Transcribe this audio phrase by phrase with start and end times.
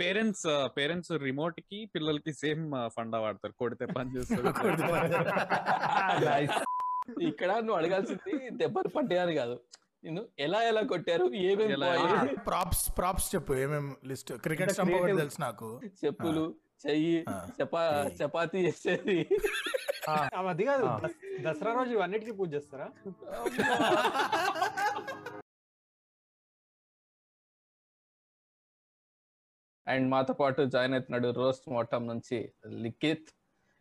[0.00, 3.54] Parents parents రిమోట్కి పిల్లలకి same funda వాడతారు.
[3.58, 4.42] కొడితే పని చేస్తారు
[7.20, 9.60] ఇక్కడ నువ్వు అడగాల్సింది దెబ్బలు పడ్డాయని కాదు.
[10.04, 11.74] నేను ఎలా ఎలా కొట్టారు ఏమేమి?
[12.46, 14.32] ప్రాప్స్ ప్రాప్స్ చెప్పు ఏమేం లిస్ట్?
[14.32, 14.70] క్రికెట్.
[15.16, 15.80] తెలుసు నాకు.
[16.04, 16.54] చెప్పులు
[16.86, 17.24] చెయ్యి.
[17.62, 19.28] చపా చపాతీ చేసేది.
[20.48, 22.88] అది కాదు దస్- దసరా రోజు ఇవన్నిటికీ పూజ చేస్తారా?
[29.86, 32.38] అండ్ మాతో పాటు జాయిన్ అవుతున్నాడు రోస్ట్ మోటం నుంచి
[32.84, 33.28] లిఖిత్.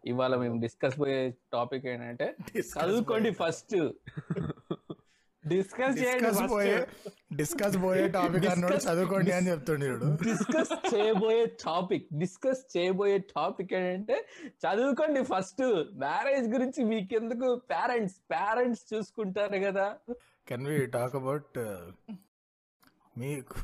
[0.03, 1.19] ఇవాళ మేము డిస్కస్ పోయే
[1.53, 2.27] టాపిక్ ఏంటంటే
[2.73, 3.77] చదువుకోండి ఫస్ట్.
[5.43, 6.39] Discuss discuss.
[6.51, 6.75] పోయే
[7.39, 12.07] డిస్కస్ పోయే టాపిక్ అన్నాడు చదువుకోండి అని చెప్తుండేడు డిస్కస్ చేయబోయే టాపిక్.
[12.21, 14.17] డిస్కస్ చేయబోయే టాపిక్ ఏంటంటే
[14.63, 15.63] చదువుకోండి ఫస్ట్.
[16.05, 19.87] మ్యారేజ్ గురించి మీకెందుకు పేరెంట్స్ పేరెంట్స్ చూసుకుంటారు కదా.
[20.47, 21.59] కెన్ వి టాక్ అబౌట్
[23.15, 23.61] మీకు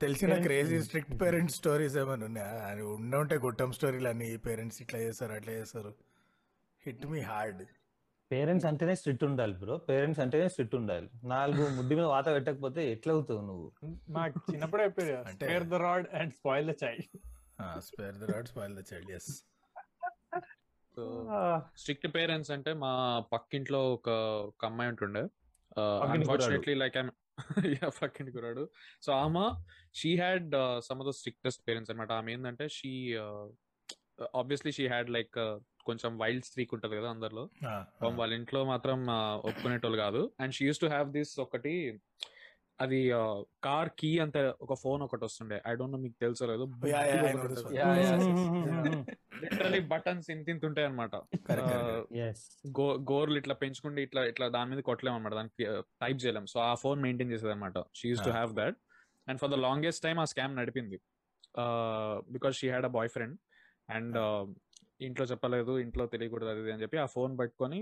[0.00, 2.66] తెలిసిన క్రేజీ స్ట్రిక్ట్ పేరెంట్స్ స్టోరీస్ ఏమైనా ఉన్నాయా?
[2.66, 5.92] అని ఉండుంటే గుట్టం స్టోరీలు అన్ని పేరెంట్స్ ఇట్లా చేస్తారు అట్లా చేస్తారు.
[6.86, 7.62] హిట్ మీ హార్డ్
[8.30, 11.08] పేరెంట్స్ అంటేనే స్ట్రిక్ట్ ఉండాలి బ్రో పేరెంట్స్ అంటేనే స్ట్రిక్ట్ ఉండాలి.
[11.24, 13.68] నాలుగు ముడ్డి మీద వాత పెట్టకపోతే ఎట్లా అవుతావు నువ్వు?
[14.10, 14.82] మాకు చిన్నప్పుడు
[15.32, 17.06] spare the rod and spoil the child
[17.82, 19.30] spare the rod spoil the child yes
[21.76, 22.92] strict parents అంటే మా
[23.32, 24.08] పక్కింట్లో ఒక
[24.48, 25.22] ఒక అమ్మాయి ఉంటుండే.
[26.12, 26.96] అన్ఫార్చునేట్లీ లైక్
[28.02, 28.70] పక్కింటి కురాడు
[29.02, 29.44] సో ఆమె
[29.94, 33.14] she had some of the strictest parents అనమాట ఆమె ఏంటంటే she
[34.34, 35.38] obviously she had like
[35.84, 37.50] కొంచెం వైల్డ్ స్ట్రీక్ ఉంటది కదా అందరిలో.
[38.16, 40.30] వాళ్ళ ఇంట్లో మాత్రం ఆ, ఒప్పుకునేటోళ్ళు కాదు.
[40.40, 41.74] And she used to have this ఒకటి
[42.78, 42.98] అది
[43.64, 45.56] కార్ కీ అంత ఒక ఫోన్ ఒకటి వస్తుండే.
[45.68, 46.64] ఐ డోంట్ నో మీకు తెలుసో లేదు.
[49.42, 51.14] లిటరలీ బటన్స్ ఇంత ఇంత ఉంటాయి అనమాట
[53.10, 55.64] గోర్లు ఇట్లా పెంచుకుంటే ఇట్లా ఇట్లా దాని మీద కొట్టలేము అనమాట దానికి
[56.02, 58.30] టైప్ చేయలేం సో ఆ ఫోన్ మెయింటైన్ చేసేది అనమాట she used to.
[58.30, 58.78] Have that
[59.28, 60.98] and for the longest time ఆ scam నడిపింది.
[62.36, 63.36] Because she had a boyfriend
[63.88, 64.18] and
[65.00, 67.80] ఇంట్లో చెప్పలేదు ఇంట్లో తెలియకూడదు అది అని చెప్పి ఆ ఫోన్ పట్టుకొని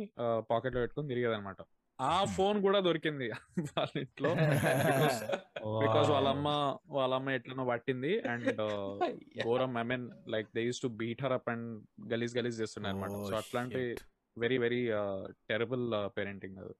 [0.50, 1.60] పాకెట్లో పెట్టుకొని తిరిగేది అనమాట
[1.98, 3.26] ఆ ఫోన్ కూడా దొరికింది
[3.70, 4.30] వాళ్ళ ఇంట్లో
[5.80, 6.48] బికాస్ వాళ్ళ అమ్మ
[6.90, 8.12] వాళ్ళ అమ్మ ఎట్లనో పట్టింది.
[8.28, 8.48] అండ్
[9.44, 11.68] ఘోరం I mean like they use to beat her up and
[12.12, 14.02] గలీజ్ గలీజ్ చేస్తున్నాయి అనమాట Oh, సో అట్లాంటి shit.
[14.36, 14.80] Very very
[15.48, 15.84] terrible
[16.16, 16.74] parenting అది.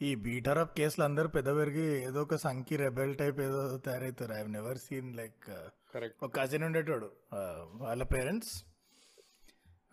[0.00, 4.32] ఈ బీటర్ అప్ కేసులు అందరూ పెద్ద పెరిగి ఏదో ఒక సంకి రెబెల్ టైప్ ఏదో తయారవుతారు.
[4.32, 5.46] I never seen like
[5.94, 7.08] correct ఒక కజిన్ ఉండేటోడు.
[7.32, 7.40] ఆ,
[7.80, 8.52] వాళ్ళ పేరెంట్స్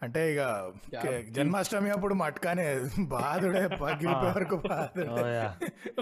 [0.02, 0.42] అంటే ఇక
[1.36, 2.66] జన్మాష్టమి అప్పుడు మట్కానే
[3.14, 5.06] బాధుడే పగిలిపోయే వరకు బాధుడే.
[5.36, 5.52] yeah.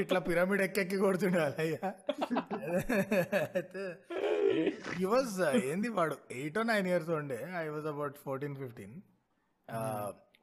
[0.02, 1.80] ఇట్లా పిరమిడ్ ఎక్కెక్కి కొడుతుండే వాళ్ళయ్యా
[3.58, 3.84] అయితే
[5.02, 5.36] ఈ వాజ్
[5.70, 7.40] ఏంది వాడు ఎయిట్ నైన్ ఇయర్స్ ఉండే.
[7.62, 8.96] I was about fourteen fifteen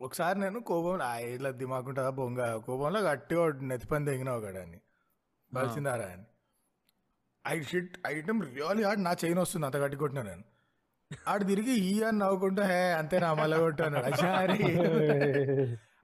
[0.00, 4.81] ఒకసారి నేను కోపంలో ఆ ఏజ్లో దిమాకుంటుందా బొంగ కోపంలో గట్టిగా నెత్తిపని తెగిన ఒకడాన్ని
[5.50, 6.27] బలిసిందారా అని
[7.44, 10.44] I shit I hit him really hard నా చైన్ వస్తుంది అంత గట్టి కొట్టినా నేను.
[11.28, 14.59] ఆడు తిరిగి ఈ అని నవ్వుకుంటా హే అంతే నా మళ్ళీ కొట్టాను అచారి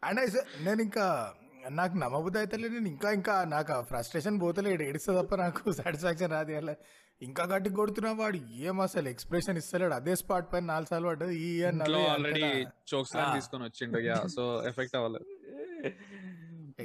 [0.05, 0.27] అండ్ ఐ
[0.61, 1.34] నేను ఇంకా
[1.71, 6.53] నాకు నమ్మబుద్ధి అయితే నేను ఇంకా ఇంకా నాకు ఫ్రస్ట్రేషన్ పోతలేడు ఏడిస్తే తప్ప నాకు సాటిస్ఫాక్షన్ రాదు.
[6.53, 6.75] అలా
[7.22, 8.39] ఇంకా గట్టి కొడుతున్నా వాడు.
[8.53, 9.95] ఏం అసలు ఎక్స్ప్రెషన్ ఇస్తలేడు.
[9.95, 11.37] అదే స్పాట్ పైన నాలుగు సార్లు పడ్డది.
[11.37, 12.66] ఈ ఆల్రెడీ?
[12.95, 13.12] చోక్స్.
[13.34, 13.99] తీసుకొని వచ్చిండు.
[13.99, 15.27] యా సో ఎఫెక్ట్ అవ్వలేదు.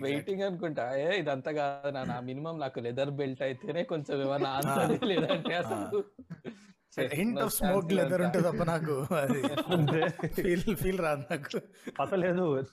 [0.01, 0.97] వెయిటింగ్ అనుకుంటా.
[0.97, 6.03] ఏ ఇదంతా కాదు నా మినిమం నాకు లెదర్ బెల్ట్ అయితేనే కొంచెం ఏమైనా ఆన్సర్ లేదంటే అసలు.
[6.97, 9.41] హింట్ ఆఫ్ స్మోక్ లెదర్ ఉంటుంది తప్ప నాకు అది
[10.27, 11.61] ఫీల్ ఫీల్ రాదు నాకు.
[11.99, 12.65] పసలేదు.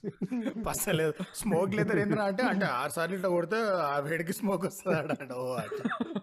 [0.66, 1.14] పసలేదు.
[1.34, 5.54] స్మోక్ లెదర్ ఏంటంటే అంటే అంటే ఆరు సార్లు ఇట్లా కొడితే ఆ వేడికి స్మోక్ వస్తుంది ఆడ ఓ
[5.54, 6.16] అట్లా.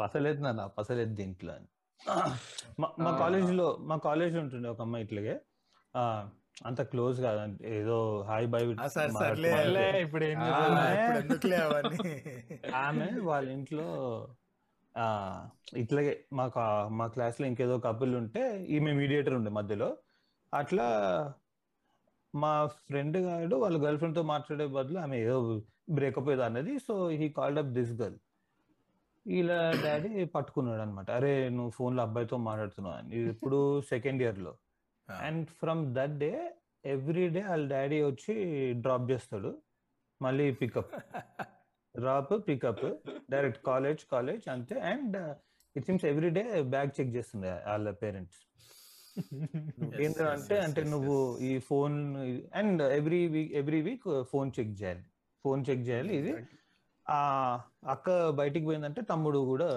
[0.00, 1.66] పసలేదు నాన్న పసలేదు దీంట్లో అని.
[2.80, 5.40] మా- మా కాలేజ్లో మా కాలేజ్ ఉంటుండే ఒక అమ్మాయి ఇట్లాగే.
[5.96, 6.28] ఆ,
[6.66, 8.76] అంత క్లోజ్ కాదు అంటే ఏదో హాయ్ బై
[10.00, 10.24] ఇప్పుడు
[12.76, 13.88] ఆమె వాళ్ళ ఇంట్లో
[15.76, 19.96] ఇట్లాగే మా కా- మా క్లాస్లో ఇంకేదో కపుల్ ఉంటే ఈమె మీడియేటర్ ఉండే మధ్యలో.
[20.54, 20.84] అట్లా
[22.34, 26.78] మా ఫ్రెండ్ గారు వాళ్ళ గర్ల్ ఫ్రెండ్తో మాట్లాడే బదులు ఆమె ఏదో బ్రేకప్ ఏదో అన్నది.
[26.78, 28.18] So he called up this girl.
[29.26, 33.28] ఇలా డాడీ పట్టుకున్నాడు అనమాట అరే నువ్వు ఫోన్లో అబ్బాయితో మాట్లాడుతున్నావు అని.
[33.28, 34.54] ఇప్పుడు సెకండ్ ఇయర్లో.
[35.20, 36.54] And from that day
[36.84, 39.58] every day వాళ్ళ డాడీ వచ్చి డ్రాప్ చేస్తాడు.
[40.22, 40.94] మళ్ళీ pickup.
[41.94, 42.86] Drop pickup
[43.32, 44.76] direct college college అంతే.
[44.92, 45.16] And
[45.76, 46.44] it seems every day
[46.74, 48.38] bag check చేస్తుంది వాళ్ళ పేరెంట్స్
[50.04, 51.96] ఏంటంటే అంటే yes, నువ్వు ఈ phone
[52.54, 55.02] and every week every week phone check చేయాలి.
[55.44, 56.12] ఫోన్ చెక్ చేయాలి.
[56.20, 56.32] ఇది
[57.06, 57.18] ఆ
[57.94, 58.08] అక్క
[58.40, 59.68] బయటికి పోయిందంటే తమ్ముడు కూడా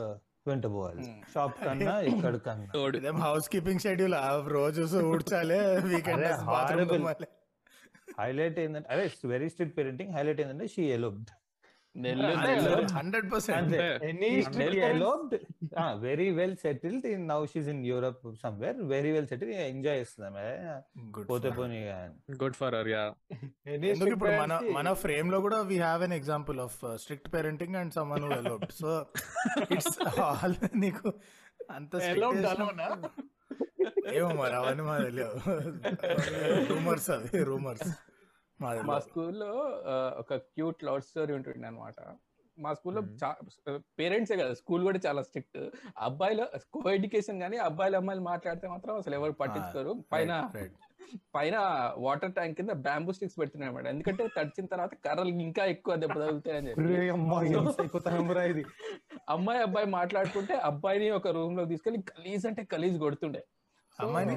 [0.47, 1.03] వెంట పోవాలి.
[1.33, 3.13] షాప్ కన్నా ఇక్కడ కన్నా.
[3.25, 4.17] హౌస్ కీపింగ్ షెడ్యూల్
[4.57, 6.27] రోజు ఊడ్చాలి వీకెండ్.
[8.19, 11.31] హైలైట్ ఏంటంటే అదే వెరీ స్ట్రిక్ట్ పేరెంటింగ్ హైలైట్ ఏంటంటే she eloped
[11.95, 13.73] hundred percent.
[16.03, 17.05] Very well settled.
[17.07, 20.45] In now she's in Europe somewhere very well settle enjoy చేస్తుంది ఆమె
[21.09, 21.81] గుడ్ పోతే పోనీ
[22.41, 23.03] గుడ్ ఫర్ అర్ యా
[23.89, 28.27] ఎందుకు ఇప్పుడు మన మన ఫ్రేమ్లో కూడా we have an example of strict parenting and someone
[28.39, 28.91] eloped so
[29.71, 29.93] it's
[30.25, 31.07] all నీకు
[31.69, 31.91] అంత?
[34.13, 35.37] ఏమో మరి అవన్నీ మా తెలియదు
[36.69, 37.89] రూమర్స్ అవి రూమర్స్
[38.89, 39.51] మా స్కూల్లో
[40.21, 41.95] ఒక క్యూట్ లవ్ స్టోరీ ఉంటుండే అనమాట
[42.57, 43.01] మా స్కూల్లో.
[43.99, 45.59] పేరెంట్సే కదా స్కూల్ కూడా చాలా స్ట్రిక్ట్.
[46.07, 46.43] అబ్బాయిలు
[46.73, 49.93] కో ఎడ్యుకేషన్ కానీ అబ్బాయిలు అమ్మాయిలు మాట్లాడితే మాత్రం అసలు ఎవరు పట్టించుకోరు.
[50.11, 50.31] పైన
[51.35, 51.55] పైన
[51.97, 58.63] వాటర్ ట్యాంక్ కింద బ్యాంబూ స్టిక్స్ పెడుతున్నాయి ఎందుకంటే తడిచిన తర్వాత కర్రలు ఇంకా ఎక్కువ దెబ్బ తగులుతాయని చెప్పి.
[59.29, 63.41] అమ్మాయి అబ్బాయి మాట్లాడుకుంటే అబ్బాయిని ఒక రూమ్లో తీసుకెళ్ళి గలీజ్ అంటే గలీజ్ కొడుతుండే.
[63.99, 64.35] అమ్మాయిని?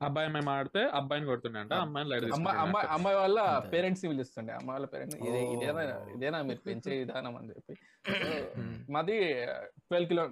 [0.00, 3.38] అబ్బాయి అమ్మాయి మాడితే అబ్బాయిని కొడుతుండే అంట అమ్మాయిని లైట్ అమ్మాయి అమ్మాయి అమ్మాయి వాళ్ళ.
[3.72, 5.40] పేరెంట్స్ని పిలుస్తుండే అమ్మాయి వాళ్ళ పేరెంట్స్ ఇదే.
[5.54, 5.82] ఇదేనా
[6.14, 7.74] ఇదేనా మీరు పెంచే విధానం అని చెప్పి.
[8.08, 8.64] So.
[8.94, 9.16] మాది
[9.88, 10.24] ట్వెల్వ్ కిలో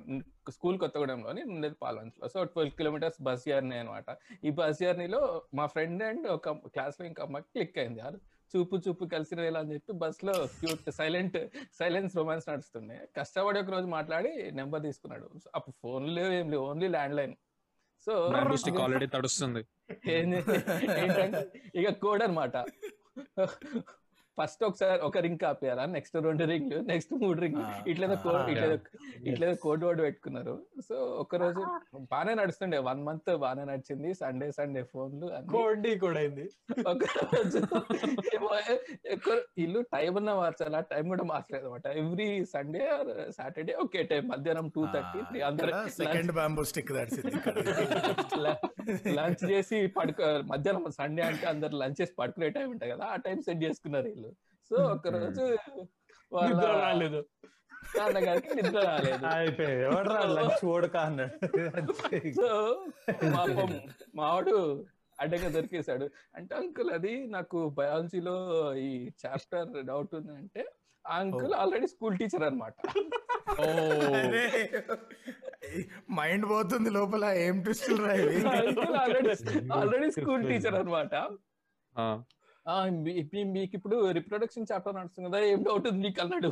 [0.50, 4.10] స్కూల్ కొత్తగూడెంలోని ఉండేది పాలవంచలో so twelve kilometres bus journey అనమాట
[4.44, 5.20] ఈ బస్ జర్నీలో
[5.54, 8.00] మా ఫ్రెండ్ అండ్ ఒక క్లాస్లో ఇంకా అమ్మాయికి క్లిక్ అయింది.
[8.00, 8.20] అది
[8.54, 11.38] చూపు చూపు కలిసి రేలా అని చెప్పి బస్లో క్యూట్ సైలెంట్
[11.78, 12.98] సైలెన్స్ రొమాన్స్ నడుస్తుండే.
[13.16, 15.26] కష్టపడి ఒక రోజు మాట్లాడి నెంబర్ తీసుకున్నాడు.
[15.54, 16.64] అప్పుడు ఫోన్ లేవు ఏం లేవు.
[16.70, 17.34] Only landline
[18.04, 18.12] so
[18.54, 19.62] stick already తడుస్తుంది.
[21.74, 22.56] ఇక కోడ్ అనమాట
[24.38, 25.84] ఫస్ట్ ఒకసారి ఒక రింగ్ కాపేయాలా?
[25.96, 27.58] నెక్స్ట్ రెండు రింగ్లు నెక్స్ట్ మూడు రింగ్
[27.90, 28.48] ఇట్లేదో కోడ్.
[28.52, 28.76] ఇట్లేదో
[29.30, 30.54] ఇట్లేదో కోడ్ వర్డ్ పెట్టుకున్నారు.
[30.88, 31.60] సో ఒక రోజు
[32.12, 32.78] బాగానే నడుస్తుండే.
[32.88, 34.10] వన్ మంత్ బాగానే నడిచింది.
[34.22, 35.50] సండే సండే ఫోన్లు అన్ని.
[35.54, 36.46] కోడి కూడా అయింది.
[36.92, 37.04] ఒక
[37.34, 37.58] రోజు
[39.64, 40.76] ఇల్లు టైం ఉన్న మార్చాలి?
[40.80, 42.82] ఆ టైం కూడా మార్చలేదు అనమాట ఎవ్రీ సండే
[43.38, 44.24] సాటర్డే ఒకే టైం.
[44.34, 47.32] మధ్యాహ్నం టూ థర్టీ త్రీ అందరూ సెకండ్ బ్యాంబూ స్టిక్ దడిచింది
[49.18, 53.04] లంచ్ చేసి పడుకో మధ్యాహ్నం సండే అంటే అందరు లంచ్ చేసి పడుకునే టైం ఉంటుంది కదా?
[53.14, 54.23] ఆ టైం సెట్ చేసుకున్నారు వీళ్ళు.
[54.70, 55.44] సో ఒక రోజు
[56.44, 57.20] నిద్ర రాలేదు.
[57.96, 59.24] నాన్నగారికి నిద్ర రాలేదు.
[59.32, 61.34] అయిపోయి ఎవడరా లంచ్ ఓడక అన్నాడు.
[62.38, 62.48] సో
[63.34, 63.72] పాపం
[64.14, 64.54] మావాడు
[65.18, 66.06] అడ్డగా దొరికేశాడు.
[66.34, 68.36] అంటే అంకుల్ అది నాకు బయాలజీలో
[68.82, 68.90] ఈ
[69.22, 70.62] చాప్టర్ డౌట్ ఉందంటే
[71.04, 72.74] ఆ అంకుల్ ఆల్రెడీ స్కూల్ టీచర్ అనమాట
[73.58, 73.66] ఓ.
[76.18, 79.34] మైండ్ పోతుంది లోపల ఏం ట్విస్టులు ఆల్రెడీ
[79.76, 81.14] ఆల్రెడీ స్కూల్ టీచర్ అనమాట
[83.56, 86.50] మీకు ఇప్పుడు రిప్రొడక్షన్ చాప్టర్ నడుస్తుంది కదా ఏం డౌట్ ఉంది మీకు అన్నాడు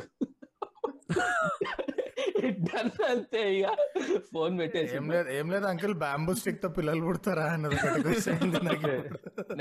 [3.09, 3.67] అంతే ఇక
[4.31, 7.77] ఫోన్ పెట్టేసి ఏం లేదు ఏం లేదు అంకిల్ బ్యాంబూ స్టిక్తో పిల్లలు పుడతారా అన్నది
[8.69, 8.91] నాకు.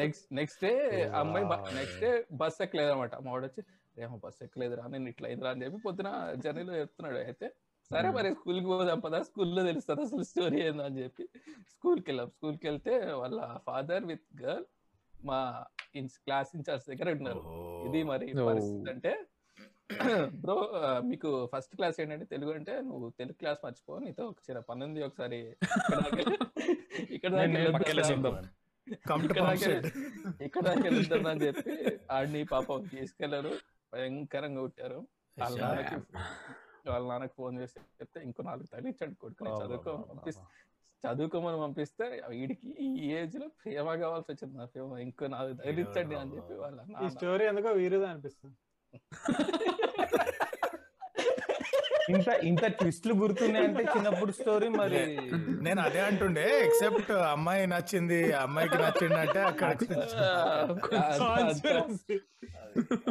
[0.01, 0.73] నెక్స్ట్ నెక్స్ట్ డే
[1.21, 1.47] అమ్మాయి
[1.79, 2.11] నెక్స్ట్ డే
[2.41, 3.63] బస్ ఎక్కలేదు అనమాట మావాడు వచ్చి
[3.97, 6.09] ఏమో బస్ ఎక్కలేదురా నేను ఇట్లా అయిందిరా అని చెప్పి పొద్దున
[6.45, 7.19] జర్నీలో చెప్తున్నాడు.
[7.27, 7.49] అయితే
[7.91, 11.25] సరే మరి స్కూల్కి పోదాం పదా స్కూల్లో తెలుస్తుంది అసలు స్టోరీ ఏందో అని చెప్పి
[11.73, 12.29] స్కూల్కి వెళ్ళాం.
[12.37, 14.67] స్కూల్కి వెళ్తే వాళ్ళ ఫాదర్ విత్ గర్ల్
[15.25, 15.39] మా
[16.27, 17.43] క్లాస్ ఇన్ఛార్జ్ దగ్గర ఉన్నారు.
[17.87, 18.27] ఇది మరి.
[18.51, 19.13] పరిస్థితి అంటే
[20.43, 20.57] బ్రో
[21.05, 25.01] మీకు ఫస్ట్ క్లాస్ ఏంటంటే తెలుగు అంటే నువ్వు తెలుగు క్లాస్ మర్చిపో నీతో ఒక చిన్న పని ఉంది
[25.03, 25.41] ఒకసారి.
[27.17, 27.33] ఇక్కడ
[30.47, 31.75] ఇక్కడ వెళ్తాను అని చెప్పి
[32.11, 33.53] ఆడిని పాపం తీసుకెళ్ళారు.
[33.93, 35.01] భయంకరంగా కొట్టారు.
[35.37, 35.57] వాళ్ళ.
[35.61, 35.97] నాన్నకి
[36.91, 39.93] వాళ్ళ నాన్నకి ఫోన్ చేసి చెప్తే ఇంకో నాలుగు తగిలించండి కొడుకుని చదువుకో
[41.05, 44.59] చదువుకోమని పంపిస్తే వీడికి ఈ ఏజ్లో ప్రేమ కావాల్సి వచ్చింది.
[44.59, 48.57] నా ప్రేమ ఇంకో నాలుగు తగిలించండి అని చెప్పి వాళ్ళ ఈ స్టోరీ ఎందుకో వీరుదా అనిపిస్తుంది.
[52.11, 55.01] ఇంత ఇంత ట్విస్ట్లు గుర్తున్నాయంటే చిన్నప్పుడు స్టోరీ మరి.
[55.63, 59.71] నేను అదే అంటుండే ఎక్సెప్ట్ అమ్మాయి నచ్చింది అమ్మాయికి నచ్చింది అంటే అక్కడ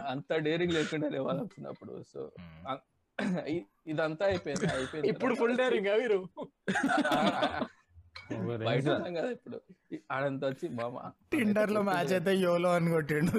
[0.07, 2.21] అంత- డేరింగ్ లేకుండా వాళ్ళు వచ్చినప్పుడు సో
[3.88, 6.19] ఇదంతా అయిపోయింది అయిపోయింది ఇప్పుడు ఫుల్ డేరింగ్ వీరు?
[8.65, 9.57] బయట ఉన్నాం కదా ఇప్పుడు.
[10.11, 10.95] ఆడంతా వచ్చి మామ
[11.31, 13.33] టిండర్లో మ్యాచ్ అయితే యోలో అని కొట్టిండు.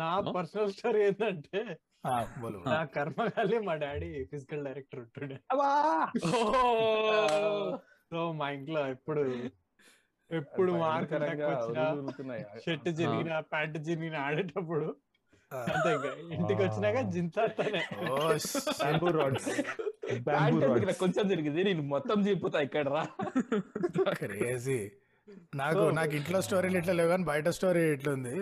[0.00, 1.60] నా పర్సనల్ స్టోరీ ఏంటంటే
[2.06, 2.58] ఆ, బోలు.
[2.66, 5.36] నా కర్మగాలి మా డాడీ ఫిజికల్ డైరెక్టర్ ఉంటుండే.
[8.10, 9.22] సో మా ఇంట్లో ఎప్పుడు
[10.30, 12.44] ఎప్పుడు ఉరుకుతున్నాయి.
[12.64, 14.88] షర్ట్ చిరిగిన ప్యాంట్ చిరిగిన ఆడేటప్పుడు.
[15.52, 17.82] అంతే ఇంకా ఇంటికి వచ్చినాక జింతానే
[18.80, 19.48] బ్యాంబూ రాడ్స్
[21.02, 21.60] కొంచెం జరిగింది?
[21.68, 23.02] నేను మొత్తం చెప్పుతా ఇక్కడ రా.
[24.22, 24.80] క్రేజీ
[25.60, 28.32] నాకు నాకు ఇంట్లో స్టోరీలు ఇట్లా లేవు కానీ బయట స్టోరీ ఇట్లా ఉంది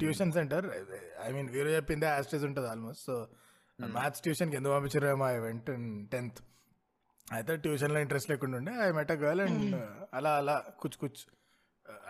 [0.00, 0.66] ట్యూషన్ సెంటర్
[1.26, 3.16] ఐ మీన్ వీరు చెప్పిందే యాస్టేజ్ ఉంటుంది ఆల్మోస్ట్ సో
[3.78, 5.68] మ్యాథ్స్ ట్యూషన్కి ఎందుకు పంపించారేమో ఐ వెంట
[6.14, 6.40] టెన్త్
[7.26, 8.72] అయితే ట్యూషన్లో ఇంట్రెస్ట్ లేకుండా ఉండే.
[8.86, 9.76] ఐ మెట్ గర్ల్ అండ్
[10.18, 11.22] అలా అలా కుచ్ కుచ్.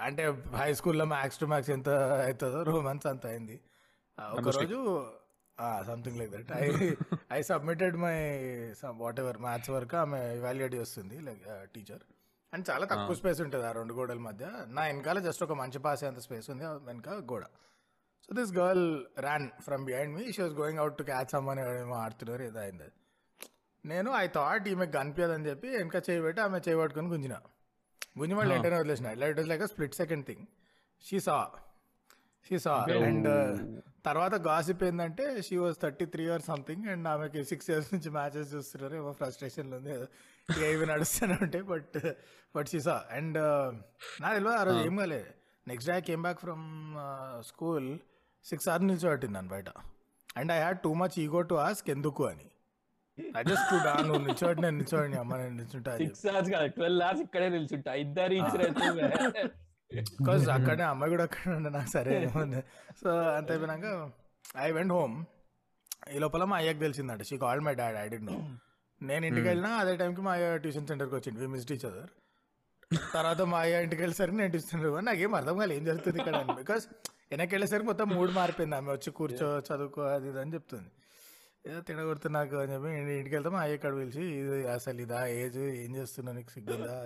[0.07, 0.25] అంటే
[0.61, 1.91] హై స్కూల్లో మ్యాథ్స్ టు మ్యాథ్స్ ఎంత
[2.25, 3.57] అవుతుందో రోమాన్స్ అంత అయింది.
[4.19, 4.79] ఆ, ఒక రోజు
[5.87, 6.65] something like that I
[7.33, 8.17] I submitted my
[9.21, 11.43] whatever maths work ఆమె ఇవాల్యుయేట్ చేస్తుంది లైక్
[11.75, 12.03] టీచర్
[12.53, 13.15] అండ్ చాలా తక్కువ.
[13.15, 14.47] స్పేస్ ఉంటుంది ఆ రెండు గోడల మధ్య.
[14.69, 17.45] నా వెనకాల జస్ట్ ఒక మంచి పాసే అంత స్పేస్ ఉంది ఆ వెనక గోడ.
[18.25, 18.85] So this girl
[19.19, 22.89] ran from behind me she was going out to catch అమ్మని ఏమో ఆడుతున్నారు ఏదో అయింది.
[23.85, 27.37] నేను ఐ థాట్ ఈమె కనిపించదని చెప్పి వెనక చేయి పెట్టి ఆమె చేయి పట్టుకొని గుంజిన.
[28.19, 29.07] గుంజి మళ్ళీ వెంటనే వదిలేసిన.
[29.15, 30.45] ఇట్లా it like split second thing
[31.05, 31.37] she saw
[32.47, 32.75] she saw
[33.09, 33.31] and
[34.05, 38.51] తర్వాత గాసిప్ ఏంటంటే she was thirty three or something and ఆమెకి సిక్స్ ఇయర్స్ నుంచి మ్యాచెస్
[38.55, 38.95] చూస్తున్నారు.
[39.01, 39.95] ఏమో ఫ్రస్ట్రేషన్లో ఉంది.
[40.75, 41.97] ఇవి నడుస్తూనే ఉంటాయి but
[42.57, 43.39] but she saw and
[44.23, 45.31] నా తెలియదు ఆ రోజు ఏం కాలేదు
[45.67, 46.65] next day I came back from
[47.51, 47.89] school
[48.45, 49.69] six hours నిల్చోబెట్టింది నన్ను బయట.
[50.41, 52.49] And I had too much ego to ask ఎందుకు అని.
[53.39, 56.69] ఐ జస్ట్ టు డా నువ్వు నిల్చోటి నేను నిల్చోండి అమ్మ నేను నిల్చుంటా అని సిక్స్ అవర్స్ కాదు
[56.77, 57.95] ట్వెల్వ్ అవర్స్ ఇక్కడే నిల్చుంటా.
[58.05, 58.63] ఇద్దరు ఇచ్చిన
[60.17, 62.15] బికాస్ అక్కడనే అమ్మాయి కూడా అక్కడ ఉండే నాకు సరే
[63.01, 63.87] సో అంత అయిపోయినాక
[64.63, 65.17] ఐ వెంట్ హోమ్
[66.13, 67.23] ఈ లోపల మా అయ్యకి తెలిసిందంట.
[67.29, 68.37] She call my dad I D know
[69.01, 72.11] నేను ఇంటికి వెళ్ళినా అదే టైంకి మా అయ్య ట్యూషన్ సెంటర్కి వచ్చింది వి మిస్ టీచ్ అదర్
[73.15, 76.85] తర్వాత మా అయ్య ఇంటికి వెళ్ళేసరికి నేను ట్యూషన్ సెంటర్ నాకేం అర్థం కాలేదు ఏం జరుగుతుంది ఇక్కడ బికాస్
[77.33, 78.91] వెనక్కి వెళ్ళేసరికి మొత్తం మూడు మారిపోయింది ఆమె.
[78.97, 80.91] వచ్చి కూర్చో చదువుకో అది ఇది అని చెప్తుంది.
[81.65, 85.21] ఏదో తినగొడుతు నాకు అని చెప్పి ఇంటికి వెళ్తే మా అయ్య ఇక్కడ పిలిచి ఇది అసలు ఇదా?
[85.39, 85.61] ఏజ్?
[85.83, 86.97] ఏం చేస్తున్నా నీకు సిగ్గుందా?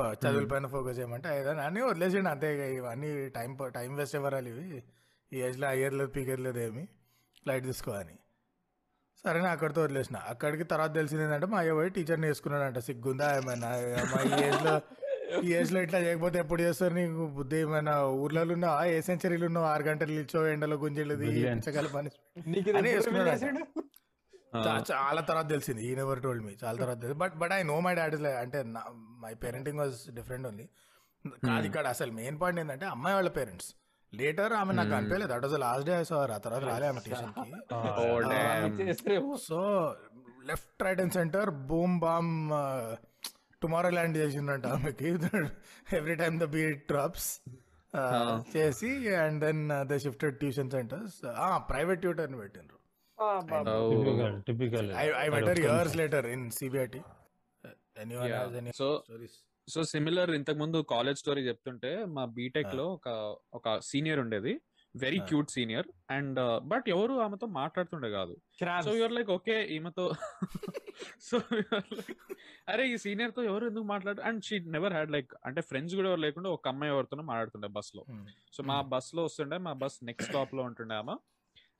[0.00, 4.82] చదువుల పైన ఫోకస్ చేయమంటే ఏదో అన్నీ వదిలేసిండి అంతే ఇక ఇవన్నీ టైం టైం వేస్ట్ ఎవరాలి ఇవి
[5.32, 6.88] ఈ ఏజ్లో అయ్యర్లేదు పీకర్లేదు ఏమి?
[7.48, 8.14] లైట్ తీసుకో అని.
[9.24, 10.16] సరే నేను అక్కడితో వదిలేసిన.
[10.16, 12.78] అక్కడికి తర్వాత తెలిసింది ఏంటంటే మా అయ్య పోయి టీచర్ని వేసుకున్నాడంట.
[12.78, 13.68] సిగ్గుందా ఏమైనా?
[14.14, 14.80] మా ఈ ఏజ్లో
[15.42, 17.26] ఈ ఏజ్లో ఇట్లా చేయకపోతే ఎప్పుడు చేస్తారు నీకు?
[17.26, 21.26] బుద్ధి ఏమైనా ఊర్లలో ఉన్నావా ఏ సెంచరీలు ఉన్నావు ఆరు గంటలు నిల్చో ఎండలో గుంజెళ్ళది.
[21.94, 22.10] పని
[22.76, 23.54] అని వేసుకున్నాడు
[24.90, 25.82] చాలా తర్వాత తెలిసింది.
[25.88, 28.58] ఈ నెవర్ టోల్డ్ మీ చాలా తర్వాత తెలిసింది but but I know my dad is అంటే
[29.24, 30.66] my parenting was different only
[31.48, 33.70] కాదు ఇక్కడ అసలు మెయిన్ పాయింట్ ఏంటంటే అమ్మాయి వాళ్ళ పేరెంట్స్
[34.12, 35.30] లేటర్ ఆమె నాకు అనిపించలేదు.
[35.32, 37.40] That was last day sir ఆ తర్వాత రాలే ఆమె ట్యూషన్కి
[39.26, 39.60] Oh, so
[40.50, 42.32] left right and centre boom bam
[43.62, 45.10] tomorrow land చేసిందంట ఆమెకి.
[45.98, 47.28] Every time the beat drops
[48.54, 48.90] చేసి
[49.24, 51.16] and then the shifted tuition centres
[51.70, 52.78] private ట్యూటర్ని బాబా.
[53.24, 53.88] Oh.
[53.92, 56.94] Typical typical I, I met her years later in CBIT.
[57.64, 58.42] Uh, Anyone Yeah.
[58.42, 59.34] has any So, stories?
[59.68, 63.08] So similar ఇంతకు ముందు college story చెప్తుంటే మా బీటెక్లో ఒక
[63.58, 64.52] ఒక senior ఉండేది
[64.94, 65.26] very Ah.
[65.28, 66.38] Cute senior and
[66.72, 68.34] but ఎవరు ఆమెతో మాట్లాడుతుండే కాదు.
[68.86, 70.04] సో యూఆర్ లైక్ ఓకే ఈమెతో
[71.28, 71.36] సో
[72.72, 76.22] అరే ఈ సీనియర్తో ఎవరు ఎందుకు మాట్లాడు and she never had like అంటే ఫ్రెండ్స్ కూడా ఎవరు
[76.26, 78.24] లేకుండా ఒక అమ్మాయి ఎవరితోనో మాట్లాడుతుండే బస్లో Hmm.
[78.56, 81.16] సో మా బస్లో వస్తుండే మా బస్ నెక్స్ట్ స్టాప్లో ఉంటుండే ఆమె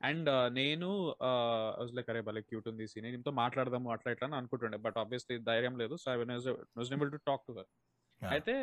[0.07, 0.89] అండ్ నేను
[1.97, 4.77] లైక్ అరే భలే క్యూట్ ఉంది సీనియర్ దీంతో మాట్లాడదాము అట్లా ఇట్లా అని అనుకుంటుండే.
[4.85, 5.95] బట్ ఆబ్వియస్లీ ధైర్యం లేదు.
[6.03, 7.69] So I was to talk to her.
[8.35, 8.55] అయితే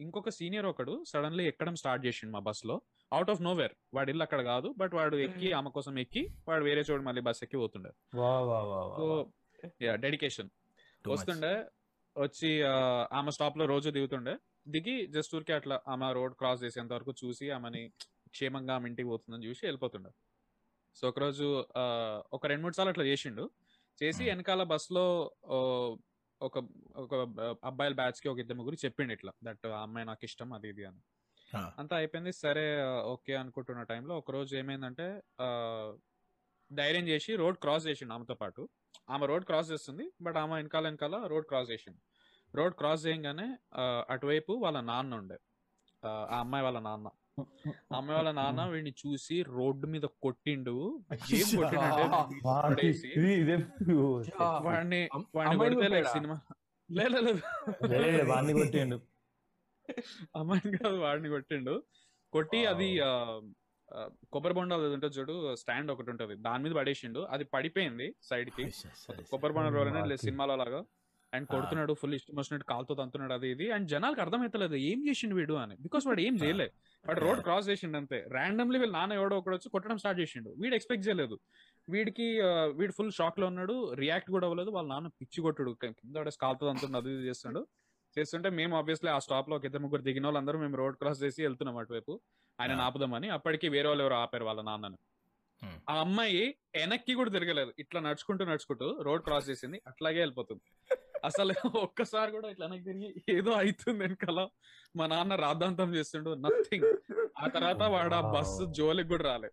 [0.00, 2.74] ఇంకొక సీనియర్ ఒకడు సడన్లీ ఎక్కడం స్టార్ట్ చేసిండు మా బస్లో
[3.12, 4.68] అవుట్ ఆఫ్ నోవేర్ వాడి ఇల్లు అక్కడ కాదు.
[4.80, 7.92] బట్ వాడు ఎక్కి ఆమె కోసం ఎక్కి వాడు వేరే చోటు మళ్ళీ బస్ ఎక్కి పోతుండే.
[8.98, 9.06] So
[10.04, 10.50] dedication.
[11.14, 11.54] వస్తుండే
[12.16, 12.50] వచ్చి
[13.18, 14.34] ఆమె స్టాప్లో రోజు దిగుతుండే.
[14.74, 17.82] దిగి జస్ట్ ఊరికి అట్లా ఆమె రోడ్ క్రాస్ చేసేంత వరకు చూసి ఆమెని
[18.36, 20.10] క్షేమంగా ఆమె ఇంటికి పోతుందని చూసి వెళ్ళిపోతుండే.
[20.96, 21.46] సో ఒకరోజు
[22.32, 23.44] ఒక రెండు మూడు సార్లు అట్లా చేసిండు.
[23.98, 24.22] చేసి.
[24.30, 25.04] వెనకాల బస్లో
[25.54, 25.58] ఓ,
[26.40, 26.56] ఒక
[27.02, 27.12] ఒక
[27.64, 31.00] అబ్బాయిల బ్యాచ్కి ఒక ఇద్దరు ముగ్గురు చెప్పిండు ఇట్లా దట్ ఆ అమ్మాయి నాకు ఇష్టం అది ఇది అని.
[31.80, 32.64] అంతా అయిపోయింది సరే
[33.12, 35.06] ఓకే అనుకుంటున్న టైంలో ఒక రోజు ఏమైందంటే
[36.70, 38.62] ధైర్యం చేసి రోడ్ క్రాస్ చేసిండు ఆమెతో పాటు.
[39.10, 42.00] ఆమె రోడ్ క్రాస్ చేస్తుంది బట్ ఆమె వెనకాల వెనకాల రోడ్ క్రాస్ చేసిండు.
[42.54, 43.48] రోడ్ క్రాస్ చేయగానే
[44.14, 45.38] అటువైపు వాళ్ళ నాన్న ఉండే.
[46.02, 47.08] ఆ అమ్మాయి వాళ్ళ నాన్న.
[47.96, 50.74] అమ్మాయి వాళ్ళ నాన్న వీడిని చూసి రోడ్డు మీద కొట్టిండు.
[51.38, 52.04] ఏం కొట్టిండంటే
[52.46, 53.56] పడేసి ఇది ఇదే
[54.66, 55.00] వాడిని
[55.62, 56.12] కొడితే కొట్టాడా?
[56.14, 56.36] సినిమా.
[56.88, 57.20] లేదు
[60.40, 61.74] అమ్మాయిని కాదు వాడిని కొట్టిండు.
[62.32, 62.88] కొట్టి అది
[64.34, 66.34] కొబ్బరి బొండాలు ఉంటుంది చూడు స్టాండ్ ఒకటి ఉంటది.
[66.46, 67.20] దాని మీద పడేసిండు.
[67.34, 68.64] అది పడిపోయింది సైడ్కి
[69.32, 70.16] కొబ్బరి బొండ రోల్.
[70.26, 70.80] సినిమాలో లాగా.
[71.36, 73.70] అండ్ కొడుతున్నాడు ఫుల్ ఇష్టం వచ్చినట్టు కాలుతో తంతున్నాడు అది ఇది.
[73.70, 75.76] అండ్ జనాలకు అర్థమైతలేదు ఏం చేసిండు వీడు అని.
[75.80, 76.72] బికాస్ వాడు ఏం చేయలే.
[77.06, 78.24] వాడు రోడ్ క్రాస్ చేసిండు అంతే.
[78.32, 80.54] ర్యాండమ్లీ వీళ్ళ నాన్న ఎవడో ఒకడు వచ్చి కొట్టడం స్టార్ట్ చేసిండు.
[80.58, 81.38] వీడు ఎక్స్పెక్ట్ చేయలేదు.
[81.88, 82.40] వీడికి
[82.72, 84.70] వీడు ఫుల్ షాక్లో ఉన్నాడు రియాక్ట్ కూడా అవ్వలేదు.
[84.70, 85.76] వాళ్ళ నాన్న పిచ్చి కొట్టుడు.
[85.82, 87.66] కింద కాలుతో తంతుండు అది ఇది చేస్తుండు.
[88.18, 91.76] చేస్తుంటే మేము ఆబ్వియస్లీ ఆ స్టాప్లో ఒక ఇద్దరు ముగ్గురు దిగిన వాళ్ళందరూ మేము రోడ్ క్రాస్ చేసి వెళ్తున్నాం
[91.76, 92.20] అటువైపు.
[92.60, 93.28] ఆయన ఆపుదామని.
[93.28, 94.96] అప్పటికి వేరే వాళ్ళు ఎవరు ఆపారు వాళ్ళ నాన్నని.
[95.64, 96.00] ఆ.
[96.00, 97.72] అమ్మాయి వెనక్కి కూడా తిరగలేదు.
[97.78, 99.82] ఇట్లా నడుచుకుంటూ నడుచుకుంటూ రోడ్ క్రాస్ చేసింది.
[99.86, 100.94] అట్లాగే వెళ్ళిపోతుంది.
[101.24, 104.48] అసలు ఒక్కసారి కూడా ఇట్లా వెనక్కి తిరిగి ఏదో అవుతుంది వెనకాల
[104.96, 106.86] మా నాన్న రాద్ధాంతం చేస్తుండు నథింగ్
[107.38, 109.50] ఆ తర్వాత వాడు ఆ బస్సు జోలికి కూడా రాలే.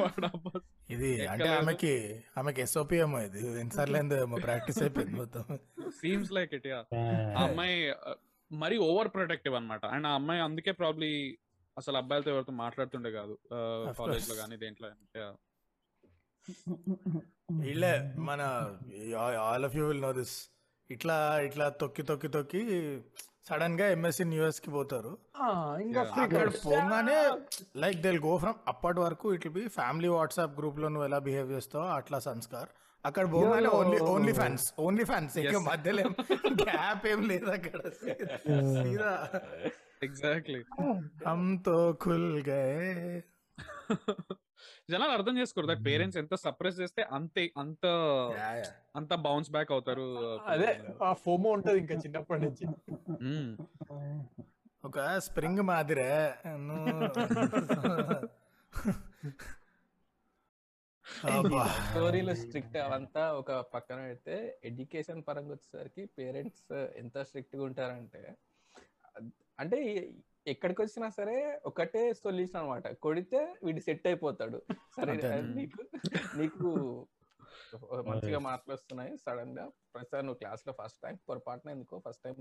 [0.00, 1.48] వాడు ఆ బస్ ఇది అంటే.
[1.48, 3.60] ఆమెకి ఆమెకి ఎస్ఓపి ఏమో ఇది.
[3.60, 5.58] ఎన్నిసార్లు ప్రాక్టీస్ అయిపోయింది మొత్తం.
[5.90, 6.84] సీమ్స్ లైక్ ఇట్ యా
[7.38, 7.94] ఆ అమ్మాయి
[8.52, 9.84] మరీ ఓవర్ ప్రొటెక్టివ్ అన్నమాట.
[9.86, 11.38] అండ్ ఆ అమ్మాయి అందుకే ప్రాబ్లీ
[11.78, 13.38] అసలు అబ్బాయిలతో ఎవరితో మాట్లాడుతుండే కాదు.
[13.98, 14.34] కాలేజ్లో.
[14.34, 15.34] కానీ దేంట్లో Yeah.
[17.52, 18.42] వీళ్ళే మన
[19.38, 20.55] all of you will know this
[20.90, 22.62] ఇట్లా ఇట్లా తొక్కి తొక్కి తొక్కి
[23.48, 25.10] సడన్గా ఎంఎస్సి న్యూఎస్కి పోతారు.
[26.22, 26.48] అక్కడ.
[26.66, 27.18] పోగానే
[27.76, 31.84] లైక్ దిల్ గో ఫ్రమ్ అప్పటి వరకు ఇట్ బి ఫ్యామిలీ వాట్సాప్ గ్రూప్లో నువ్వు ఎలా బిహేవ్ చేస్తావు
[31.90, 32.68] అట్లా సంస్కార్.
[33.04, 36.04] అక్కడ పోగానే only only fans only fans ఇంకా మధ్యలో
[36.62, 37.82] గ్యాప్ ఏం లేదు అక్కడ.
[38.74, 39.12] సీదా.
[40.02, 40.60] ఎగ్జాక్ట్లీ
[41.26, 43.22] హమ్తో ఖుల్ గయే.
[44.90, 45.66] జనాలు అర్థం చేసుకోరు.
[45.66, 47.84] దట్ పేరెంట్స్ ఎంత సప్రెస్ చేస్తే అంతే అంత
[48.96, 50.06] అంత బౌన్స్ బ్యాక్ అవుతారు
[50.46, 50.70] అదే
[51.02, 52.66] ఆ ఫోమో ఉంటది ఇంకా చిన్నప్పటి నుంచి.
[54.84, 56.10] ఒక స్ప్రింగ్ మాదిరే.
[61.28, 61.60] అబ్బా.
[61.84, 66.64] స్టోరీలు స్ట్రిక్ట్ అవంతా ఒక పక్కన పెడితే ఎడ్యుకేషన్ పరంగా వచ్చేసరికి పేరెంట్స్
[66.96, 68.22] ఎంత స్ట్రిక్ట్గా ఉంటారంటే
[69.58, 69.78] అంటే
[70.46, 71.36] ఎక్కడికి వచ్చినా సరే
[71.68, 72.86] ఒకటే సొల్యూషన్ అన్నమాట.
[73.04, 74.58] కొడితే వీడు సెట్ అయిపోతాడు.
[74.96, 75.14] సరే.
[75.58, 75.82] నీకు
[76.40, 76.68] నీకు
[78.08, 82.36] మంచిగా మార్కులు వస్తున్నాయి సడన్గా ప్రతిసారి నువ్వు క్లాస్లో ఫస్ట్ ర్యాంక్ పొరపాటున ఎందుకో ఫస్ట్ టైం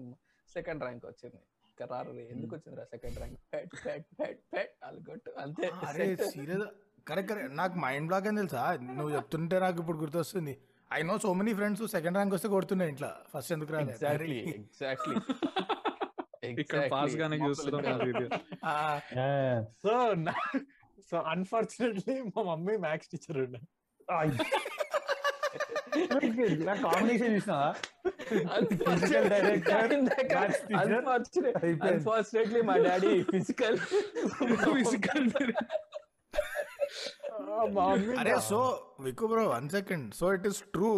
[0.50, 1.40] సెకండ్ ర్యాంక్ వచ్చింది.
[1.70, 5.32] ఇంకా రారు రే, ఎందుకు వచ్చింది రా second rank pat pat pat pat అలగొట్టు.
[5.46, 5.68] అంతే.
[5.90, 6.30] అరే set.
[6.36, 6.66] సీరియస్
[7.10, 8.64] కరెక్ట్ కరెక్ట్ నాకు మైండ్ బ్లాక్ అని తెలుసా?
[8.98, 10.54] నువ్వు చెప్తుంటే నాకు ఇప్పుడు గుర్తొస్తుంది.
[10.92, 13.12] I know so many friends second rank వస్తే కొడుతున్నాయి ఇంట్లో.
[13.34, 15.16] ఫస్ట్ ఎందుకు రాలేదు ఎగ్జాక్ట్లీ ఎగ్జాక్ట్లీ
[16.54, 18.00] ఇక్కడ పాస్ గానే చూస్తున్నాం
[19.84, 19.94] సో
[21.10, 23.60] సో అన్ఫార్చునేట్లీ మా మమ్మీ మ్యాథ్స్ టీచర్ ఉండే.
[26.86, 27.58] కాంబినేషన్ చూసినా.
[31.86, 33.78] అన్ఫార్చునేట్లీ మా డాడీ ఫిజికల్
[37.76, 38.60] మమ్మీ అరే so
[39.00, 40.92] Viku bro one second so it is true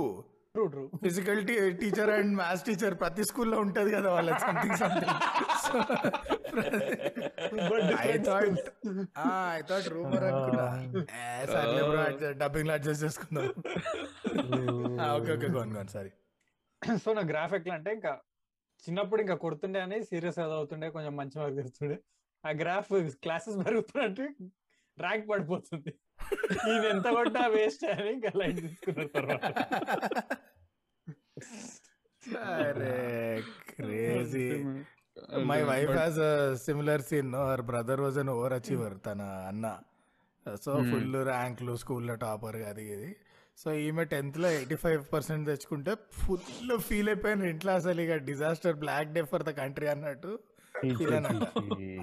[0.57, 1.41] true true physical
[1.81, 5.15] teacher and maths teacher ప్రతి స్కూల్లో ఉంటది కదా వాళ్ళ something something
[8.03, 8.55] I thought
[9.49, 10.65] I thought rumour అనుకున్నా.
[11.17, 12.03] ఏ, సర్లే బ్రో
[12.41, 13.47] డబ్బింగ్లో అడ్జస్ట్ చేసుకుందాం.
[15.11, 16.11] Okay okay gone gone sorry
[17.01, 18.13] so నా గ్రాఫ్ ఎట్లా అంటే ఇంకా
[18.83, 21.97] చిన్నప్పుడు ఇంకా కొడుతుండే అని సీరియస్ చదువుతుండే కొంచెం మంచి మార్క్ తెస్తుండే
[22.43, 22.91] ఆ గ్రాఫ్
[23.23, 24.25] క్లాసెస్ పెరుగుతున్నట్టు
[24.97, 25.91] ర్యాంక్ పడిపోతుంది.
[26.67, 29.45] నేను ఎంత కొట్టా వేస్ట్ అని ఇంకా లైట్ తీసుకున్నారు తర్వాత.
[32.59, 32.95] అరే
[33.69, 34.47] crazy
[35.51, 36.19] my wife has
[36.65, 39.65] similar scene her brother was an overachiever తన అన్న.
[40.65, 43.09] సో ఫుల్ ర్యాంక్లు స్కూల్లో టాపర్ అది ఇది.
[43.61, 47.45] సో ఈమె టెన్త్లో ఎయిటీ ఫైవ్ పర్సెంట్ తెచ్చుకుంటే ఫుల్ ఫీల్ అయిపోయాను.
[47.53, 50.33] ఇంట్లో అసలు ఇక disaster black day for the country అన్నట్టు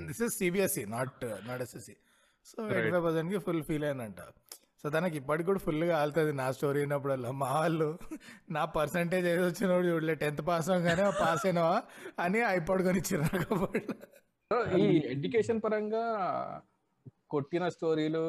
[0.09, 1.95] this is CBSE not not SSC
[2.51, 4.21] so eighty five పర్సెంట్కి ఫుల్ ఫీల్ అయినంట
[4.81, 7.87] సో తనకి ఇప్పటికి కూడా ఫుల్గా ఆలుతుంది నా స్టోరీ విన్నప్పుడల్లా మా వాళ్ళు
[8.51, 10.15] నా పర్సంటేజ్ ఏదో వచ్చినప్పుడు చూడలే.
[10.15, 11.77] టెన్త్ పాస్ అవగానే పాస్ అయినావా
[12.19, 13.03] అని అయిపోడుకొని
[14.51, 16.05] సో ఈ ఎడ్యుకేషన్ పరంగా
[17.35, 18.23] కొట్టిన స్టోరీలు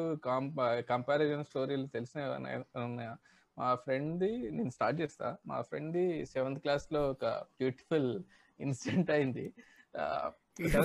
[0.88, 2.22] కంపారిజన్ స్టోరీలు తెలిసిన
[2.84, 3.12] ఉన్నాయా?
[3.56, 5.28] మా ఫ్రెండ్ది నేను స్టార్ట్ చేస్తా.
[5.46, 7.24] మా ఫ్రెండ్ది సెవెంత్ క్లాస్లో ఒక
[7.60, 8.08] బ్యూటిఫుల్
[8.60, 9.46] ఇన్సిడెంట్ అయింది.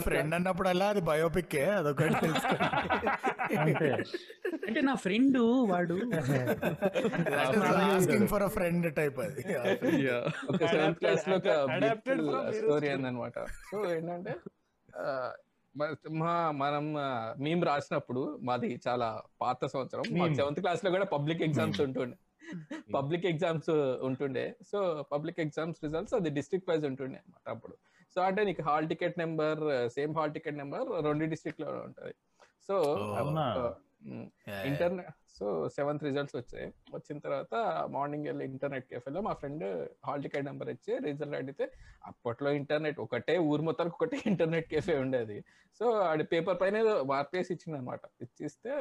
[0.01, 2.27] ఫ్రెండ్ అన్నప్పుడల్లా అది బయోపిక్ అదొకటి
[4.67, 5.37] అంటే నా ఫ్రెండ్
[5.69, 6.01] వాడు.
[7.75, 9.41] Asking for a friend type అది.
[10.49, 12.89] ఒక సెవెంత్ క్లాస్లో ఒక స్టోరీ Story.
[12.89, 13.39] అయిందనమాట
[13.71, 14.35] సో ఏంటంటే
[15.77, 16.93] మ- మా మనం
[17.43, 20.01] మేము రాసినప్పుడు మాది చాలా పాత సంవత్సరం.
[20.01, 20.35] Meme.
[20.35, 22.17] సెవెంత్ క్లాస్లో కూడా పబ్లిక్ ఎగ్జామ్స్ ఉంటుండే.
[22.93, 23.69] పబ్లిక్ ఎగ్జామ్స్
[24.03, 24.55] ఉంటుండే.
[24.71, 27.77] సో పబ్లిక్ ఎగ్జామ్స్ రిజల్ట్స్ అది డిస్ట్రిక్ట్ వైజ్ ఉంటుండే అనమాట అప్పుడు.
[28.15, 32.13] సో అంటే నీకు hall ticket number same hall ticket number రెండు డిస్ట్రిక్ట్లో ఉంటది.
[32.67, 32.75] So?
[34.65, 36.65] Internet so seventh results వచ్చాయి.
[36.93, 37.53] వచ్చిన తర్వాత
[37.89, 39.63] మార్నింగ్ వెళ్ళి ఇంటర్నెట్ కేఫేలో మా ఫ్రెండ్
[40.05, 41.65] హాల్ టికెట్ నెంబర్ ఇచ్చి రిజల్ట్ అడిగితే
[42.05, 45.37] అప్పట్లో ఇంటర్నెట్ ఒకటే ఊరు మొత్తానికి ఒకటే ఇంటర్నెట్ కేఫే ఉండేది.
[45.79, 48.73] సో ఆడి పేపర్ పైన ఏదో మార్పేసి ఇచ్చింది అనమాట ఇచ్చిస్తే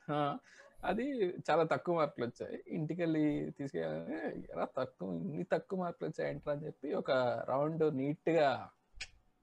[0.82, 1.04] అది
[1.40, 2.56] చాలా తక్కువ మార్కులు వచ్చాయి.
[2.68, 4.16] ఇంటికి వెళ్ళి తీసుకెళ్ళి
[4.52, 7.10] ఎలా తక్కువ ఇన్ని తక్కువ మార్కులు వచ్చాయి ఏంట్రా అని చెప్పి ఒక
[7.48, 8.48] రౌండ్ నీట్గా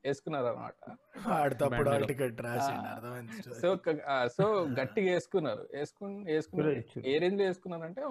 [0.04, 0.76] వేసుకున్నారు అనమాట.
[3.62, 3.70] సో
[4.36, 4.46] సో
[4.80, 5.64] గట్టిగా వేసుకున్నారు.
[5.74, 6.76] వేసుకుని వేసుకున్నారు.
[7.06, 8.04] ఏ రేంజ్లో వేసుకున్నారంటే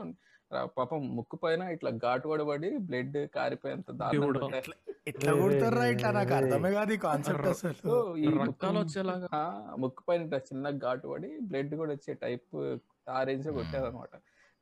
[0.51, 3.89] ఆ, పాపం ముక్కు పైన ఇట్లా ఘాటు పడబడి బ్లడ్ కారిపోయేంత.
[4.29, 4.63] ఉంటాయి.
[5.07, 6.11] ఇట్లా కొడతారా ఇట్లా?
[6.11, 7.97] నాకు అర్థమే కాదు ఈ కాన్సెప్ట్ అసలు.
[8.19, 8.29] ఈ
[9.77, 12.57] ముక్కు పైన ఇట్లా చిన్న ఘాటు పడి బ్లడ్ కూడా వచ్చే టైప్
[13.15, 14.15] ఆ రేంజ్లో కొట్టారు అనమాట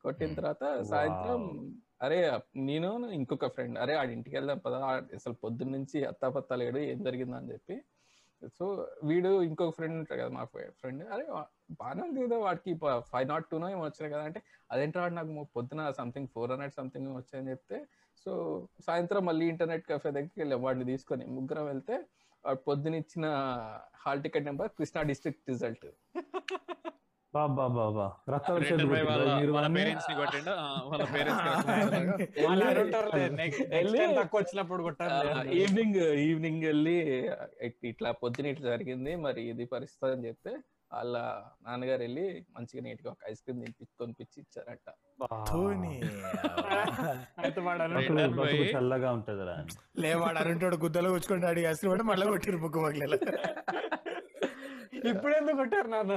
[0.03, 1.43] కొట్టిన తర్వాత సాయంత్రం
[2.01, 2.17] అరే
[2.67, 4.79] నేను ఇంకొక ఫ్రెండ్ అరే ఆడి ఇంటికి వెళ్దాం పదా
[5.17, 7.75] అసలు పొద్దున్న నుంచి అత్తాపత్తా లేడు ఏం జరిగిందని చెప్పి.
[8.57, 8.65] సో
[9.03, 10.43] వీడు ఇంకొక ఫ్రెండ్ ఉంటాడు కదా మా
[10.79, 11.23] ఫ్రెండ్ అరే
[11.79, 12.71] బాగానే ఉంది కదా వాడికి
[13.11, 17.09] ఫైవ్ నాట్ టూనో ఏమో వచ్చినాయి కదా అంటే అదేంటో వాడు నాకు పొద్దున సంథింగ్ ఫోర్ హండ్రెడ్ సంథింగ్
[17.17, 17.79] వచ్చాయని చెప్తే
[18.25, 18.31] సో
[18.87, 21.97] సాయంత్రం మళ్ళీ ఇంటర్నెట్ కఫే దగ్గరికి వెళ్ళాం వాడిని తీసుకొని ముగ్గురం వెళ్తే
[22.43, 23.25] వాడు పొద్దున ఇచ్చిన
[24.03, 25.87] hall ticket number Krishna district result
[35.57, 36.95] evening evening వెళ్ళి
[37.67, 40.51] ఇట్- ఇట్లా పొద్దున ఇట్లా జరిగింది మరి ఇది పరిస్థితి అని చెప్తే
[40.91, 41.15] వాళ్ళ
[41.65, 44.87] నాన్నగారు వెళ్ళి మంచిగా నీట్గా ఒక ఐస్ క్రీమ్ తినిపించి కొనిపించి ఇచ్చారట.
[48.75, 49.55] చల్లగా ఉంటదిరా
[49.99, 52.79] లేవాడు అరుంటాడు గుద్దలో కూర్చుకుంటే అడిగి అసలు పట్టి మళ్ళీ కొట్టిరు బుక్
[55.09, 56.13] ఇప్పుడు ఎందుకు కొట్టారు నాన్న?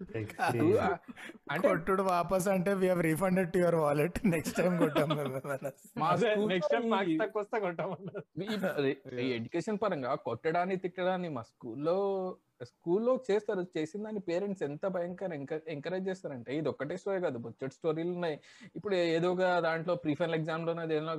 [1.50, 5.10] అంటే కొట్టుడు వాపస్ అంటే we have refunded to your wallet next time కొట్టాం
[6.50, 7.58] నెక్స్ట్ టైం మార్క్స్ ఈ- తక్కువ వస్తే
[9.18, 11.96] ఈ ఎడ్యుకేషన్ పరంగా కొట్టడాన్ని తిట్టడాన్ని మా స్కూల్లో
[12.68, 15.32] స్కూల్లో చేస్తారు చేసిన దాన్ని పేరెంట్స్ ఎంత భయంకర
[15.68, 18.36] ఎంకరేజ్ చేస్తారంటే ఇది ఒక్కటే స్టోరీ కాదు బొచ్చటి స్టోరీలు ఉన్నాయి.
[18.76, 21.14] ఇప్పుడు ఏదో ఒక దాంట్లో ప్రీఫైనల్ ఎగ్జామ్లో ఏదైనా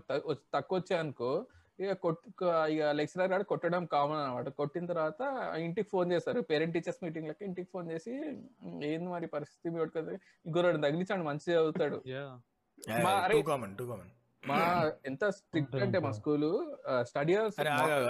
[0.54, 1.32] తక్కువ వచ్చాయనుకో
[1.80, 2.28] ఇక కొట్టు
[2.74, 5.22] ఇక లెక్చరర్ గారు కొట్టడం కామన్ అనమాట కొట్టిన తర్వాత
[5.66, 6.42] ఇంటికి ఫోన్ చేస్తారు.
[6.52, 8.14] పేరెంట్ టీచర్స్ మీటింగ్ లెక్క ఇంటికి ఫోన్ చేసి
[8.92, 11.98] ఏంది మరి పరిస్థితి ఇంకోటి తగిలించాడు మంచిగా చదువుతాడు.
[14.44, 14.58] మా
[15.10, 16.50] ఎంత స్ట్రిక్ట్ అంటే మా స్కూల్
[17.10, 17.36] స్టడీ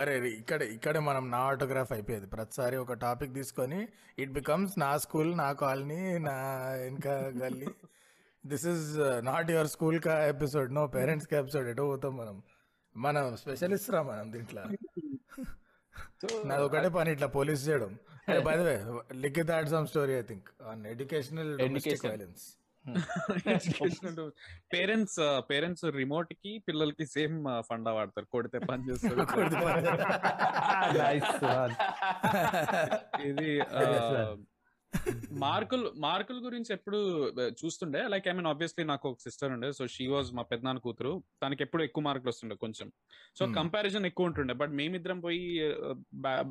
[0.02, 2.28] అరే ఇక్కడ ఇక్కడే మనం నా ఆటోగ్రాఫ్ అయిపోయేది.
[2.34, 3.80] ప్రతిసారి ఒక టాపిక్ తీసుకొని
[4.24, 6.36] ఇట్ బికమ్స్ నా స్కూల్ నా కాలనీ నా
[6.92, 7.72] ఇంకా గల్లీ.
[8.44, 8.88] This is
[9.30, 12.36] not your school కా ఎపిసోడ్ నో పేరెంట్స్ కా ఎపిసోడ్ ఎటో పోతాం మనం.
[12.96, 14.64] మనం స్పెషలిస్ట్ రా మనం దీంట్లో?
[16.50, 17.92] నాది ఒకటే పని ఇట్లా పోలీస్ చేయడం.
[18.46, 18.76] By the way
[19.24, 22.08] Likhith had some story I think on educational Education.
[22.12, 22.46] Violence
[24.74, 25.16] parents
[25.50, 27.38] parents రిమోట్కి పిల్లలకి సేమ్
[27.70, 28.28] ఫండా వాడతారు.
[28.36, 29.16] కొడితే పని చేస్తారు
[31.00, 31.74] Nice one.
[33.30, 34.26] ఇది sir.
[35.32, 37.30] మార్కులు మార్కుల గురించి ఎప్పుడు
[37.66, 38.08] చూస్తుండే.
[38.08, 39.72] లైక్ ఐ మీన్ ఆబ్వియస్లీ నాకు ఒక సిస్టర్ ఉండే.
[39.72, 41.24] సో షీ వాజ్ మా పెద్దనాన్న కూతురు.
[41.44, 42.92] తనకి ఎప్పుడు ఎక్కువ మార్కులు వస్తుండే కొంచెం.
[43.40, 43.46] సో.
[43.48, 44.54] కంపారిజన్ ఎక్కువ ఉంటుండే.
[44.54, 45.62] బట్ మేమిద్దరం పోయి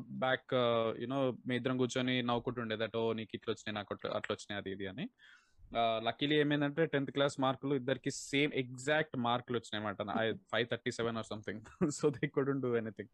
[0.09, 0.53] బ్యాక్
[1.01, 4.87] యునో మీ ఇద్దరం కూర్చొని నవ్వుకుంటుండే దట్ ఓ నీకు ఇట్లా వచ్చినాయి నాకు అట్లా వచ్చినాయి అది ఇది
[4.87, 5.09] అని.
[5.73, 11.91] లక్కీలీ ఏమైందంటే టెన్త్ క్లాస్ మార్కులు ఇద్దరికి సేమ్ ఎగ్జాక్ట్ మార్కులు వచ్చినాయి five thirty seven or something
[11.91, 13.09] so they couldn't do anything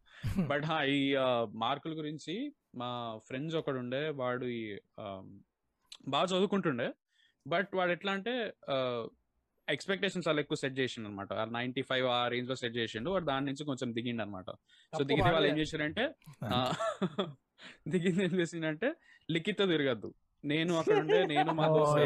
[0.46, 1.16] but హా ఈ
[1.54, 4.80] మార్కుల గురించి మా ఫ్రెండ్స్ ఒకడు ఉండే వాడు ఈ
[6.08, 6.94] బాగా చదువుకుంటుండే.
[7.46, 8.52] బట్ వాడు ఎట్లా అంటే
[9.68, 13.10] ఎక్స్పెక్టేషన్స్ చాలా ఎక్కువ సెట్ చేసిండు అనమాట నైన్టీ ఫైవ్ ఆ రేంజ్లో సెట్ చేసిండు.
[13.10, 14.50] వాడు దాని నుంచి కొంచెం దిగిండు అనమాట
[14.92, 15.48] సో దిగితే వాళ్ళు.
[15.48, 16.72] ఏం చేశారంటే ఆ,
[17.88, 18.94] దిగింది ఏం చేసిండంటే
[19.30, 20.14] లిఖిత్ తిరగద్దు.
[20.44, 21.98] నేను అక్కడ ఉండే నేను మా దోస్తు.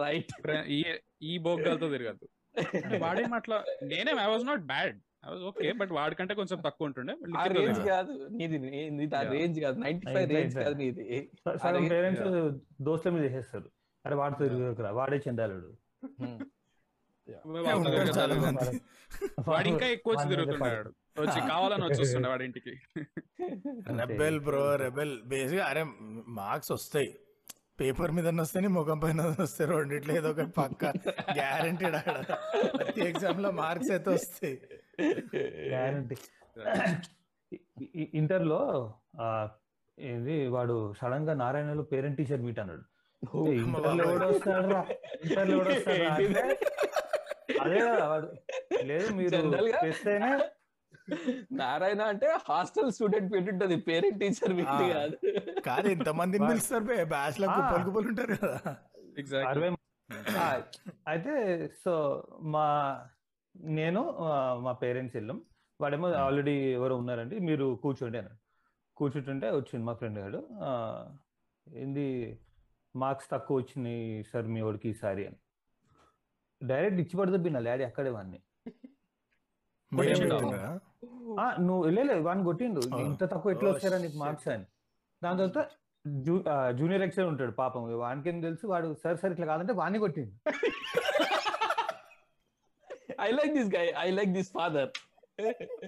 [0.00, 0.32] రైట్
[0.70, 0.80] ఈ
[1.22, 2.26] ఈ బొగ్గలతో తిరగద్దు.
[3.02, 3.56] వాడేం అట్లా
[3.90, 4.98] నేనే I was not bad
[5.48, 7.14] okay but వాడికంటే కొంచెం తక్కువ ఉంటుండే
[7.56, 7.80] రేంజ్.
[7.88, 8.58] కాదు నీది
[9.14, 9.22] ఆ.
[9.34, 10.54] రేంజ్ కాదు ninety five Right, range.
[10.54, 11.04] right, కాదు నీది.
[11.58, 12.24] సగం అరే, పేరెంట్స్
[12.80, 13.68] దోస్తుల మీద చేసేస్తారు.
[14.04, 15.70] అరే వాడితో తిరుగురా వాడే చెందాలుడు.
[19.48, 20.90] వాడు ఇంకా ఎక్కువ వచ్చి తిరుగుతున్నాడు.
[21.18, 22.72] వచ్చి కావాలని వచ్చి వస్తుండే వాడి ఇంటికి
[24.00, 25.14] రెబెల్ బ్రో రెబెల్.
[25.26, 25.82] బేసిక్ అరే
[26.36, 27.10] మార్క్స్ వస్తాయి.
[27.80, 29.68] పేపర్ మీద వస్తాయి ముఖం పైన వస్తాయి.
[29.72, 30.82] రెండిట్లో ఏదో ఒకటి పక్క.
[31.36, 32.08] గ్యారంటీడ్ ఆడ.
[32.76, 34.56] ప్రతి ఎగ్జామ్లో మార్క్స్ అయితే వస్తాయి.
[35.68, 36.16] గ్యారంటీ
[38.18, 38.60] ఇంటర్లో
[39.20, 39.26] ఆ,
[39.98, 42.84] ఏంది వాడు సడన్గా నారాయణలో పేరెంట్ టీచర్ మీట్ అన్నాడు.
[43.22, 44.28] ఏ, ఇంటర్లో ఎవడు
[47.60, 47.80] అదే
[48.84, 49.38] లేదు మీరు
[49.82, 50.30] తెస్తేనే
[51.52, 54.84] నారాయణ అంటే హాస్టల్ స్టూడెంట్ పెట్టుంటది పేరెంట్ టీచర్ పెట్టి.
[54.92, 55.16] కాదు.
[55.60, 58.58] కాదు ఇంతమందిని పిలుస్తారు బే బ్యాచ్లో కుప్పలు ఉంటారు కదా.
[59.18, 60.76] ఎగ్జాక్ట్
[61.08, 61.32] అయితే
[61.84, 61.92] సో
[62.54, 62.66] మా
[63.74, 64.02] నేను
[64.60, 65.38] మా పేరెంట్స్ వెళ్ళాం
[65.80, 68.38] వాడేమో ఆల్రెడీ ఎవరో ఉన్నారండి మీరు కూర్చోండి అన్నాడు
[68.96, 70.40] కూర్చుంటుంటే వచ్చింది మా ఫ్రెండ్ గారు
[71.66, 72.06] ఏంది
[72.94, 75.38] మార్క్స్ తక్కువ వచ్చినాయి సార్ మీ వాడికి ఈసారి అని.
[76.60, 78.40] డైరెక్ట్ ఇచ్చి పడితే బిన్నా డాడీ అక్కడే వాడిని.
[81.60, 82.80] నువ్వు వెళ్ళలే వాడిని కొట్టిండు.
[83.00, 84.16] ఇంత తక్కువ ఎట్లా వచ్చారా నీకు.
[84.16, 84.64] మార్క్స్ అని.
[85.22, 85.60] దాని తర్వాత
[86.76, 87.82] జూనియర్ లెక్చర్ ఉంటాడు పాపం.
[87.98, 90.32] వానికి తెలుసు వాడు సార్ సార్ ఇట్లా కాదంటే వాడిని కొట్టిండు.
[93.20, 94.90] I like this guy I like this father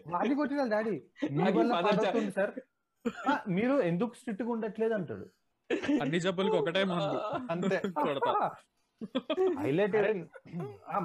[0.07, 0.97] వాడిని కొట్టిన డాడీ.
[2.37, 2.53] సార్.
[3.29, 5.27] ఆ, మీరు ఎందుకు స్ట్రిక్ట్గా ఉండట్లేదు అంటాడు.
[6.03, 7.19] అన్ని జబ్బులకి ఒకటే మందు.
[7.53, 7.77] అంతే.
[9.59, 9.97] హైలైట్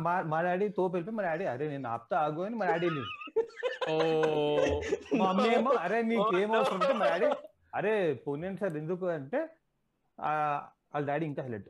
[0.05, 2.89] మా మా డాడీ తోపు వెళ్ళిపోయి మా డాడీ అరే నేను ఆపుతా ఆగు అని మా డాడీ
[5.19, 7.29] మా అమ్మ ఏమో అరే నీకేం అవసరం అంటే మా డాడీ
[7.77, 9.05] అరే పోనీ సార్ ఎందుకు?
[9.17, 9.39] అంటే
[10.19, 10.31] ఆ,
[10.93, 11.67] వాళ్ళ డాడీ ఇంకా హైలైట్.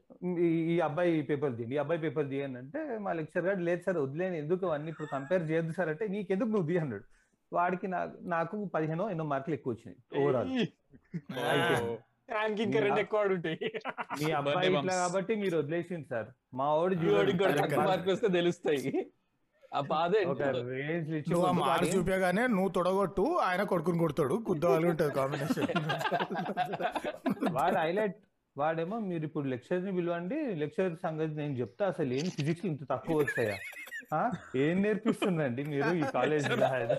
[0.67, 4.37] ఈ అబ్బాయి పేపర్ తీయండి ఈ అబ్బాయి పేపర్ తీయండి అంటే మా లెక్చర్ గారు లేదు సార్ వదిలేని
[4.43, 7.05] ఎందుకు అవన్నీ ఇప్పుడు కంపేర్ చేయొద్దు సార్ అంటే నీకెందుకు నువ్వు తీ అన్నాడు.
[7.51, 10.49] వాడికి నాకు నాకు పదిహేనో ఎన్నో మార్కులు ఎక్కువ వచ్చినాయి ఓవరాల్
[12.29, 13.57] ఆయనకి ఇంకా రెండు ఎక్కువ ఉంటాయి.
[14.19, 14.93] మీ అబ్బాయి ఇట్లా.
[15.01, 16.27] కాబట్టి మీరు వదిలేసింది సార్.
[16.53, 17.89] మా వాడు వాడికి కూడా correct, తక్కువ correct.
[17.91, 18.91] మార్క్ వస్తే తెలుస్తాయి.
[21.29, 21.45] నువ్వు
[21.87, 24.35] చూపించగానే నువ్వు తొడగొట్టు ఆయన కొడుకుని కొడతాడు.
[24.47, 25.67] గుద్ద వాళ్ళు ఉంటుంది కాంబినేషన్
[27.57, 28.17] వాడు హైలైట్.
[28.55, 30.37] వాడేమో మీరు ఇప్పుడు లెక్చర్ని పిలవండి.
[30.61, 31.83] లెక్చర్ సంగతి నేను చెప్తా.
[31.87, 33.76] అసలు ఏం ఫిజిక్స్ ఇంత తక్కువ వస్తాయా ఆ?
[34.65, 36.95] ఏం నేర్పిస్తుందండి మీరు ఈ కాలేజ్ కాదు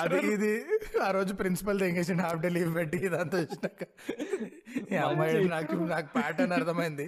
[0.00, 0.50] అది ఇది
[1.06, 3.82] ఆ రోజు ప్రిన్సిపల్ తెంగేసిండు హాఫ్ డే లీవ్ పెట్టి ఇదంతా వచ్చినాక
[4.92, 7.06] ఈ అమ్మాయి నాకు నాకు ప్యాటర్న్ అర్థమైంది.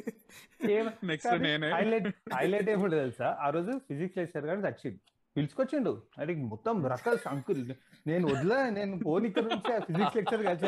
[1.11, 1.69] నెక్స్ట్ నేనే.
[1.77, 3.29] హైలైట్ హైలైట్ ఏమిటి తెలుసా?
[3.45, 4.99] ఆ రోజు ఫిజిక్స్ లెక్చర్ గారు వచ్చిండు
[5.37, 5.91] పిలుచుకొచ్చిండు.
[6.21, 7.61] అది మొత్తం రకాల అంకుల్
[8.09, 10.67] నేను వదిలే నేను పోనీ ఇక్కడ నుంచి ఫిజిక్స్ లెక్చర్ కలిసి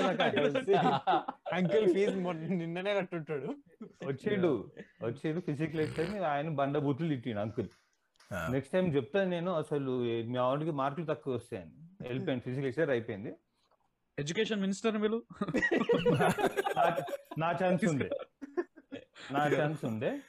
[1.58, 2.18] అంకుల్ ఫీజు
[2.60, 3.48] నిన్ననే కట్టుంటాడు.
[4.10, 4.52] వచ్చిండు.
[5.06, 7.70] వచ్చిండు ఫిజిక్స్ లెక్చర్ ఆయన బండ బూతులు తిట్టిండు అంకుల్
[8.32, 9.52] నెక్స్ట్ టైం చెప్తాను నేను.
[9.52, 9.90] అసలు
[10.26, 11.70] మీ ఆవిడకి మార్కులు తక్కువ వస్తాయని.
[12.00, 13.34] వెళ్ళిపోయాను ఫిజిక్స్ లెక్చర్ అయిపోయింది.
[14.18, 15.22] ఎడ్యుకేషన్ మినిస్టర్ వీళ్ళు
[16.78, 17.02] నా-
[17.38, 18.10] నా ఛాన్స్ ఉండే.
[19.32, 20.20] నా ఛాన్స్ ఉండే.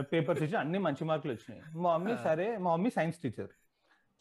[0.00, 1.78] పేపర్స్ ఇచ్చి అన్ని మంచి మార్కులు వచ్చినాయి.
[1.78, 3.48] మా మమ్మీ సరే మా మమ్మీ సైన్స్ టీచర్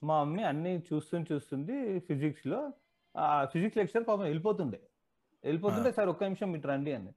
[0.04, 2.74] మా మమ్మీ అన్ని చూస్తుంది చూస్తుంది ఫిజిక్స్లో
[3.18, 4.80] ఆ ఫిజిక్స్ లెక్చర్ పాపం వెళ్ళిపోతుండే.
[5.44, 7.10] వెళ్ళిపోతుంటే సార్ ఒక్క నిమిషం మీరు రండి అని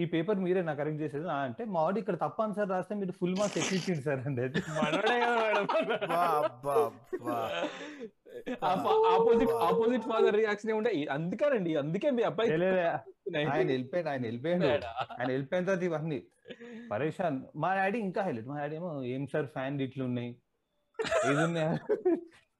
[0.00, 1.26] ఈ పేపర్ మీరే నాకు కరెక్ట్ చేసేది.
[1.38, 4.20] అంటే మా వాడు ఇక్కడ తప్ప అని సార్ రాస్తే మీరు ఫుల్ మార్క్స్ ఎక్కించింది సార్
[6.64, 6.76] బా.
[9.12, 14.86] ఆపోజిట్ ఆపోజిట్ ఫాదర్ రియాక్షన్ ఉంటే అందుకేనండి అందుకే మీ అబ్బాయి ఆయన వెళ్ళిపోయాడు ఆయన వెళ్ళిపోయాడు.
[15.14, 16.20] ఆయన వెళ్ళిపోయిన తర్వాత ఇవన్నీ.
[16.90, 17.38] పరేషాన్.
[17.56, 18.48] మా డాడీ ఇంకా హైలైట్.
[18.48, 20.30] మా డాడీ ఏమో ఏం సార్ ఫ్యాన్ ఇట్లు ఉన్నాయి
[21.24, 21.68] ఇది ఉన్నాయి?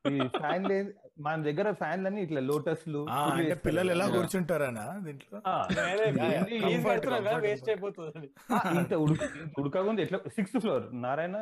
[0.05, 5.39] ఈ ఫ్యాన్ లేదు మన దగ్గర ఫ్యాన్లు అన్ని ఇట్లా లోటస్లు అంటే పిల్లలు ఎలా కూర్చుంటారనా దీంట్లో.
[7.45, 8.29] వేస్ట్ అయిపోతుంది.
[8.75, 9.23] ఇంత ఉడక
[9.61, 10.19] ఉడకకుండా ఎట్లా?
[10.37, 10.85] Sixth floor.
[11.05, 11.37] నారాయణ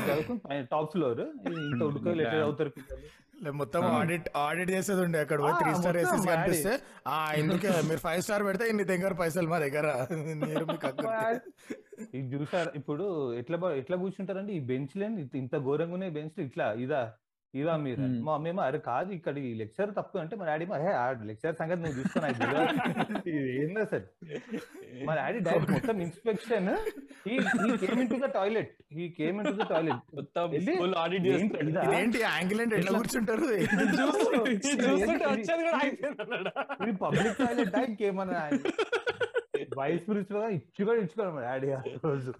[0.00, 0.40] చదువుకుని
[0.72, 1.22] టాప్ ఫ్లోర్.
[1.64, 2.98] ఇంత ఉడకలు ఎట్లా
[3.44, 5.38] లే, మొత్తం ఆడిట్ ఆడిట్ చేసేది ఉండే అక్కడ.
[5.60, 6.72] త్రీ స్టార్ వేసేసి కనిపిస్తే
[7.08, 9.86] ఆ ఇందుకే మీరు ఫైవ్ స్టార్ పెడితే ఇన్ని దగ్గర పైసలు మా దగ్గర.
[10.44, 11.06] మీరు మీకు అక్కడ
[12.10, 13.06] ఇది చూసారు ఇప్పుడు
[13.40, 17.02] ఎట్లా ఎట్లా కూర్చుంటారంటే ఈ బెంచ్ లేని ఇంత ఘోరంగా ఉన్నాయి బెంచ్ ఇట్లా ఇదా?
[17.54, 18.02] ఇదా మీరు.
[18.26, 21.80] మా అమ్మేమో అరే కాదు ఇక్కడ ఈ లెక్చర్ తప్పు అంటే మా డాడీ హే ఆ లెక్చర్ సంగతి
[21.82, 22.28] నువ్వు చూసుకున్నా
[23.56, 24.04] ఏందా సార్
[25.08, 26.68] మా డాడీ డైరెక్ట్ మొత్తం inspection
[27.26, 27.36] he
[27.82, 31.94] came in to the toilet he came in to the toilet మొత్తం చేస్తాడు.
[31.98, 33.48] ఏంటి యాంగిల్ అంటే ఎట్లా కూర్చుంటారు?
[36.80, 38.42] ఇది పబ్లిక్ టాయిలెట్ ఇంకేమన్నా
[39.80, 40.56] వైస్ ప్రిన్సిపల్
[41.40, 42.32] డాడీ ఆ రోజు?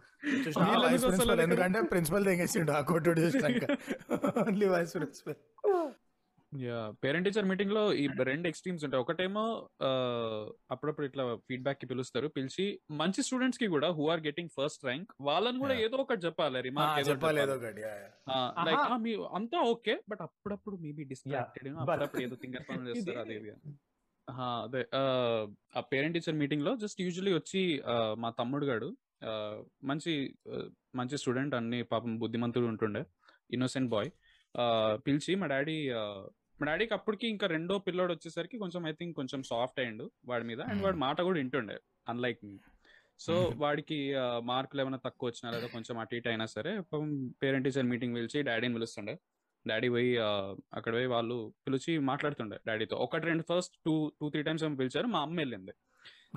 [1.44, 2.83] ఎందుకంటే ప్రిన్సిపల్ తెగేసిండు ఆ
[3.20, 3.64] చేసినాక.
[4.44, 5.38] Only vice principal
[6.53, 9.03] yeah parent teacher మీటింగ్లో ఈ రెండు ఎక్స్ట్రీమ్స్ ఉంటాయి.
[9.05, 9.42] ఒకటేమో
[10.74, 12.64] అప్పుడప్పుడు ఇట్లా ఫీడ్బ్యాక్కి పిలుస్తారు పిలిచి
[13.00, 15.85] మంచి స్టూడెంట్స్కి కూడా who are getting first rank వాళ్ళని కూడా Yeah.
[15.87, 17.14] ఏదో ఒకటి చెప్పాలి రిమార్క్ ఏదో
[17.57, 17.85] ఒకటి
[18.68, 18.83] లైక్
[19.38, 23.37] అంతా ఓకే బట్ అప్పుడప్పుడు మేబీ డిస్ట్రాక్టెడ్ అప్పుడప్పుడు ఏదో థింగర్ పనులు చేస్తారు అది
[24.61, 25.03] అదే ఆ,
[25.90, 27.61] పేరెంట్ టీచర్ మీటింగ్లో జస్ట్ యూజువలీ వచ్చి
[28.19, 28.88] మా తమ్ముడు గాడు
[29.83, 30.12] మంచి
[30.95, 33.03] మంచి స్టూడెంట్ అన్ని పాపం బుద్ధిమంతుడు ఉంటుండే
[33.51, 34.11] ఇన్నోసెంట్ బాయ్
[35.07, 35.77] పిలిచి మా డాడీ
[36.59, 40.61] మా డాడీకి అప్పటికి ఇంకా రెండో పిల్లోడు వచ్చేసరికి కొంచెం ఐ థింక్ కొంచెం సాఫ్ట్ అయ్యిండు వాడి మీద
[40.62, 41.77] అండ్ వాడి మాట కూడా వింటుండే
[42.09, 42.55] అన్లైక్ మీ
[43.21, 43.99] సో వాడికి
[44.45, 46.73] మార్కులు ఏమైనా తక్కువ వచ్చినా లేదా కొంచెం అటు ఇటు అయినా సరే
[47.43, 49.14] పేరెంట్ టీచర్ మీటింగ్ పిలిచి డాడీని పిలుస్తుండే.
[49.66, 50.11] డాడీ పోయి
[50.79, 52.96] అక్కడ పోయి వాళ్ళు పిలిచి మాట్లాడుతుండే డాడీతో.
[53.05, 55.75] ఒకటి రెండు first two two three times ఏమో పిలిచారు మా అమ్మ వెళ్ళింది.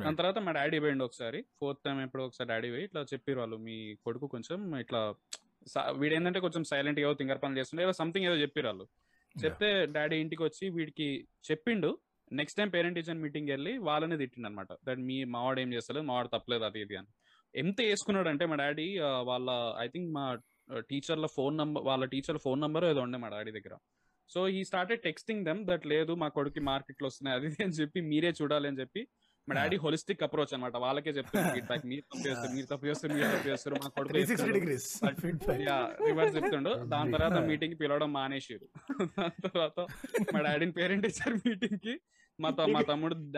[0.04, 1.40] దాని తర్వాత మా డాడీ పోయిండు ఒకసారి.
[1.60, 5.02] ఫోర్త్ టైం ఎప్పుడో ఒకసారి డాడీ పోయి ఇట్లా చెప్పారు వాళ్ళు మీ కొడుకు కొంచెం ఇట్లా
[6.02, 8.86] వీడేంటంటే కొంచెం సైలెంట్గా తింగర్ పనులు చేస్తుండే ఏదో సంథింగ్ ఏదో చెప్పారు వాళ్ళు.
[9.36, 11.08] చెప్తే డాడీ ఇంటికి వచ్చి వీడికి
[11.50, 11.92] చెప్పిండు.
[12.32, 16.30] Next time parent teacher meeting వెళ్ళి వాళ్ళనే తిట్టిండు అనమాట దట్ మీ మావాడు ఏం చేస్తలేదు మావాడు
[16.36, 17.10] తప్పలేదు అది ఇది అని.
[17.54, 18.86] ఎంత వేసుకున్నాడు అంటే మా డాడీ
[19.30, 19.50] వాళ్ళ
[19.84, 20.24] ఐ థింక్ మా
[20.89, 23.78] టీచర్ల ఫోన్ నంబర్ వాళ్ళ టీచర్ ఫోన్ నంబర్ ఏదో ఉండే మా డాడీ దగ్గర.
[24.30, 28.34] సో ఈ స్టార్టెడ్ టెక్స్టింగ్ దెమ్ దట్ లేదు మా కొడుకు మార్కెట్లో వస్తున్నాయి అది అని చెప్పి మీరే
[28.41, 29.08] చూడాలి అని చెప్పి
[29.47, 33.34] మా డాడీ హోలిస్టిక్ అప్రోచ్ అనమాట వాళ్ళకే చెప్తారు ఫీడ్బ్యాక్ మీరు తప్పు చేస్తారు మీరు తప్పు చేస్తారు మీరు
[33.34, 36.82] తప్పు చేస్తారు మా కొడుకు రివర్స్ చెప్తుండు.
[36.93, 38.69] దాని తర్వాత మీటింగ్ పిలవడం మానేసారు
[39.17, 39.88] దాని తర్వాత
[40.34, 41.99] మా డాడీని పేరెంట్ టీచర్ మీటింగ్కి.
[42.39, 43.32] మా మా తమ్ముడు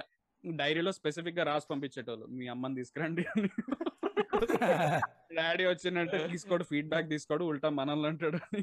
[0.44, 2.28] డైరీలో స్పెసిఫిక్గా రాసి పంపించేటోళ్ళు.
[2.28, 3.50] మీ అమ్మని తీసుకురండి అని.
[5.38, 8.62] డాడీ వచ్చిందంటే తీసుకోడు ఫీడ్బ్యాక్ తీసుకోడు ఉల్టా మనల్ని అంటాడు అని.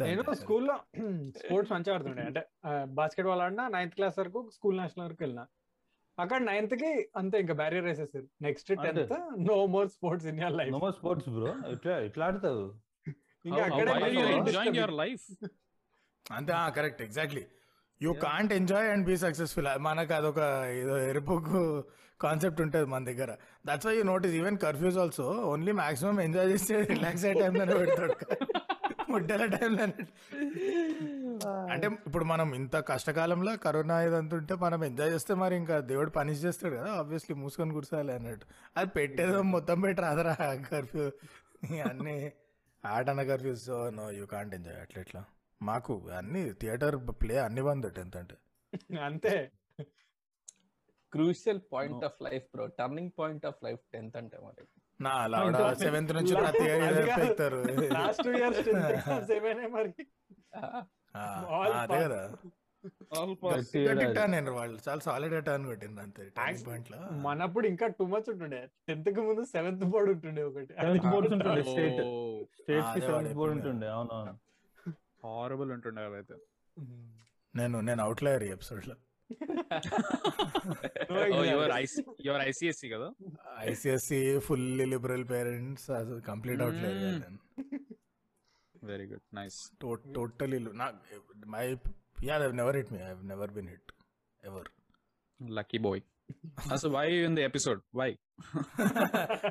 [0.00, 0.74] నేను స్కూల్లో
[1.40, 2.24] స్పోర్ట్స్ మంచిగా ఆడుతుండే.
[2.30, 2.42] అంటే
[2.98, 5.44] బాస్కెట్ బాల్ ఆడినా నైన్త్ క్లాస్ వరకు స్కూల్ నేషనల్ వరకు వెళ్ళినా.
[6.18, 8.26] అక్కడ నైన్త్కి అంతే ఇంకా బ్యారియర్ వేసేసారు.
[8.42, 9.14] Next tenth
[9.50, 12.64] no more sports in your life no sports bro ఇట్లా ఇట్లా ఆడతావు.
[13.44, 13.92] ఇంకా అక్కడే
[14.38, 15.26] ఎంజాయింగ్ యువర్ లైఫ్
[16.26, 17.44] అంతే correct exactly
[18.00, 20.40] you can't enjoy and be successful మనకు అదొక
[20.80, 21.60] ఏదో ఎరుపుకు
[22.20, 23.36] కాన్సెప్ట్ ఉంటుంది మన దగ్గర.
[23.66, 28.14] That's why you notice even curfews also only maximum enjoy చేస్తే రిలాక్స్ అయ్యే టైంలోనే పెడతాడు.
[29.10, 30.06] ముడ్డల టైంలోనే
[31.70, 36.44] అంటే ఇప్పుడు మనం ఇంత కష్టకాలంలో కరోనా ఇదంతుంటే ఉంటే మనం ఎంజాయ్ చేస్తే మరి ఇంకా దేవుడు పనిష్
[36.44, 38.46] చేస్తాడు కదా ఆబ్వియస్లీ మూసుకొని కూర్చోాలి అన్నట్టు.
[38.76, 40.34] అది పెట్టేదో మొత్తం పెట్టి రాదరా
[40.70, 41.02] కర్ఫ్యూ
[41.80, 42.32] అన్నీ
[42.84, 45.24] ఆటన curfews no you can't enjoy అట్లా ఇట్లా.
[45.62, 48.36] మాకు అన్ని థియేటర్ ప్లే అన్ని బంద్ టెన్త్ అంటే.
[48.98, 49.50] అంతే.
[51.16, 52.66] Crucial point of life bro.
[52.80, 54.64] Turning point of life tenth అంటే మరి.
[55.00, 58.62] నా లవడ సెవెంత్ నుంచి ప్రతి year last two years
[59.32, 59.92] seven మరి.
[61.82, 62.22] అదే కదా.
[64.58, 66.98] వాళ్ళు చాలా సాలిడ్ టర్న్ కొట్టిండ్రు అంతే టర్నింగ్ పాయింట్లో.
[67.26, 68.60] మనప్పుడు ఇంకా టూ మచ్ ఉంటుండే.
[68.88, 70.74] టెన్త్కి ముందు సెవెంత్ బోర్డు ఉంటుండే ఒకటి.
[71.08, 72.02] బోర్డ్స్ ఉంటుండే స్టేట్
[72.60, 73.54] స్టేట్కి సెవెంత్ బోర్డ్.
[73.56, 74.34] ఉంటుండే అవునవును.
[75.24, 76.36] హారబుల్ ఉంటుండే అవైతే.
[77.54, 78.96] నేను నేను అవుట్లయర్ ఈ ఎపిసోడ్లో.
[82.26, 83.08] యువర్ ఐసిఎస్సి కదా
[83.64, 87.36] ఐసిఎస్సి ఫుల్లీ లిబరల్ పేరెంట్స్ అసలు complete outlier Mm.
[88.82, 89.56] Very good nice
[90.14, 90.98] totally నాకు
[91.54, 91.62] my
[92.24, 93.90] ya never hit me I never been hit
[94.42, 94.68] ever
[95.40, 96.02] lucky boy
[96.72, 98.10] అసలు why in the episode why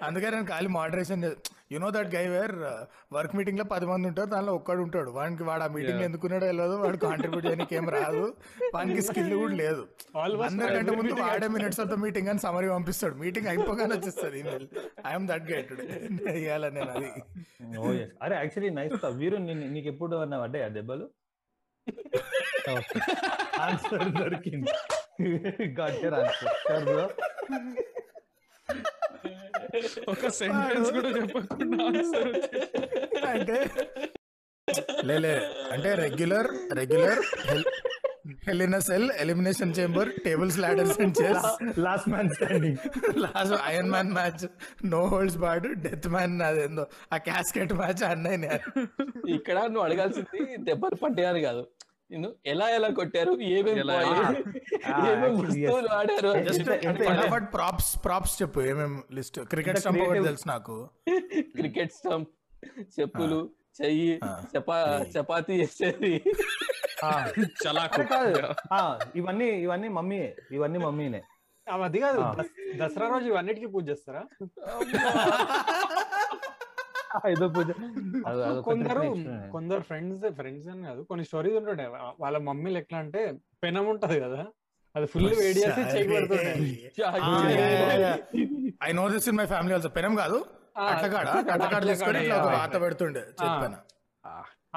[0.04, 1.24] అందుకే నేను ఖాళీ moderation
[1.72, 2.56] you know that guy where
[3.14, 5.10] work మీటింగ్లో పది మంది ఉంటారు దానిలో ఒక్కడు ఉంటాడు.
[5.12, 6.02] వాడికి వాడు ఆ మీటింగ్.
[6.02, 8.36] ఎందుకున్నాడో తెలియదు వాడు కాంట్రిబ్యూట్ చేయడానికి ఏం రాదు.
[8.74, 9.88] వానికి స్కిల్ కూడా లేదు.
[10.44, 13.16] అందరికంటే ముందు meeting వాడే మినిట్స్ ఆఫ్ ద మీటింగ్ అని సమరీ పంపిస్తాడు.
[13.16, 14.68] మీటింగ్ అయిపోగానే వచ్చేస్తుంది email
[15.08, 16.08] I'm that guy today
[16.42, 17.12] ఇవ్వాలి నేను అది?
[17.92, 18.08] Yes.
[18.22, 21.10] అరే యాక్చువల్లీ నైస్ వీరు నీ- నీకు ఎప్పుడు అన్న పడ్డాయి ఆ దెబ్బలు?
[23.60, 24.72] ఆన్సర్ దొరికింది.
[25.82, 27.10] ఆన్సర్ బ్రో
[30.14, 32.30] ఒక సెంటెన్స్ కూడా చెప్పకుండా ఆన్సర్
[33.34, 33.58] అంటే
[35.10, 35.34] లేలే
[35.74, 36.48] అంటే regular
[36.80, 37.22] regular
[38.48, 41.44] hell in a cell elimination chamber tables ladders and చేస్
[41.78, 42.80] last man standing
[43.24, 44.44] last iron man match
[44.94, 46.86] no holds barred death man అదేందో.
[47.14, 48.50] ఆ క్యాస్కెట్ మ్యాచ్ అన్నయ్య
[49.38, 51.64] ఇక్కడ నువ్వు అడగాల్సింది దెబ్బలు పడ్డాయని కాదు.
[52.46, 53.42] ఎలా ఎలా కొట్టారు?
[53.42, 53.80] ఏమేమి
[55.12, 59.40] ఏమేమి ప్రాప్స్ ప్రాప్స్ చెప్పు ఏమేం లిస్ట్?
[59.40, 60.90] క్రికెట్ స్టంప్ తెలుసు నాకు.
[61.40, 62.30] క్రికెట్ స్టంప్
[63.00, 63.50] చెప్పులు
[63.82, 64.20] చెయ్యి.
[64.58, 65.06] చపా.
[65.20, 66.24] చపాతీ చేసేది.
[67.46, 68.02] చలాకు.
[69.16, 71.22] ఇవన్నీ ఇవన్నీ మమ్మీ ఇవన్నీ మమ్మీనే.
[71.84, 72.46] అది కాదు.
[72.76, 74.24] దసరా రోజు ఇవన్నిటికీ పూజ చేస్తారా?
[77.32, 77.70] ఏదో పూజ.
[78.68, 79.04] కొందరు.
[79.52, 81.86] కొందరు ఫ్రెండ్స్ ఫ్రెండ్స్ అని కాదు కొన్ని స్టోరీస్ ఉంటుండే.
[82.20, 83.22] వాళ్ళ మమ్మీలు ఎట్లా అంటే
[83.64, 84.42] పెనం ఉంటది కదా
[84.96, 86.54] అది ఫుల్ వేడి చేసి చెయ్యి పెడుతుండే
[88.82, 90.38] I know this in my family also పెనం కాదు
[90.86, 92.48] అట్లకాడ అట్లకాడ, తీసుకొని ఇట్లా ఒక.
[92.56, 93.78] వాత పెడుతుండే చెప్పాను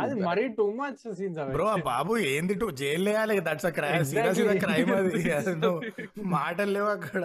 [0.00, 1.52] అది మరీ టూ మచ్ సీన్స్ అవి.
[1.54, 4.04] బ్రో ఆ బాబు ఏంది టూ జైలు వేయాలి that's a crime.
[4.10, 5.12] Serious crime అది.
[6.34, 7.24] మాటలు లేవు అక్కడ.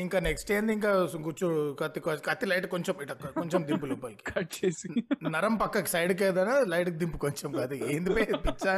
[0.00, 0.72] ఇంకా నెక్స్ట్ ఏంది?
[0.72, 0.90] ఇంకా
[1.22, 1.48] కూర్చో
[1.80, 4.24] కత్తి కత్తి లైట్ కొంచెం ఇట కొంచెం దింపు లోపలికి.
[4.32, 4.88] కట్ చేసి.
[5.28, 8.74] నరం పక్కకి సైడ్కి ఏదైనా లైట్ దింపు కొంచెం అది ఏంది పిచ్చా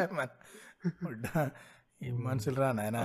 [2.02, 2.98] ఈ మనుషులు రా నాయన.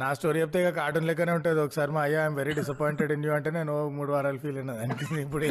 [0.00, 3.32] నా స్టోరీ చెప్తే ఇక కార్టూన్ లెక్కనే ఉంటుంది ఒకసారి మా అయ్యా I'm very disappointed in you
[3.36, 5.46] అంటే నేను ఓ మూడు వారాలు ఫీల్ అయినా దానికి ఇప్పుడు?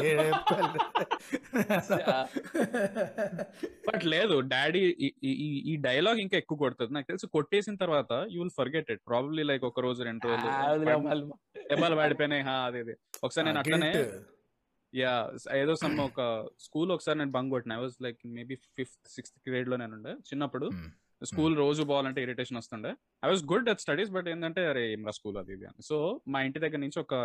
[3.88, 4.82] బట్ లేదు డాడీ
[5.72, 9.66] ఈ డైలాగ్ ఇంకా ఎక్కువ కొడుతుంది నాకు తెలిసి కొట్టేసిన తర్వాత you will forget it probably like
[9.72, 10.52] ఒక రోజు రెండు రోజులు.
[11.72, 13.92] దెబ్బలు పడిపోయినాయి హా అదే అదే ఒకసారి నేను అట్లనే.
[14.94, 15.14] యా
[15.62, 16.22] ఏదో సమ్ ఒక
[16.60, 20.68] స్కూల్ ఒకసారి నేను బంగ్ కొట్టిన I was like maybe fifth sixth గ్రేడ్లో నేను ఉండే చిన్నప్పుడు.
[21.26, 22.90] స్కూల్ రోజు పోవాలంటే ఇరిటేషన్ వస్తుండే.
[23.26, 25.38] I was good at studies but ఏంటంటే అరే ఏం స్కూల్?
[25.38, 25.82] అది ఇది అని.
[25.82, 27.16] సో మా ఇంటి దగ్గర నుంచి ఒక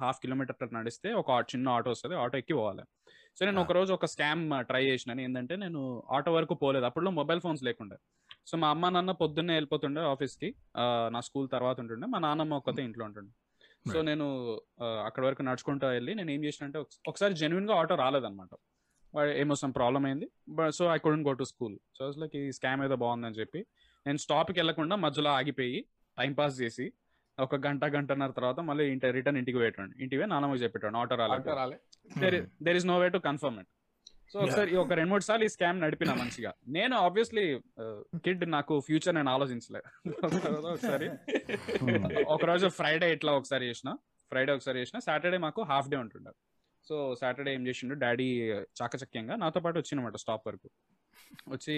[0.00, 2.82] హాఫ్ కిలోమీటర్ నడిస్తే ఒక చిన్న ఆటో వస్తుంది ఆటో ఎక్కి పోవాలి.
[3.38, 3.60] సో నేను.
[3.60, 5.20] ఒక రోజు ఒక స్కామ్ ట్రై చేసిన.
[5.20, 6.84] ఏంటంటే నేను ఆటో వరకు పోలేదు.
[6.84, 7.96] అప్పుడు మొబైల్ ఫోన్స్ లేకుండే.
[8.46, 10.54] సో మా అమ్మ నాన్న పొద్దున్నే వెళ్ళిపోతుండే ఆఫీస్కి.
[11.08, 12.06] నా స్కూల్ తర్వాత ఉంటుండే.
[12.06, 13.30] మా నాన్నమ్మ ఒక్కతే ఇంట్లో ఉంటుండే.
[13.86, 14.06] So Right.
[14.06, 14.60] నేను
[15.04, 18.56] అక్కడ వరకు నడుచుకుంటూ వెళ్ళి నేను ఏం చేసిన అంటే ఒకసారి జెన్యున్గా ఆటో రాలేదన్నమాట.
[19.42, 20.26] ఏమో సమ్ ప్రాబ్లం అయింది.
[20.48, 23.60] But so I couldn't go to school so like ఈ స్కామ్ ఏదో బాగుందని చెప్పి
[24.06, 25.78] నేను స్టాప్కి వెళ్ళకుండా మధ్యలో ఆగిపోయి
[26.18, 26.86] టైం పాస్ చేసి
[27.38, 31.76] ఒక గంట గంటన్నర తర్వాత మళ్ళీ ఇంటి రిటర్న్ ఇంటికి పోయేటండి ఇంటికి పోయి నాన్నమ్మకి చెప్పేటాను ఆటో రాలే.
[32.62, 33.70] There is no way to confirm it
[34.32, 36.50] so ఒకసారి ఒక రెండు మూడు సార్లు ఈ స్కామ్ నడిపిన మంచిగా.
[36.68, 37.44] నేను ఆబ్వియస్లీ
[38.24, 39.80] కిడ్ నాకు ఫ్యూచర్ నేను ఆలోచించలే.
[40.72, 41.06] ఒకసారి
[42.34, 43.90] ఒక రోజు ఫ్రైడే ఇట్లా ఒకసారి చేసిన.
[44.32, 46.32] ఫ్రైడే ఒకసారి చేసిన సాటర్డే మాకు హాఫ్ డే ఉంటుండే.
[46.86, 47.94] సో సాటర్డే ఏం చేసిండు?
[47.94, 48.28] డాడీ
[48.78, 50.68] చాకచక్యంగా నాతో పాటు వచ్చినమాట స్టాప్ వరకు.
[51.48, 51.74] వచ్చి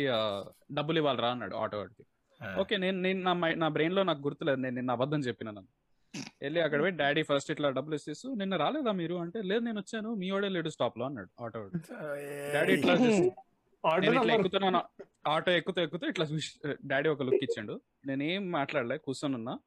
[0.74, 2.04] డబ్బులు ఇవ్వాలి రా అన్నాడు ఆటో వాడికి.
[2.60, 4.56] ఓకే నేను నేను నా మై- నా బ్రెయిన్లో నాకు గుర్తులేదు.
[4.56, 5.70] నేను నిన్న అబద్ధం చెప్పిన నన్ను.
[6.42, 9.14] వెళ్ళి అక్కడ పోయి డాడీ ఫస్ట్ ఇట్లా డబ్బులు ఇస్తేస్తూ నిన్న రాలేదా మీరు?
[9.14, 10.14] అంటే లేదు నేను వచ్చాను.
[10.14, 11.78] మీ వాడే లేడు స్టాప్లో అన్నాడు ఆటో వాడు.
[12.54, 14.30] డాడీ ఇట్లా ఇట్లా నంబర్.
[14.30, 14.80] ఎక్కుతున్నాను
[15.26, 16.50] ఆటో ఎక్కుతూ ఎక్కుతూ ఇట్లా చూసి
[16.86, 17.80] డాడీ ఒక లుక్ ఇచ్చాడు.
[18.06, 19.58] నేను మాట్లాడలే కూర్చొని ఉన్నా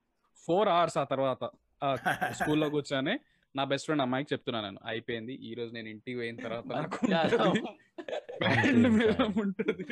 [0.46, 1.44] ఫోర్ అవర్స్ ఆ తర్వాత
[2.32, 3.14] స్కూల్లో కూర్చొని
[3.56, 4.80] నా బెస్ట్ ఫ్రెండ్ అమ్మాయికి చెప్తున్నాను నేను.
[4.86, 5.34] అయిపోయింది.
[5.50, 6.98] ఈ రోజు నేను ఇంటికి పోయిన తర్వాత నాకు
[9.42, 9.84] ఉంటుంది.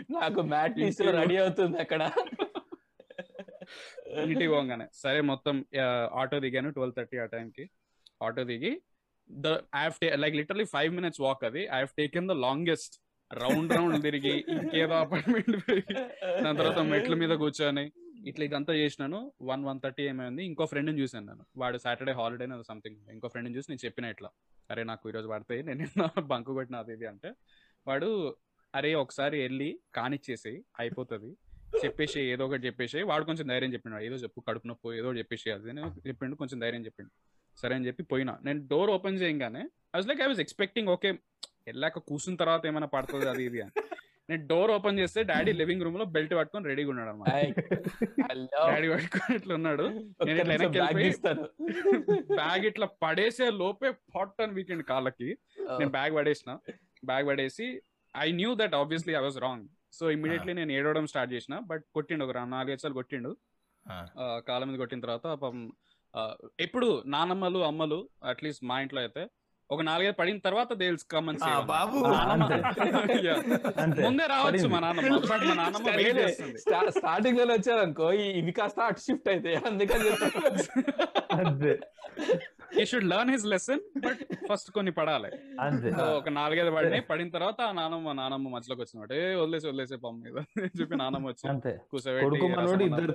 [0.54, 2.02] మ్యాట్ తీసి రెడీ అవుతుంది అక్కడ.
[4.24, 4.86] ఇంటికి పోగానే.
[4.94, 5.56] సరే మొత్తం
[6.22, 7.66] ఆటో దిగాను ట్వెల్వ్ థర్టీ ఆ టైంకి.
[8.24, 8.72] ఆటో దిగి
[9.30, 9.84] the I
[10.24, 11.64] like literally five minutes walk అది.
[11.76, 12.96] I have taken the longest
[13.32, 15.52] round round తిరిగి ఇంకేదో అపార్ట్మెంట్
[16.44, 17.86] దాని తర్వాత మెట్ల మీద కూర్చొని
[18.30, 19.20] ఇట్లా ఇదంతా చేసినాను.
[19.50, 21.44] వన్ వన్ థర్టీ ఏమైంది ఇంకో ఫ్రెండ్ని చూసాను నేను.
[21.62, 24.30] వాడు సాటర్డే హాలిడే సంథింగ్ ఇంకో ఫ్రెండ్ని చూసి నేను చెప్పిన ఇట్లా.
[24.72, 25.86] అరే నాకు ఈరోజు పడతాయి నేను
[26.32, 27.32] బంకు కొట్టిన అది ఇది అంటే
[27.88, 28.10] వాడు
[28.74, 31.32] అరే ఒకసారి వెళ్ళి కానిచ్చేసి అయిపోతుంది.
[31.84, 35.74] చెప్పేసి ఏదో ఒకటి చెప్పేసి వాడు కొంచెం ధైర్యం చెప్పిండు ఏదో చెప్పు కడుపు నొప్పి ఏదో చెప్పేసి అది
[35.78, 37.12] నేను చెప్పిండు కొంచెం ధైర్యం చెప్పిండు.
[37.62, 38.34] సరే అని చెప్పి పోయినా.
[38.48, 39.64] నేను డోర్ ఓపెన్ చేయగానే
[39.94, 41.12] I was like I was expecting okay
[41.68, 43.74] వెళ్ళాక కూర్చున్న తర్వాత ఏమైనా పడుతుంది అది ఇది అని.
[44.32, 47.30] నేను డోర్ ఓపెన్ చేస్తే డాడీ లివింగ్ రూమ్లో బెల్ట్ పట్టుకొని రెడీగా ఉన్నాడు అనమాట
[48.70, 49.86] డాడీ పట్టుకొని ఇట్లా ఉన్నాడు.
[50.28, 51.46] నేను ఇట్లా వెనక్కి వెళ్ళిపోయి ఇస్తాను
[52.40, 55.30] బ్యాగ్ ఇట్లా పడేసే లోపే పాట్ అని వీకెండ్ కాళ్ళకి
[55.80, 56.52] నేను బ్యాగ్ పడేసిన.
[57.10, 57.68] బ్యాగ్ పడేసి
[58.16, 59.68] I knew that obviously I was wrong
[59.98, 61.56] so immediately నేను ఏడవడం స్టార్ట్ చేసిన.
[61.72, 63.32] బట్ కొట్టిండు ఒక నాలుగైదు సార్లు కొట్టిండు.
[64.48, 65.26] కాళ్ళ మీద కొట్టిన తర్వాత
[66.66, 68.00] ఎప్పుడు నానమ్మలు అమ్మలు
[68.32, 69.24] అట్లీస్ట్ మా ఇంట్లో అయితే
[69.72, 72.00] ఒక నాలుగైదు పడిన తర్వాత దే కమ్ అండ్ ఆ, బాబు.
[74.06, 74.68] ముందే రావచ్చు.
[74.68, 75.18] మా నాన్నమ్మ.
[75.32, 76.60] బట్ మా నాన్నమ్మ వెయిట్ చేస్తుంది.
[76.98, 80.10] స్టార్టింగ్లో వచ్చారు అనుకో ఇవి కాస్త అటు షిఫ్ట్ అయితే అందుకని.
[81.40, 81.80] అంతే.
[82.74, 85.30] ఈ should learn his lesson but first కొన్ని పడాలి.
[86.14, 87.04] ఒక నాలుగైదు పడినాయి.
[87.10, 90.38] పడిన తర్వాత ఆ నానమ్మ నానమ్మ మధ్యలోకి వచ్చినట్టు ఏ వదిలేసి వదిలేసే పమ్మ మీద.
[90.80, 91.80] చెప్పి నానమ్మ వచ్చి అంతే.
[91.92, 93.14] కూర్చోబెట్టి కొడుకు మనోడు రసం ఇద్దరు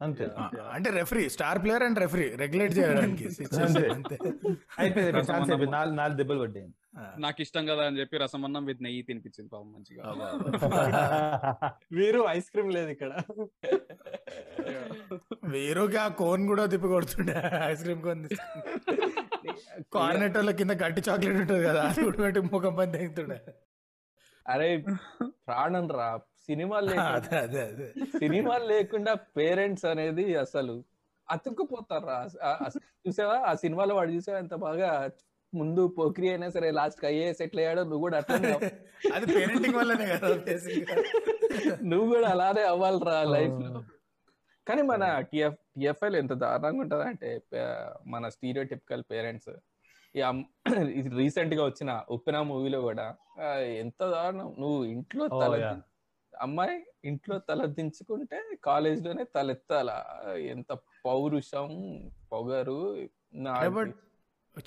[0.00, 0.24] అంతే.
[0.34, 0.42] ఆ,
[0.74, 3.24] అంటే referee star player and referee regulate చేయడానికి
[4.80, 5.72] అయిపోయింది ఛాన్స్ అయిపోయింది.
[5.74, 6.66] నాలుగు నాలుగు దెబ్బలు పడ్డాయి.
[6.96, 7.04] ఆ.
[7.24, 10.02] నాకు ఇష్టం కదా అని చెప్పి రసం అన్నం విత్ నెయ్యి తినిపించింది పాపం మంచిగా.
[11.98, 13.12] వీరు ఐస్ క్రీమ్ లేదు ఇక్కడ.
[15.52, 17.36] వేరుగా ఆ కోన్ కూడా తిప్పి కొడుతుండే
[17.66, 18.22] ఐస్ క్రీమ్ కోన్
[19.94, 23.38] కార్నెటోల కింద గట్టి చాక్లెట్ ఉంటుంది కదా అది కూడా పెట్టి ముఖం పని తెగుతుండే
[24.46, 24.68] అరే
[25.46, 26.08] ప్రాణం రా.
[26.48, 26.88] సినిమాలు
[28.20, 30.74] సినిమాలు లేకుండా పేరెంట్స్ అనేది అసలు
[31.28, 32.18] అతుక్కుపోతారా?
[33.04, 33.34] చూసావా?
[33.48, 34.90] ఆ సినిమాలో వాడు చూసావా ఎంత బాగా
[35.52, 37.82] ముందు పోక్రి అయినా సరే లాస్ట్ ఐఏఎస్ ఎట్లా అయ్యాడో?
[37.84, 38.70] నువ్వు కూడా అట్లనే అవ్వ-
[39.12, 40.96] అది పేరెంటింగ్ వల్లనే కదా basic గా.
[41.90, 43.80] నువ్వు కూడా అలానే అవ్వాలిరా లైఫ్లో
[44.66, 47.28] కానీ మన టిఎఫ్ టిఎఫ్ఐలు ఎంత దారుణంగా ఉంటది అంటే
[48.06, 49.50] మన స్టీరియో టిపికల్ పేరెంట్స్
[51.16, 53.06] రీసెంట్గా వచ్చిన ఉప్పెన మూవీలో కూడా
[53.80, 54.48] ఎంత దారుణం.
[54.60, 55.54] నువ్వు ఇంట్లో తల.
[56.40, 59.90] అమ్మాయి ఇంట్లో తల దించుకుంటే కాలేజ్లోనే తలెత్తాల?
[60.52, 60.70] ఎంత
[61.06, 61.68] పౌరుషం
[62.32, 62.80] పొగరు
[63.76, 63.94] బట్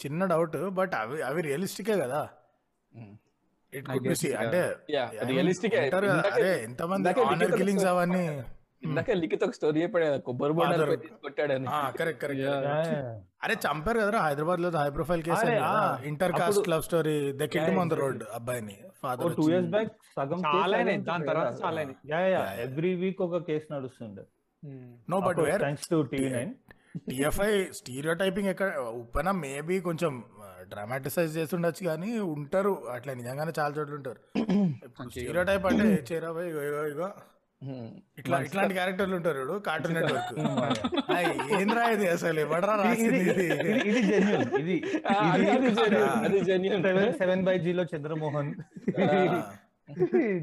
[0.04, 2.22] చిన్న డౌట్ బట్ అవి అవి రియలిస్టికే కదా.
[3.74, 4.08] ఇట్ కుడ్
[4.42, 4.62] అంటే
[6.36, 8.24] అరే ఎంతమంది ఆనర్ కిల్లింగ్స్ అవన్నీ
[8.82, 10.86] ఇందాక లిఖిత్ ఒక స్టోరీ చెప్పాడు కదా కొబ్బరి బొండాలు
[11.26, 11.68] కొట్టాడని.
[12.00, 12.42] Correct correct.
[13.46, 15.46] అరే చంపారు కదరా హైదరాబాద్లో high profile case
[16.12, 17.98] inter caste love story the Yeah, on the.
[18.02, 20.78] Road అబ్బాయిని ఫాదర్ టూ ఇయర్స్ బ్యాక్ సగం చాలా
[21.10, 21.82] దాని తర్వాత చాలా
[22.14, 22.46] yeah.
[22.66, 24.24] ఎవ్రీ వీక్ ఒక case నడుస్తుండే.
[25.14, 26.54] No but where thanks to TV nine
[27.10, 27.52] TFI
[28.22, 28.70] stereotyping ఎక్కడ
[29.02, 30.14] ఉప్పన మేబీ కొంచెం
[30.72, 32.74] డ్రామాటిసైజ్ చేస్తుండొచ్చు కానీ ఉంటారు.
[32.96, 34.20] అట్లా నిజంగానే చాలా చోట్ల ఉంటారు.
[35.14, 37.10] స్టీరియో టైప్ అంటే చేరా పోయి ఇగో ఇగో ఇగో.
[38.20, 40.32] ఇట్లా ఇట్లాంటి క్యారెక్టర్లు ఉంటారు ఇప్పుడు కార్టూన్ నెట్వర్క్
[41.58, 42.40] ఏంద్రా ఇది అసలు?
[42.46, 43.46] ఎవడరా రాసింది ఇది
[44.62, 44.78] ఇది?
[46.48, 47.06] జెన్యున్ ఇది అది.
[47.20, 48.52] సెవెన్ బై జీలో చంద్రమోహన్.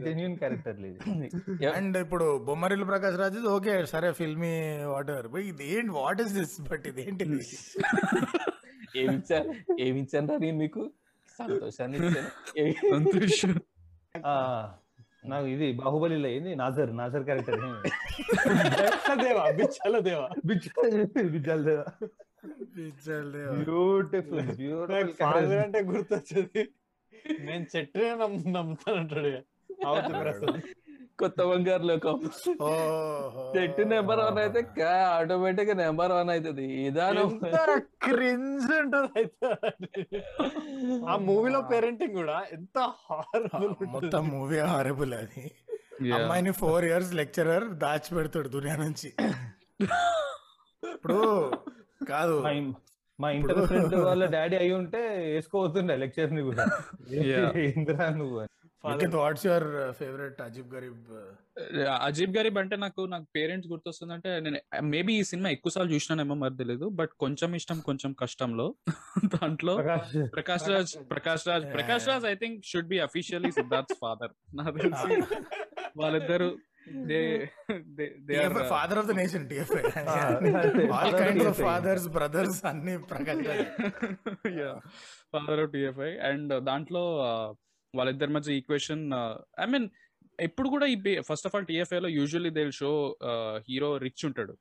[0.05, 1.29] జెన్యున్ క్యారెక్టర్ ఇది.
[1.73, 4.55] అండ్ ఇప్పుడు బొమ్మరిల్లు ప్రకాష్ రాజ్ ఓకే సరే ఫిల్మీ
[4.93, 7.05] వాట్ ఎవర్ ఇది ఏంటి వాట్ ఇస్ దిస్ బట్ ఇది?
[9.01, 9.51] ఏమిచ్చారు
[9.81, 10.83] ఏమిచ్చాను నేను మీకు?
[11.39, 11.99] సంతోషాన్ని
[12.93, 13.51] సంతోషం
[14.25, 14.35] ఆ,
[15.31, 16.53] నాకు ఇది బాహుబలిలో ఏంది?
[16.63, 17.61] నాజర్ నాజర్ క్యారెక్టర్
[19.25, 21.87] దేవా బిచ్చల దేవా బిజ్జల్ దేవా.
[23.63, 26.63] బ్యూటిఫుల్ బ్యూటిఫుల్ అంటే గుర్తొచ్చేది.
[27.99, 29.39] నేను నమ్ము నమ్ముతానంటాడు ఇక.
[31.19, 32.17] కొత్త బంగారు లోకం.
[32.61, 33.43] ఓహో.
[33.57, 34.61] చెట్టు నెంబర్ వన్ అయితే
[34.91, 36.67] ఆటోమేటిక్గా నెంబర్ వన్ అవుతుంది.
[36.87, 37.31] ఇదానం
[38.03, 39.49] క్రింజ్ ఉంటుంది అయితే.
[41.09, 45.45] ఆ మూవీలో పేరెంటింగ్ కూడా ఎంత హారబుల్ మొత్తం మూవీ హారబుల్ అది.
[46.15, 49.09] అమ్మాయిని ఫోర్ ఇయర్స్ లెక్చరర్ దాచి పెడతాడు దునియా నుంచి.
[50.83, 51.21] ఇప్పుడు
[52.09, 52.37] కాదు.
[53.21, 56.65] మా ఇంటర్ ఫ్రెండ్ వాళ్ళ డాడీ అయి ఉంటే వేసుకోవతుండే లెక్చర్ని కూడా.
[57.61, 58.53] ఇంద్రా నువ్వు అని.
[58.85, 59.67] యువర్
[59.99, 61.07] ఫేవరెట్ అజీబ్ గరీబ్
[62.01, 64.59] అజీబ్ గరీబ్ అంటే నాకు నాకు పేరెంట్స్ గుర్తొస్తుందంటే నేను
[64.89, 68.67] మేబీ ఈ సినిమా ఎక్కువ సార్లు చూసినానేమో మరి తెలియదు బట్ కొంచెం ఇష్టం కొంచెం కష్టంలో
[69.35, 69.75] దాంట్లో
[70.33, 70.95] Prakash Raj.
[71.11, 75.15] Prakash Raj Prakash Raj I think should be officially Siddharth father నాకు తెలిసి
[75.99, 76.51] వాళ్ళిద్దరు
[77.09, 77.19] they
[78.27, 79.83] they are father of the nation TFI
[80.95, 81.61] all kinds of.
[81.63, 83.43] Fathers brothers అన్ని Prakash
[85.35, 87.49] father of TFI and దాంట్లో uh,
[87.95, 89.03] వాళ్ళిద్దరి మధ్య equation
[89.65, 89.87] I mean
[90.47, 90.97] ఎప్పుడు కూడా ఈ
[91.29, 92.91] ఫస్ట్ ఆఫ్ ఆల్ టిఎఫ్ఐ లో usually they show
[93.69, 94.53] hero rich ఉంటాడు.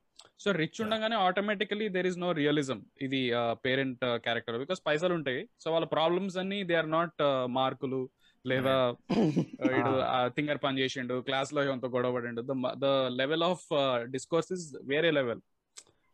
[0.43, 3.19] So rich ఉండగానే automatically there is no realism ఇది
[3.65, 5.41] పేరెంట్ క్యారెక్టర్ బికాస్ పైసలు ఉంటాయి.
[5.63, 7.21] సో వాళ్ళ ప్రాబ్లమ్స్ అన్ని దే ఆర్ నాట్
[7.59, 8.01] మార్కులు
[8.45, 8.75] లేదా
[10.35, 12.41] థింగర్ పని చేసిండు క్లాస్లో ఎంతో గొడవ పడిండు.
[12.83, 12.89] The
[13.21, 13.65] level of
[14.15, 15.41] discourse is వేరే లెవెల్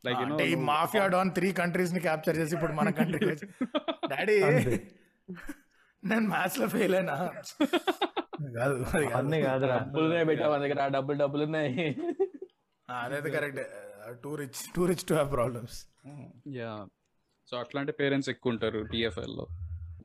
[0.03, 0.21] లైక్
[0.53, 3.35] ఈ మాఫియా డాన్ త్రీ కంట్రీస్ని క్యాప్చర్ చేసి ఇప్పుడు మన కంట్రీ
[4.13, 4.37] డాడీ.
[6.03, 7.15] నేను మ్యాథ్స్లో ఫెయిల్ అయినా.
[8.57, 8.75] కాదు.
[9.15, 9.77] అన్నీ కాదురా.
[9.77, 11.95] డబ్బులు ఉన్నాయి పెట్టా మన దగ్గర ఆ డబ్బులు డబ్బులు ఉన్నాయి
[12.89, 13.59] ఆ, అదైతే correct
[14.23, 15.87] too rich too rich to have problems
[16.47, 16.85] ya.
[17.47, 19.47] So అట్లాంటి పేరెంట్స్ ఎక్కువ ఉంటారు టిఎఫ్ఎల్లో.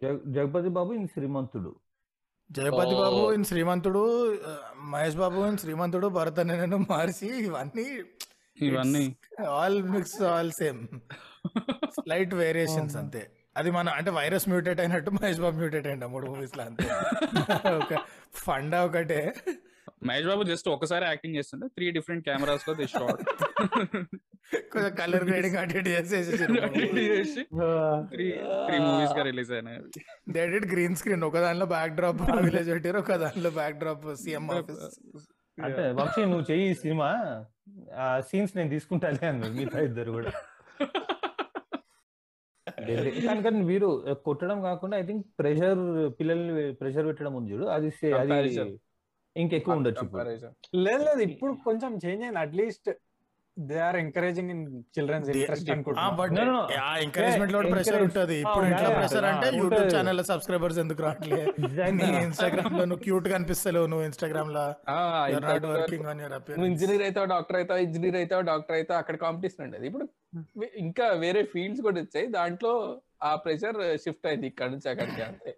[0.02, 1.76] జగ- జగపతి బాబు ఇన్ శ్రీమంతుడు.
[2.50, 3.00] జయపతి ఓ.
[3.00, 4.02] బాబు ఇన్ శ్రీమంతుడు
[4.82, 7.86] మహేష్ బాబు ఇన్ శ్రీమంతుడు భరత్ అనే నేను మార్చి ఇవన్నీ
[8.60, 9.16] ఇవన్నీ.
[9.46, 10.80] All mix all same
[11.90, 13.37] slight variations అంతే.
[13.58, 16.86] అది మన అంటే వైరస్ మ్యూటేట్ అయినట్టు మహేష్ బాబు మ్యూటేట్ అయ్యిండ మూడు మూవీస్లో అంతే.
[17.78, 17.94] ఒక
[18.42, 19.20] ఫండా ఒకటే.
[20.08, 23.22] మహేష్ బాబు జస్ట్ ఒకసారి యాక్టింగ్ చేస్తుంటే త్రీ డిఫరెంట్ కెమెరాస్లో ది షార్ట్
[24.72, 26.30] కొంచెం కలర్ గ్రేడింగ్ అటు ఇటు చేసేసి
[27.00, 27.42] చేసి
[28.12, 28.26] త్రీ
[28.66, 29.80] త్రీ మూవీస్గా రిలీజ్ అయినాయి
[30.28, 34.46] దే డిడ్ గ్రీన్ స్క్రీన్ ఒక దానిలో బ్యాక్ డ్రాప్ విలేజ్ పెట్టారు ఒక దానిలో బ్యాక్ డ్రాప్ సీఎం
[34.52, 34.84] ఆఫీస్
[35.58, 37.08] అంటే వంశీ నువ్వు చెయ్యి ఈ సినిమా.
[37.98, 40.32] ఆ సీన్స్ నేను తీసుకుంటానే అన్నారు మిగతా ఇద్దరు కూడా.
[43.28, 43.88] కానీ కానీ వీరు
[44.24, 45.80] కొట్టడం కాకుండా ఐ థింక్ ప్రెషర్
[46.20, 47.64] పిల్లల్ని ప్రెషర్ పెట్టడం ఉంది చూడు.
[47.64, 48.78] అది సే- అది.
[49.36, 50.06] ఇంకెక్కువ ఉండొచ్చు.
[50.74, 52.38] లేదు లేదు ఇప్పుడు కొంచెం చేంజ్ అయింది.
[52.38, 52.90] At least
[53.58, 56.10] they are encouraging in children's interest అనుకుంటున్నా.
[56.10, 56.72] But No, no, no.
[56.80, 58.40] ఆ ఎంకరేజ్మెంట్లో ప్రెషర్ ఉంటది.
[58.40, 59.94] ఇప్పుడు ఇంట్లో ప్రెషర్ అంటే యూట్యూబ్.
[59.94, 61.40] ఛానల్ సబ్స్క్రైబర్స్ ఎందుకు రావట్లే?
[61.90, 64.64] నీ ఇన్స్టాగ్రామ్లో నువ్వు క్యూట్ కనిపిస్తలేవు నువ్వు ఇన్స్టాగ్రామ్లో
[66.66, 69.86] ఇంజనీర్ అవుతావు డాక్టర్ అవుతావు ఇంజనీర్ అవుతావు డాక్టర్ అవుతావు అక్కడ కాంపిటీషన్ ఉండేది.
[69.86, 70.08] ఇప్పుడు
[70.78, 72.26] ఇంకా వేరే ఫీల్డ్స్ కూడా వచ్చాయి.
[72.30, 72.72] దాంట్లో
[73.22, 75.52] ఆ ప్రెషర్ షిఫ్ట్ అయింది ఇక్కడ నుంచి అక్కడికి అంతే.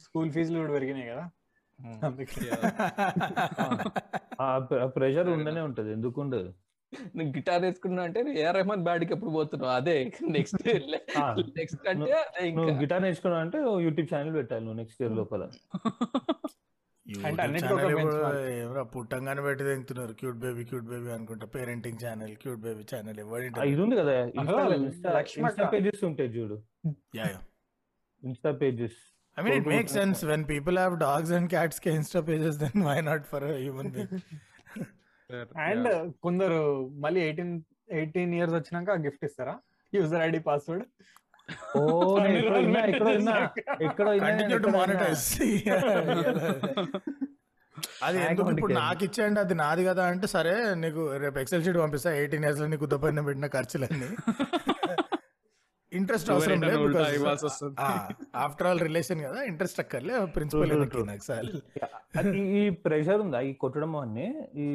[0.00, 1.24] స్కూల్ ఫీజులు కూడా పెరిగినాయి కదా.
[2.02, 2.42] అందుకే.
[4.40, 4.48] ఆ
[4.96, 5.90] ప్రెషర్ ఉండనే ఉంటది.
[5.92, 6.50] ఎందుకు ఉండదు?
[7.16, 9.72] నువ్వు గిటార్ వేసుకున్నావు అంటే ఏ రెహమాన్ బ్యాడ్కి ఎప్పుడు పోతున్నావు?
[9.74, 9.94] అదే
[10.30, 10.56] నెక్స్ట్
[11.22, 11.24] ఆ,
[11.58, 15.42] నెక్స్ట్ అంటే నువ్వు ఇంకా గిటార్ నేర్చుకున్నావు అంటే యూట్యూబ్ ఛానల్ పెట్టాలి నువ్వు నెక్స్ట్ ఇయర్ లోపల.
[18.94, 21.46] పుట్టంగానే పెట్టి తింటున్నారు క్యూట్ బేబీ క్యూట్ బేబీ అనుకుంటా.
[21.46, 23.18] Parenting channel cute baby channel
[23.66, 24.14] ఇది ఉంది కదా.
[24.24, 25.70] ఇన్స్టా.
[25.74, 26.58] పేజెస్ ఉంటాయి చూడు.
[28.22, 29.00] Insta pages
[29.36, 30.18] I mean, it makes sense.
[30.30, 33.86] When people have dogs and cats ke Insta pages, then why not for a human
[33.94, 34.10] being?
[35.66, 35.88] And
[36.22, 36.58] కొందరు
[37.04, 37.52] మళ్ళీ eighteen
[37.90, 39.54] eighteen years వచ్చినాక gift ఇస్తారా?
[39.92, 40.84] User ID password
[41.76, 41.82] ఓ
[42.28, 43.34] ఎక్కడో విన్నా ఎక్కడో విన్నా
[43.80, 44.10] ఎక్కడో.
[48.02, 48.74] అది ఎందుకు ఇప్పుడు.
[48.74, 52.86] నాకు ఇచ్చేయండి అది నాది కదా అంటే సరే నీకు రేపు ఎక్సెల్ షీట్ పంపిస్తా ఎయిటీన్ ఇయర్స్లో నీకు
[52.86, 54.08] దొబ్బైన పెట్టిన ఖర్చులన్నీ.
[55.92, 56.76] ఇంట్రెస్ట్ అవసరం లేదు.
[58.36, 60.70] ఆఫ్టర్ ఆల్ రిలేషన్ కదా ఇంట్రెస్ట్ అక్కర్లే ప్రిన్సిపల్
[62.34, 64.26] ఈ- ఈ ప్రెషర్ ఉందా ఈ కొట్టడం అన్ని
[64.56, 64.68] ఈ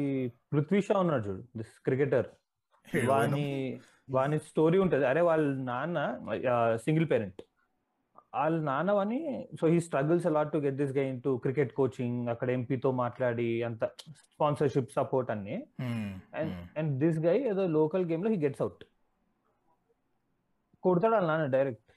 [0.52, 2.28] పృథ్వీ షా ఉన్నాడు చూడు దిస్ క్రికెటర్
[3.06, 3.46] వాని
[4.10, 5.06] వాని స్టోరీ ఉంటది.
[5.06, 6.18] అరే వాళ్ళ నాన్న
[6.76, 7.42] సింగిల్ పేరెంట్
[8.34, 12.50] వాళ్ళ నాన్న అని so he struggles a lot to get this guy to cricket coaching అక్కడ
[12.50, 15.66] ఎంపీతో మాట్లాడి అంత స్పాన్సర్షిప్ సపోర్ట్ అన్ని.
[16.34, 18.84] అండ్ అండ్ దిస్ గై ఏదో లోకల్ గేమ్లో హీ గెట్స్ అవుట్
[20.82, 21.92] కొడతాడు వాళ్ళ నాన్న డైరెక్ట్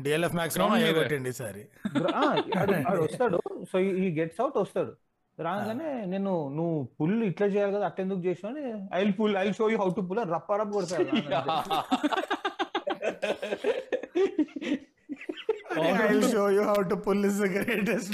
[0.00, 0.58] డిఎల్ఎఫ్ మ్యాక్స్.
[0.58, 1.68] కొట్టిండి ఈసారి.
[3.02, 3.40] వస్తాడు.
[3.72, 5.03] సో ఈ గెట్స్ అవుట్ వస్తాడు.
[5.38, 8.64] రాగానే నేను నువ్వు పుల్ ఇట్లా చేయాలి కదా అట్టెందుకు చేసావు అని
[8.94, 11.10] I pull I show you how to pull రప్ప రప్ప కొడతాడు
[15.76, 18.12] I'll show you how to pull is the greatest.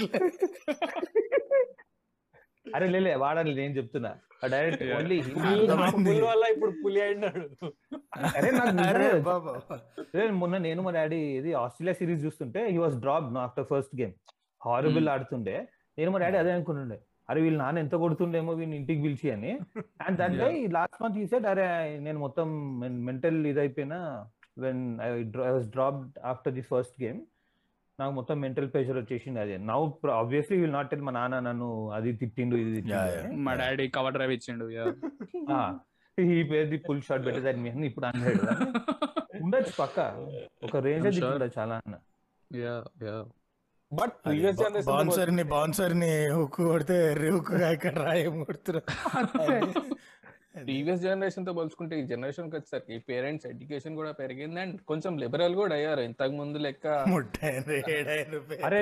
[2.67, 4.11] అరే లేలే వాడాలి నేను చెప్తున్నా.
[4.53, 4.83] డైరెక్ట్.
[4.97, 5.17] ఓన్లీ.
[5.97, 7.43] పులి వల్ల ఇప్పుడు పులి అయినాడు.
[8.39, 13.95] అరే నాకు మొన్న నేను మా డాడీ ఇది ఆస్ట్రేలియా సిరీస్ చూస్తుంటే he was dropped after first
[14.01, 14.15] game
[14.61, 15.57] horrible ఆడుతుండే.
[15.99, 16.99] నేను మా డాడీ అదే అనుకుంటుండే
[17.31, 19.53] అరే వీళ్ళు నాన్న ఎంత కొడుతుండేమో వీళ్ళని ఇంటికి పిలిచి అని.
[20.05, 21.67] And that day last month ఈ సెడ్ అరే
[22.05, 22.49] నేను మొత్తం
[23.07, 23.99] mental ఇదైపోయినా
[24.59, 25.11] when I
[25.49, 26.01] was drop
[26.31, 27.21] after the first game
[27.99, 29.57] నాకు మొత్తం మెంటల్ ప్రెషర్ వచ్చేసింది అదే.
[29.69, 29.81] Now
[30.15, 31.67] obviously will not tell మా నాన్న నన్ను
[31.97, 32.81] అది తిట్టిండు ఇది.
[33.41, 34.67] మా డాడీ కవర్ డ్రైవ్ ఇచ్చిండు
[35.55, 35.59] ఆ,
[36.19, 38.43] ఈ పేరు ది ఫుల్ షాట్ పెట్టేదాన్ని మీ అన్న ఇప్పుడు అన్నాడు
[39.41, 39.99] ఉండొచ్చు పక్క.
[40.63, 41.21] ఒక రేంజ్
[41.57, 41.95] చాలా అన్న.
[42.51, 42.75] యా
[43.05, 43.15] యా
[43.99, 46.97] బట్ ప్రీవియస్ బౌన్సర్ని బౌన్సర్ని హుక్ కొడితే
[47.35, 49.83] హుక్ ఇక్కడ రాయం కొడుతున్నారు
[50.67, 56.03] ప్రీవియస్ జనరేషన్తో పోల్చుకుంటే ఈ జనరేషన్కి వచ్చేసరికి పేరెంట్స్ ఎడ్యుకేషన్ కూడా పెరిగింది అండ్ కొంచెం లిబరల్ కూడా అయ్యారు.
[56.09, 56.87] ఇంతకు ముందు లెక్క
[58.69, 58.81] అరే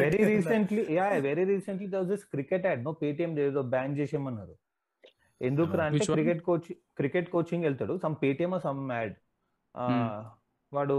[0.00, 0.20] very.
[0.32, 4.54] Recently ya very recently this cricket ad no Paytm ఏదో బ్యాన్ చేసేయమన్నారు.
[5.40, 6.12] ఎందుకు రా అంటే?
[6.12, 6.68] క్రికెట్ కోచ్
[6.98, 7.96] క్రికెట్ కోచింగ్ వెళ్తాడు.
[8.04, 9.16] Some Paytm some ad.
[10.72, 10.98] వాడు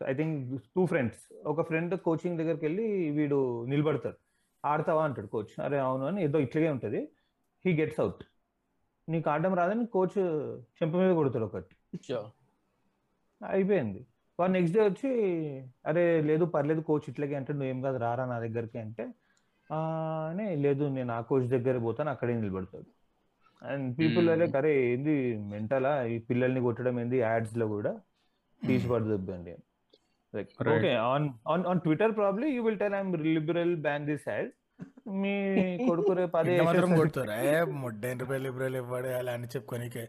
[0.00, 0.36] ఐ థింక్
[0.76, 4.18] టూ ఫ్రెండ్స్ ఒక ఫ్రెండ్ కోచింగ్ దగ్గరికి వెళ్ళి వీడు నిలబడతాడు.
[4.64, 5.04] ఆడతావా?
[5.04, 7.00] అంటాడు కోచ్ అరే అవును అని ఏదో ఇట్లాగే ఉంటది.
[7.64, 8.22] హీ గెట్స్ అవుట్
[9.08, 10.18] నీకు ఆడడం రాదని కోచ్
[10.78, 11.74] చెంప మీద కొడతాడు ఒకటి.
[13.40, 14.00] అయిపోయింది.
[14.38, 15.10] వాడు నెక్స్ట్ డే వచ్చి
[15.86, 19.04] అరే లేదు పర్లేదు కోచ్ ఇట్లాగే అంటే నువ్వు ఏం కాదు రారా నా దగ్గరికి అంటే
[19.70, 19.78] "ఆ,
[20.30, 22.88] అని లేదు నేను ఆ కోచ్ దగ్గర పోతాను అక్కడే నిలబడతాడు.
[23.62, 24.28] And people.
[24.30, 25.14] అరే అరే ఏంది
[25.46, 26.04] మెంటలా?
[26.04, 27.18] ఈ పిల్లల్ని కొట్టడం ఏంది?
[27.18, 27.92] యాడ్స్లో కూడా
[28.62, 29.52] తీసి పడదొబ్బండి
[30.34, 30.50] like.
[30.74, 34.50] Okay on on on Twitter probably you will tell I'm liberal ban this ad
[35.22, 35.32] మీ
[35.90, 36.90] కొడుకు రేపు అదే మాత్రం.
[36.96, 37.72] కొడుతారు?
[37.82, 40.04] ముడ్డైన రూపాయలు లిబరల్ ఇవ్వడు అలా అని చెప్పుకోనికి.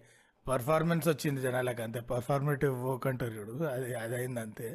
[0.46, 2.00] పర్ఫార్మెన్స్ వచ్చింది జనాలకు అంతే.
[2.12, 3.64] పర్ఫార్మేటివ్ వర్క్ అంటారు చూడు.
[3.66, 4.68] అది అది అయింది అంతే.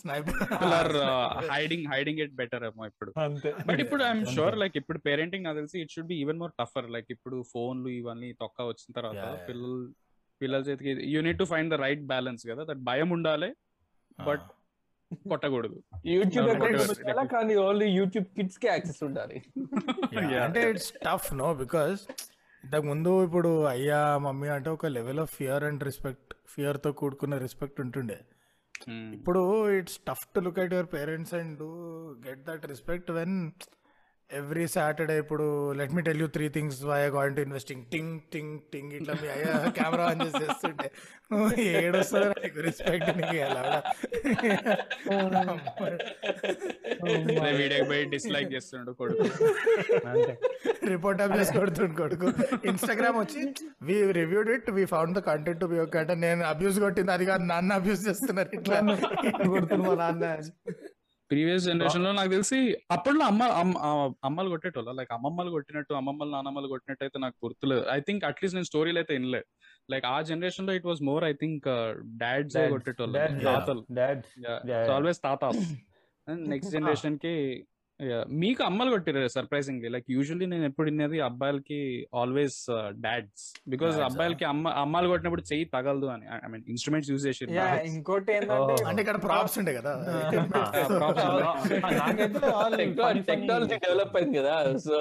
[0.00, 0.42] Sniper
[0.78, 0.92] are
[1.52, 3.10] hiding hiding it better ఏమో ఇప్పుడు.
[3.24, 3.52] అంతే.
[3.68, 4.22] బట్ ఇప్పుడు ఐఎమ్.
[4.36, 7.90] షూర్ లైక్ ఇప్పుడు పేరెంటింగ్ నాకు తెలిసి it should be even more tougher like ఇప్పుడు ఫోన్లు
[8.00, 9.24] ఇవన్నీ తొక్క వచ్చిన తర్వాత.
[9.48, 9.80] పిల్లలు
[10.40, 12.64] పిల్లల చేతికి you need to find the right balance కదా.
[12.70, 13.50] దట్ భయం ఉండాలి
[14.28, 14.42] but
[15.30, 15.76] కొట్టకూడదు.
[16.14, 16.48] యూట్యూబ్
[17.32, 19.38] కానీ ఓన్లీ యూట్యూబ్ కిడ్స్కి యాక్సెస్ ఉండాలి.
[20.12, 20.42] Yeah.
[20.44, 22.00] అంటే ఇట్స్ టఫ్ నో బికాస్
[22.64, 27.80] ఇంతకు ముందు ఇప్పుడు అయ్యా మమ్మీ అంటే ఒక level of fear and respect ఫియర్తో కూడుకున్న రెస్పెక్ట్
[27.80, 28.18] ఉంటుండే.
[29.12, 29.40] ఇప్పుడు
[29.78, 31.70] it's tough to look at your parents and do
[32.26, 33.36] get that respect when
[34.30, 35.44] every Saturday ఇప్పుడు
[35.78, 39.28] let me tell you three things why going to investing టింగ్ టింగ్ టింగ్ ఇట్లా మీ
[39.34, 40.88] అయ్యా camera on చేసి చేస్తుంటే
[41.80, 43.62] ఏడొస్తుంది నీకు రెస్పెక్ట్ నీకు ఎలా
[47.58, 49.24] వీడియోకి పోయి డిస్లైక్ చేస్తున్నాడు కొడుకు.
[50.92, 52.28] రిపోర్ట్ అప్ చేసి కొడుతుండు కొడుకు.
[52.70, 53.42] ఇన్స్టాగ్రామ్ వచ్చి
[53.88, 57.26] we reviewed it we found the content to be okay అంటే నేను అబ్యూస్ కొట్టింది అది
[57.30, 58.78] కాదు నాన్న అబ్యూస్ చేస్తున్నారు ఇట్లా.
[59.46, 60.24] కొడుతున్నా నాన్న
[61.30, 62.58] ప్రీవియస్ జనరేషన్లో నాకు తెలిసి
[62.90, 63.42] అప్పట్లో అమ్మ
[64.24, 64.92] అమ్మలు కొట్టేటోళ్ళ.
[64.92, 67.84] లైక్ అమ్మమ్మలు కొట్టినట్టు అమ్మమ్మలు నాన్నమ్మలు కొట్టినట్టు అయితే నాకు గుర్తులేదు.
[67.90, 69.46] ఐ థింక్ అట్లీస్ట్ నేను స్టోరీలు అయితే వినలేదు
[69.90, 71.68] లైక్ ఆ జనరేషన్లో it was more I think
[72.16, 73.18] dads Dads, కొట్టేటోళ్ళు.
[73.44, 73.84] తాతలు.
[74.96, 75.62] ఆల్వేస్ తాతాస్
[76.28, 77.34] నెక్స్ట్ జనరేషన్కి
[78.40, 81.78] మీకు అమ్మలు కొట్టిరు సర్ప్రైజింగ్లీ లైక్ యూజువల్లీ నేను ఎప్పుడు వినేది అబ్బాయిలకి
[82.20, 82.58] ఆల్వేస్
[83.04, 86.24] డాడ్స్ బికాస్ Dads, అబ్బాయిలకి అమ్మ అమ్మాయిలు కొట్టినప్పుడు చెయ్యి తగలదు అని.
[86.36, 87.44] ఐ మీన్ ఇన్స్ట్రుమెంట్స్ యూజ్ చేసి
[87.90, 88.74] ఇంకోటి ఏంటంటే.
[88.88, 89.92] అంటే ఇక్కడ ప్రాప్స్ ఉండే కదా?
[93.26, 94.54] టెక్నాలజీ డెవలప్ అయింది కదా.
[94.80, 94.96] సో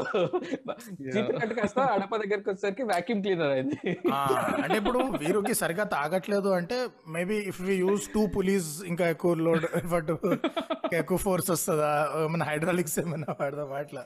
[1.58, 3.80] కాస్త అడప దగ్గరికి వచ్చేసరికి వాక్యూమ్ క్లీనర్ అయింది.
[4.14, 4.22] ఆ,
[4.64, 6.78] అంటే ఇప్పుడు వీరుకి సరిగా తాగట్లేదు అంటే
[7.10, 10.12] maybe if we use two pulleys ఇంకా ఎక్కువ లోడ్ బట్
[11.00, 11.90] ఎక్కువ ఫోర్స్ వస్తుందా?
[12.30, 12.42] మన
[12.90, 14.02] హైడ్రాలిక్స్ ఏమైనా వాడదాం అట్లా.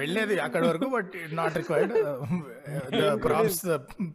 [0.00, 1.94] వెళ్ళేది అక్కడ వరకు but not required
[3.26, 3.64] props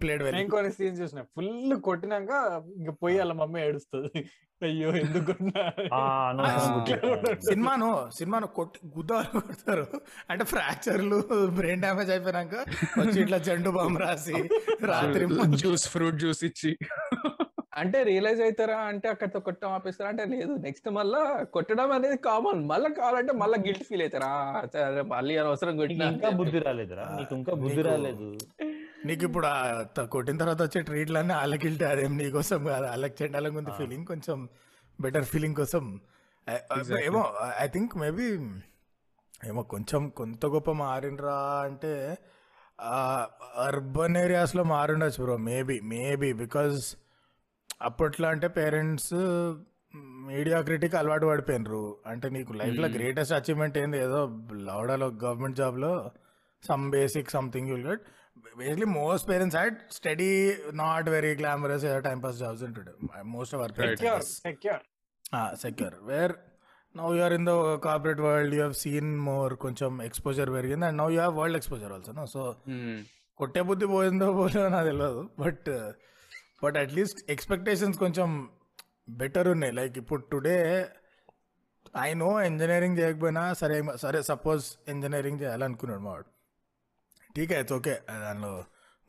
[0.02, 1.22] played well నేను కొన్ని సీన్స్ చూసిన.
[1.36, 2.32] ఫుల్ కొట్టినాక
[2.80, 4.24] ఇంక పోయి వాళ్ళ మమ్మీ ఏడుస్తుంది.
[4.68, 5.32] అయ్యో ఎందుకు
[7.50, 7.88] సినిమాను
[8.18, 9.86] సినిమాను కొట్టి గుద్దాలు కొడతారు.
[10.30, 11.20] అంటే ఫ్రాక్చర్లు
[11.58, 12.56] బ్రెయిన్ డ్యామేజ్ అయిపోయినాక
[13.00, 14.38] వచ్చి ఇట్లా జండు బాంబు రాసి
[14.92, 15.28] రాత్రి
[15.62, 16.72] జ్యూస్ ఫ్రూట్ జ్యూస్ ఇచ్చి.
[17.82, 20.10] అంటే రియలైజ్ అవుతారా అంటే అక్కడితో కొట్టడం ఆపేస్తారా?
[20.14, 20.54] అంటే లేదు.
[20.66, 21.22] నెక్స్ట్ మళ్ళా
[21.56, 22.62] కొట్టడం అనేది కామన్.
[22.72, 24.32] మళ్ళా కావాలంటే మళ్ళా గిల్ట్ ఫీల్ అవుతారా
[25.14, 27.06] మళ్ళీ అనవసరం నీకు కొట్టినా ఇంకా బుద్ధి రాలేదురా.
[27.20, 28.28] నీకు ఇంకా బుద్ధి రాలేదు.
[29.08, 29.48] నీకు ఇప్పుడు
[30.16, 32.86] కొట్టిన తర్వాత వచ్చే ట్రీట్లన్నీ వాళ్ళకి వెళ్తే అదేం నీకోసం కాదు.
[32.92, 34.38] వాళ్ళకి చెండాలంగా ఉంది ఫీలింగ్ కొంచెం
[35.00, 35.86] బెటర్ ఫీలింగ్ కోసం.
[37.08, 37.24] ఏమో
[37.64, 38.28] ఐ థింక్ మేబీ
[39.50, 41.94] ఏమో కొంచెం కొంత గొప్ప మారినరా అంటే
[43.66, 46.78] అర్బన్ ఏరియాస్లో మారుండొచ్చు బ్రో మేబీ మేబీ బికాజ్
[47.82, 49.14] అప్పట్లో అంటే పేరెంట్స్
[50.28, 51.98] మీడియా క్రిటిక్ అలవాటు పడిపోయినరు.
[52.08, 52.88] అంటే నీకు లైఫ్లో.
[52.88, 53.98] గ్రేటెస్ట్ అచీవ్మెంట్ ఏంది?
[53.98, 54.20] ఏదో
[54.54, 56.12] లౌడాలో గవర్నమెంట్ జాబ్లో
[56.68, 58.02] some basic something you'll get.
[58.58, 60.32] Basically most parents had study
[60.74, 62.94] not very glamorous time pass jobs ఉంటుండే.
[63.36, 64.82] Most of our secure parents secure
[65.66, 65.96] secure.
[66.04, 66.34] Where
[66.96, 67.54] now you are in the
[67.86, 70.86] corporate world you have seen more కొంచెం exposure పెరిగింది.
[70.86, 72.26] And now you have world exposure also no?
[72.26, 72.42] So
[73.38, 75.70] కొట్టే బుద్ధి పోయిందో పోలేదో నాకు తెలియదు but
[76.62, 78.30] but at least expectations కొంచెం
[79.22, 79.74] better ఉన్నాయి.
[79.74, 80.58] లైక్ ఇప్పుడు టుడే
[82.02, 86.30] ఐ నో ఇంజనీరింగ్ చేయకపోయినా సరే సరే సపోజ్ ఇంజనీరింగ్ చేయాలనుకున్నాడు మావాడు
[87.36, 87.96] ఠీక్ అయితే ఓకే.
[88.24, 88.54] దానిలో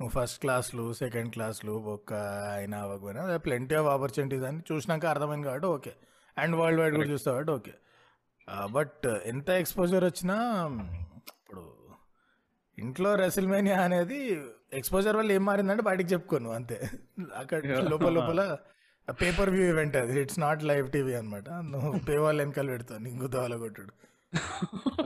[0.01, 2.12] నువ్వు ఫస్ట్ క్లాస్లు సెకండ్ క్లాస్లు ఒక్క
[2.55, 5.92] అయినా అవ్వకపోయినా ప్లెంటీ ఆఫ్ ఆపర్చునిటీస్ అని చూసినాక అర్థమైంది కాబట్టి ఓకే.
[6.36, 7.74] అండ్ వరల్డ్ వైడ్ కూడా చూస్తావు కాబట్టి ఓకే.
[8.72, 10.36] బట్ ఎంత ఎక్స్పోజర్ వచ్చినా
[11.32, 11.64] ఇప్పుడు
[12.78, 14.20] ఇంట్లో రెసిల్మేనియా అనేది
[14.73, 16.79] ఎక్స్పోజర్ వల్ల ఏం మారిందంటే బయటికి చెప్పుకోను అంతే.
[17.41, 17.59] అక్కడ
[17.93, 18.41] లోపల లోపల
[19.09, 20.15] పేపర్ వ్యూ ఈవెంట్ అది.
[20.25, 23.93] ఇట్స్ నాట్ లైవ్ టీవీ అనమాట నువ్వు పే వాళ్ళ వెనకాల పెడతావు నీకు దోవల కొట్టుడు.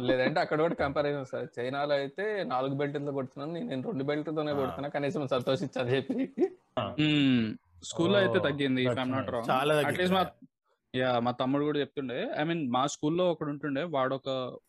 [0.08, 1.46] లేదంటే అక్కడ కూడా కంపారిజన్ సార్.
[1.56, 6.26] చైనాలో అయితే నాలుగు బెల్ట్లతో కొడుతున్నాను నేను రెండు బెల్ట్తోనే కొడుతున్నా కనీసం సంతోషించని చెప్పి.
[7.88, 8.82] స్కూల్లో అయితే Oh, తగ్గింది
[9.50, 10.46] చాలా అట్లీస్ట్ మా తగ్గింది.
[10.94, 14.28] యా మా తమ్ముడు కూడా చెప్తుండే ఐ మీన్ మా స్కూల్లో ఒకడు ఉంటుండే వాడు ఒక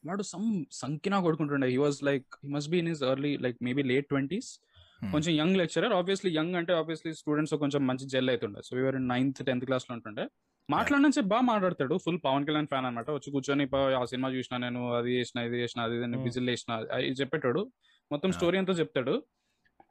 [0.09, 0.47] వాడు సమ్
[0.81, 1.67] సంకినా కొడుకుంటుండే.
[1.73, 4.65] He was like he must be in his early like maybe late twenties Hmm.
[5.11, 5.93] కొంచెం యంగ్ లెక్చరర్.
[5.93, 10.25] ఆబ్వియస్లీ యంగ్ అంటే ఆబ్వియస్లీ స్టూడెంట్స్ కొంచెం మంచి జెల్ అవుతుండే సో ఇవర్ నైన్త్ టెన్త్ క్లాస్లో ఉంటుండే.
[10.69, 11.97] మాట్లాడిన బాగా మాట్లాడతాడు.
[11.97, 15.57] ఫుల్ పవన్ కళ్యాణ్ ఫ్యాన్ అనమాట వచ్చి కూర్చొని "పా, ఆ సినిమా చూసిన నేను అది చేసిన ఇది
[15.57, 16.23] చేసిన అది Hmm.
[16.23, 17.71] విజిల్ వేసిన అది చెప్పేటాడు.
[18.11, 18.35] మొత్తం Ah.
[18.35, 19.23] స్టోరీ అంతా చెప్తాడు.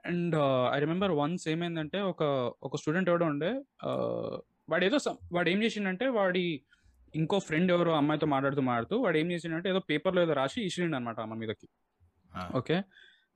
[0.07, 0.37] అండ్
[0.73, 2.23] ఐ రిమెంబర్ వన్స్ ఏమైందంటే ఒక
[2.63, 3.51] ఒక స్టూడెంట్ ఎవడో ఉండే
[4.69, 4.99] వాడు ఏదో
[5.33, 6.63] వాడు ఏం చేసిండంటే వాడి
[7.15, 11.21] ఇంకో ఫ్రెండ్ ఎవరో అమ్మాయితో మాట్లాడుతూ మాట్లాడుతూ వాడు ఏం చేసిండంటే ఏదో పేపర్లో ఏదో రాసి ఇచ్చిండు అనమాట
[11.21, 11.69] అమ్మ మీదకి.
[12.33, 12.57] Ah.
[12.57, 12.83] Okay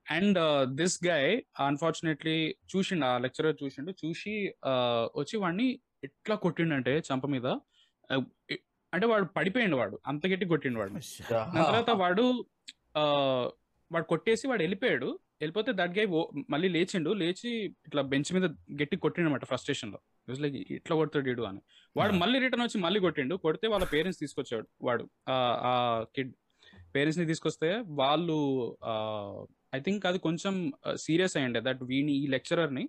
[0.07, 0.39] and
[0.75, 1.31] this guy
[1.61, 2.37] unfortunately
[2.71, 4.35] చూసిండు ఆ లెక్చరర్ చూసిండు చూసి
[5.17, 5.69] వచ్చి వాడిని
[6.05, 7.47] ఎట్లా కొట్టిండంటే చంప మీద
[8.93, 10.93] అంటే వాడు పడిపోయిండు వాడు అంత గట్టి కొట్టిండు వాడు
[11.33, 12.25] దాని తర్వాత వాడు
[12.97, 13.03] ఆ,
[13.91, 15.09] వాడు కొట్టేసి వాడు వెళ్ళిపోయాడు
[15.41, 16.05] వెళ్ళిపోతే దట్ గై
[16.51, 17.51] మళ్ళీ లేచిండు లేచి
[17.87, 18.45] ఇట్లా బెంచ్ మీద
[18.83, 19.99] గట్టి కొట్టిండు అనమాట ఫ్రస్ట్రేషన్లో
[20.29, 21.43] లైక్ ఇట్లా కొడతాడు వీడు?
[21.43, 21.61] అని.
[21.97, 22.13] వాడు.
[22.13, 25.73] మళ్ళీ రిటర్న్ వచ్చి మళ్ళీ కొట్టిండు కొడితే వాళ్ళ పేరెంట్స్ తీసుకొచ్చాడు వాడు ఆ- ఆ
[26.17, 26.33] కిడ్.
[26.95, 28.39] పేరెంట్స్ని తీసుకొస్తే వాళ్ళు
[29.73, 30.55] ఐ థింక్ అది కొంచెం
[31.05, 31.61] సీరియస్ అయ్యండి.
[31.69, 32.85] దట్ వీని ఈ లెక్చరర్ని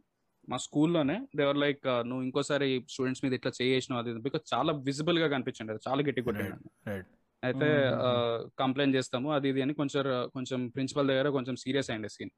[0.48, 5.72] మా స్కూల్లోనే దేవర్ లైక్ నువ్వు ఇంకోసారి స్టూడెంట్స్ మీద ఇట్లా చేసినావు అది బికాస్ చాలా విజిబుల్గా కనిపించండి
[5.74, 6.58] అది చాలా గట్టి కొట్టిండు.
[6.90, 7.12] రైట్
[7.44, 7.70] అయితే.
[8.62, 10.04] కంప్లైంట్ చేస్తాము అది ఇది అని కొంచెం
[10.36, 12.34] కొంచెం ప్రిన్సిపల్ దగ్గర కొంచెం సీరియస్ అయ్యండి సీన్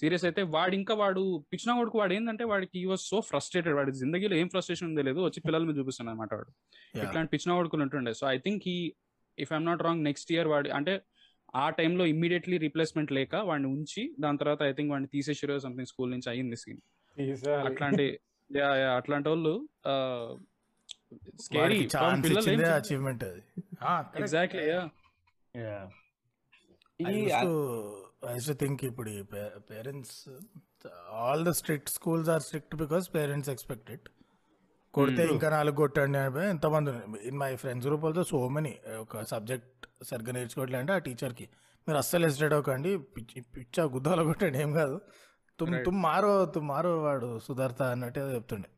[0.00, 1.22] సీరియస్ అయితే వాడు ఇంకా వాడు
[1.52, 5.20] పిచ్చిన కొడుకు వాడు ఏంటంటే వాడికి ఈ వాజ్ సో ఫ్రస్ట్రేటెడ్ వాడి జిందగీలో ఏం ఫ్రస్ట్రేషన్ ఉందో లేదు
[5.26, 6.50] వచ్చి పిల్లల మీద చూపిస్తున్నాడు అనమాట వాడు.
[7.04, 8.12] ఇట్లాంటి పిచ్చిన కొడుకులు ఉంటుండే.
[8.20, 8.78] సో ఐ థింక్ ఈ
[9.38, 10.94] if I'm not wrong next year వాడి అంటే
[11.54, 16.10] ఆ టైంలో ఇమ్మీడియట్లీ రీప్లేస్మెంట్ లేక వాడిని ఉంచి దాని తర్వాత ఐ థింక్ వాడిని తీసేసారో సంథింగ్ స్కూల్
[16.10, 16.80] నుంచి అయ్యింది సీన్
[17.66, 18.06] అట్లాంటి
[18.50, 19.54] యా యా అట్లాంటి వాళ్ళు
[22.78, 23.42] అచీవ్మెంట్ అది.
[24.22, 24.82] Exactly yeah
[25.54, 25.86] Yeah.
[27.00, 27.54] I used to
[28.22, 29.12] I used to think ఇప్పుడు
[29.70, 30.16] parents
[31.20, 34.06] all the strict schools are strict because parents expect it
[34.94, 36.92] కొడితే ఇంకా నాలుగు కొట్టండి అని ఎంతమంది
[37.28, 41.46] in my friends group also so many ఒక సబ్జెక్ట్ సరిగ్గా నేర్చుకోవట్లే ఆ టీచర్కి.
[41.86, 45.00] మీరు అస్సలు ఎస్టేట్ అవ్వకండి పిచ్చి పిచ్చా గుద్దాలో కొట్టండి ఏం కాదు.
[45.58, 45.84] తుమ్.
[45.84, 48.68] తుమ్ మారో తుమ్ మారో వాడు సుధార్త అన్నట్టు చెప్తుండే.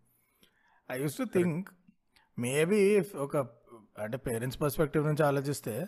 [0.91, 1.69] I use to think
[2.39, 2.81] maybe
[3.17, 3.37] ఒక
[3.99, 5.87] అంటే పేరెంట్స్ పర్స్పెక్టివ్ నుంచి ఆలోచిస్తే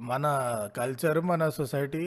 [0.00, 0.26] మన
[0.76, 2.04] కల్చర్ మన సొసైటీ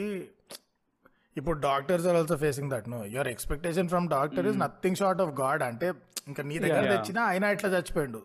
[1.38, 5.34] ఇప్పుడు doctors are also facing that no your expectation from doctor is nothing short of
[5.40, 5.88] God అంటే
[6.28, 6.96] ఇంకా నీ దగ్గర.
[6.96, 8.22] తెచ్చినా ఆయన ఇట్లా చచ్చిపోయాడు.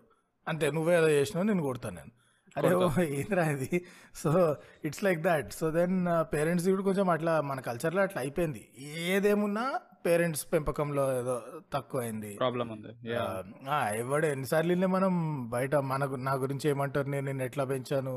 [0.46, 2.12] అంతే నువ్వే ఏదో చేసినావు నేను కొడతాను నేను.
[2.56, 3.78] అరే ఓ ఏంద్రా ఇది?
[4.14, 4.30] So
[4.84, 5.96] it's like that so then
[6.32, 8.62] parents కూడా కొంచెం అట్లా మన కల్చర్లో అట్లా అయిపోయింది.
[9.08, 9.64] ఏదేమున్నా
[10.06, 11.36] పేరెంట్స్ పెంపకంలో ఏదో
[11.72, 12.32] తక్కువైంది.
[12.36, 12.92] ప్రాబ్లం ఉంది.
[13.08, 13.24] యా
[13.68, 15.14] ఆ, ఎవడు ఎన్నిసార్లు వెళ్ళి మనం
[15.50, 17.08] బయట మనకు నా గురించి ఏమంటారు?
[17.08, 18.14] నేను నిన్ను ఎట్లా పెంచాను?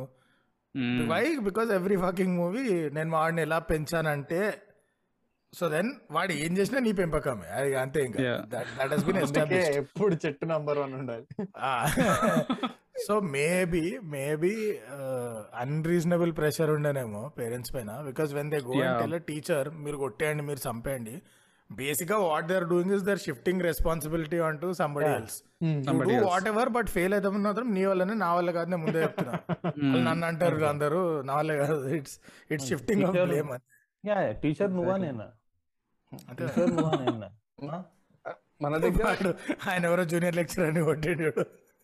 [1.09, 4.39] Why because every fucking movie నేను వాడిని ఎలా పెంచానంటే
[5.53, 7.47] సో దెన్ వాడు ఏం చేసినా నీ పెంపకమే.
[7.57, 8.21] అది అంతే ఇంకా.
[8.53, 11.25] దట్ హస్ బిన్ అందుకే ఎస్టాబ్లిష్డ్ ఎప్పుడు చెట్టు నంబర్ వన్ ఉండాలి.
[12.95, 14.51] So maybe maybe
[15.61, 18.73] unreasonable pressure ఉండనేమో parents పైన because when they go.
[19.01, 21.15] Tell teacher మీరు కొట్టేయండి మీరు చంపేయండి
[21.69, 25.37] బేసిక్గా what they are doing is their shifting responsibility అంటూ somebody else
[25.85, 26.25] Somebody else.
[26.49, 29.33] Whatever but fail అయితే మాత్రం నీ వల్లనే నా వల్ల కాదు నేను ముందే చెప్తున్నా.
[29.83, 32.15] వాళ్ళు నన్ను అంటారు అందరూ నా వల్లే కాదు it's
[32.51, 33.51] it's shifting of Teacher- blame
[34.03, 35.27] yeah teacher నువ్వా నేనా?
[36.39, 37.29] టీచర్ నువ్వా నేనా?
[37.69, 37.79] ఆ?
[38.61, 39.07] మన దగ్గర
[39.67, 41.29] ఆయన ఎవరో జూనియర్ లెక్చర్ అని కొట్టాడు.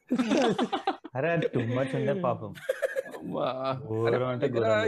[1.16, 2.54] అరే టూ మచ్ ఉండే పాపం.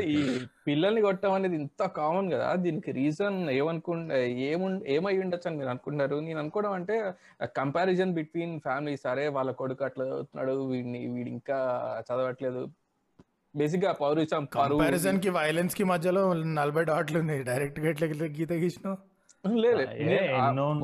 [0.10, 2.56] ఈ పిల్లల్ని కొట్టడం అనేది ఇంత కామన్ కదా?
[2.56, 7.14] దీనికి రీజన్ ఏమనుకుంటే ఏముండ ఏమై ఉండొచ్చు అని మీరు అనుకుంటారు నేను అనుకోవడం అంటే
[7.56, 11.56] కంపారిజన్ బిట్వీన్ ఫ్యామిలీస్ సరే వాళ్ళ కొడుకు అట్లా చదువుతున్నాడు వీడిని వీడు ఇంకా
[12.02, 12.70] చదవట్లేదు.
[13.56, 17.44] బేసిక్గా పౌరుషం కంపారిజన్కి వైలెన్స్కి మధ్యలో నలభై డాట్లు ఉన్నాయి.
[17.44, 18.98] డైరెక్ట్గా ఎట్లా గీత ఎన్నో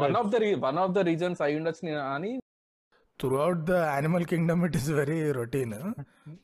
[0.01, 0.15] one.
[0.15, 2.39] Of the one of the reasons అయి ఉండొచ్చు నేను అని
[3.43, 5.75] throughout the animal kingdom it is very routine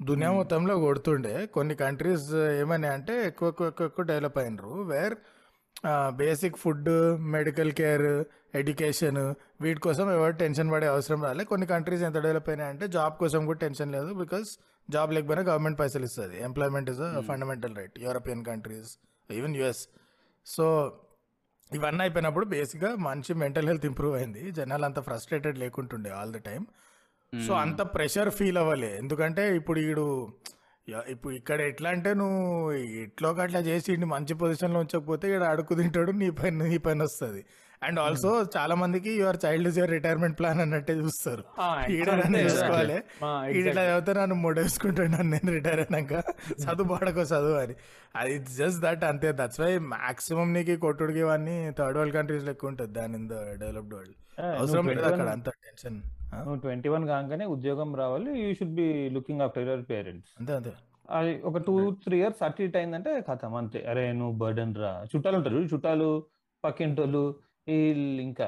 [0.09, 1.33] దునియా మొత్తంలో కొడుతుండే.
[1.55, 2.27] కొన్ని కంట్రీస్
[2.61, 4.73] ఏమని అంటే ఎక్కువ ఎక్కువ ఎక్కువ ఎక్కువ develop అయినరు.
[4.91, 5.15] Where
[6.21, 6.89] basic food
[7.35, 8.07] medical care
[8.55, 9.21] education
[9.63, 11.43] వీటి కోసం ఎవరు టెన్షన్ పడే అవసరం రాలే.
[11.51, 14.49] కొన్ని కంట్రీస్ ఎంత డెవలప్ అయినాయి అంటే జాబ్ కోసం కూడా టెన్షన్ లేదు బికాస్
[14.89, 16.35] జాబ్ లేకపోయినా గవర్నమెంట్ పైసలు ఇస్తుంది.
[16.43, 18.91] Employment is fundamental right European countries
[19.29, 19.83] even US
[20.45, 20.65] so
[21.75, 24.51] ఇవన్నీ అయిపోయినప్పుడు బేసిక్గా మంచి మెంటల్ హెల్త్ ఇంప్రూవ్ అయింది.
[24.51, 26.63] జనాలు అంత ఫ్రస్ట్రేటెడ్ లేకుంటుండే ఆల్ ద టైం
[27.33, 28.97] సో అంత ప్రెషర్ ఫీల్ అవ్వలే.
[28.97, 30.05] ఎందుకంటే ఇప్పుడు ఈడు
[31.09, 32.71] ఇప్పుడు ఇక్కడ ఎట్లా అంటే నువ్వు
[33.03, 37.41] ఎట్లో అట్లా చేసి మంచి పొజిషన్లో ఉంచకపోతే ఇక్కడ అడుగు తింటాడు నీ పైన నీ పైన వస్తుంది.
[37.83, 41.43] అండ్ ఆల్సో చాలా మందికి your child is your retirement plan అన్నట్టే చూస్తారు.
[41.59, 42.43] ఆ, ఈడ అంతే నన్ను కదా.
[42.47, 42.97] చూసుకోవాలి
[43.59, 43.71] ఇట్లా.
[43.79, 46.13] చదివితే నన్ను మూడేసుకుంటాడు నన్ను నేను రిటైర్ అయినాక.
[46.63, 47.75] చదువు పాడకో చదువు అని.
[48.15, 49.31] అది జస్ట్ దట్ అంతే.
[49.33, 53.95] దట్స్ వై మాక్సిమం నీకు కొట్టుడికి ఇవన్నీ థర్డ్ వరల్డ్ కంట్రీస్ లెక్క ఉంటుంది దాని ఇన్ ద డెవలప్డ్
[53.95, 54.15] వరల్డ్
[54.55, 55.97] అవసరం లేదు 21 అక్కడ అంత టెన్షన్
[56.37, 60.71] నువ్వు ట్వంటీ వన్ కాగానే ఉద్యోగం రావాలి you should be looking after your parents అంతే అంతే.
[61.09, 61.73] అది ఒక టూ
[62.03, 63.79] త్రీ ఇయర్స్ అటు ఇటు అయిందంటే కథం అంతే.
[63.89, 64.91] అరే నువ్వు బర్డన్ రా.
[65.11, 66.07] చుట్టాలు ఉంటారు చుట్టాలు
[66.63, 67.23] పక్కింటోళ్ళు
[67.67, 68.47] వీళ్ళు ఇంకా.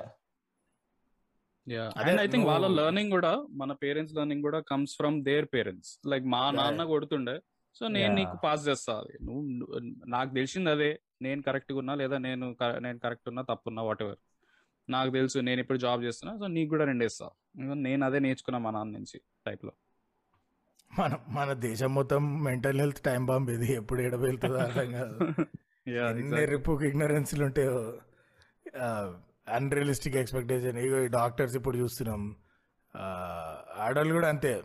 [2.01, 5.91] అండ్ ఐ థింక్ వాళ్ళ లెర్నింగ్ కూడా మన పేరెంట్స్ లెర్నింగ్ కూడా comes from their parents.
[6.11, 7.35] Like మా నాన్న కొడుతుండే
[7.75, 8.17] సో నేను Yeah.
[8.19, 8.93] నీకు పాస్ చేస్తా.
[9.01, 9.41] అది నువ్వు
[10.07, 10.89] నాకు తెలిసింది అదే
[11.21, 12.45] నేను కరెక్ట్గా ఉన్నా లేదా నేను
[12.85, 14.19] నేను కరెక్ట్ ఉన్నా తప్పున్నా వాట్ ఎవర్
[14.87, 17.27] నాకు తెలుసు నేను ఇప్పుడు జాబ్ చేస్తున్నా సో నీకు కూడా రెండు ఇస్తా
[17.85, 19.73] నేను అదే నేర్చుకున్నా మా నాన్న నుంచి టైప్లో
[20.91, 23.67] మన మన దేశం మొత్తం మెంటల్ హెల్త్ టైం బాంబ్ ఇది.
[23.73, 25.15] ఎప్పుడు ఎడ వెళ్తుందో అర్థం కాదు.
[26.09, 27.75] ఎన్ని రిపుక్ ఇగ్నరెన్స్లు ఉంటాయో.
[29.49, 32.35] అన్రియలిస్టిక్ ఎక్స్పెక్టేషన్ ఇగో ఈ డాక్టర్స్ ఇప్పుడు చూస్తున్నాం.
[33.77, 34.63] ఆడవాళ్ళు కూడా అంతే.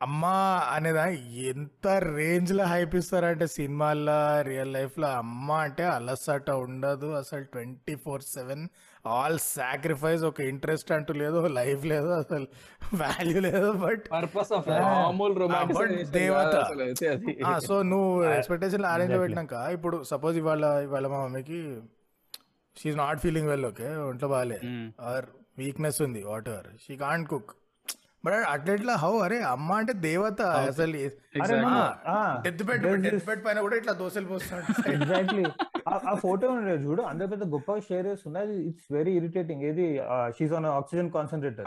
[0.00, 0.26] అమ్మ
[0.74, 1.06] అనేదా
[1.50, 8.68] ఎంత రేంజ్లో హైప్ ఇస్తారంటే సినిమాల్లో రియల్ లైఫ్లో అమ్మ అంటే అలసట ఉండదు అసలు twenty four seven
[9.06, 12.46] all sacrifice ఒక ఇంట్రెస్ట్ అంటూ లేదు లైఫ్ లేదు అసలు
[12.94, 14.68] వాల్యూ లేదు బట్ పర్పస్ ఆఫ్
[16.10, 16.56] దేవత.
[17.68, 19.18] సో నువ్వు ఎక్స్పెక్టేషన్ అరేంజ్.
[19.18, 21.60] పెట్టినాక ఇప్పుడు సపోజ్ ఇవాళ ఇవాళ మా మమ్మీకి
[22.80, 24.58] she's not feeling well okay ఒంట్లో బాగాలే.
[25.08, 25.26] ఆర్
[25.58, 27.50] వీక్నెస్ ఉంది whatever she can't cook
[28.24, 31.70] but అట్లెట్లా how అరే అమ్మ అంటే దేవత అసలు.
[32.44, 35.44] డెత్ బెడ్ డెత్ బెడ్ పైన కూడా ఇట్లా దోశలు పోస్తున్నాడు ఎగ్జాక్ట్లీ
[35.88, 36.46] ఆ ఫోటో
[36.84, 38.38] చూడు అంత పెద్ద గొప్పగా షేర్ చేస్తుంది?
[38.44, 39.86] అది ఇట్స్ వెరీ ఇరిటేటింగ్ ఏది
[40.38, 41.66] she's on oxygen concentrator.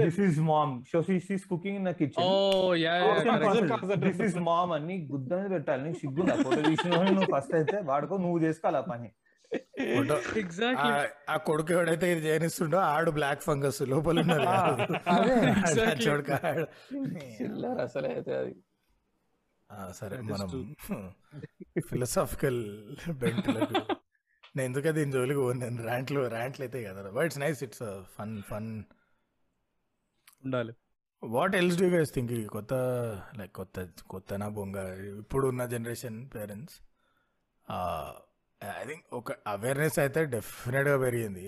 [0.00, 0.98] This is mom so
[1.28, 2.28] she's cooking in kitchen
[2.84, 2.94] yeah
[4.06, 5.82] this is mom అని గుద్ద మీద పెట్టాలి.
[5.88, 6.36] నీకు సిగ్గుందా?
[6.44, 9.10] ఫోటో తీసిన నువ్వు ఫస్ట్ అయితే వాడుకో నువ్వు చేసుకోవాలి ఆ పని.
[11.32, 14.46] ఆ కొడుకు ఎవడైతే ఇది చేయనిస్తుండో ఆడు బ్లాక్ ఫంగస్ లోపల ఉన్నది.
[17.86, 18.52] అసలు అయితే అది.
[19.98, 20.48] సరే మనం.
[21.90, 22.60] ఫిలసాఫికల్
[23.22, 23.80] బెంట్లకు
[24.56, 25.58] నేను ఎందుకు దీని జోలికి పోను?
[25.64, 27.10] నేను ర్యాంట్లు ర్యాంట్లు అయితే కదా.
[27.16, 27.84] But it's nice it's
[28.16, 28.68] fun fun
[30.44, 30.72] ఉండాలి.
[31.22, 32.74] What else do guys think కొత్త
[33.38, 34.76] లైక్ కొత్త కొత్తనా బొంగ.
[35.22, 36.76] ఇప్పుడు ఉన్న జనరేషన్ పేరెంట్స్
[38.60, 41.46] ఐ థింక్ ఒక అవేర్నెస్ అయితే డెఫినెట్గా పెరిగింది.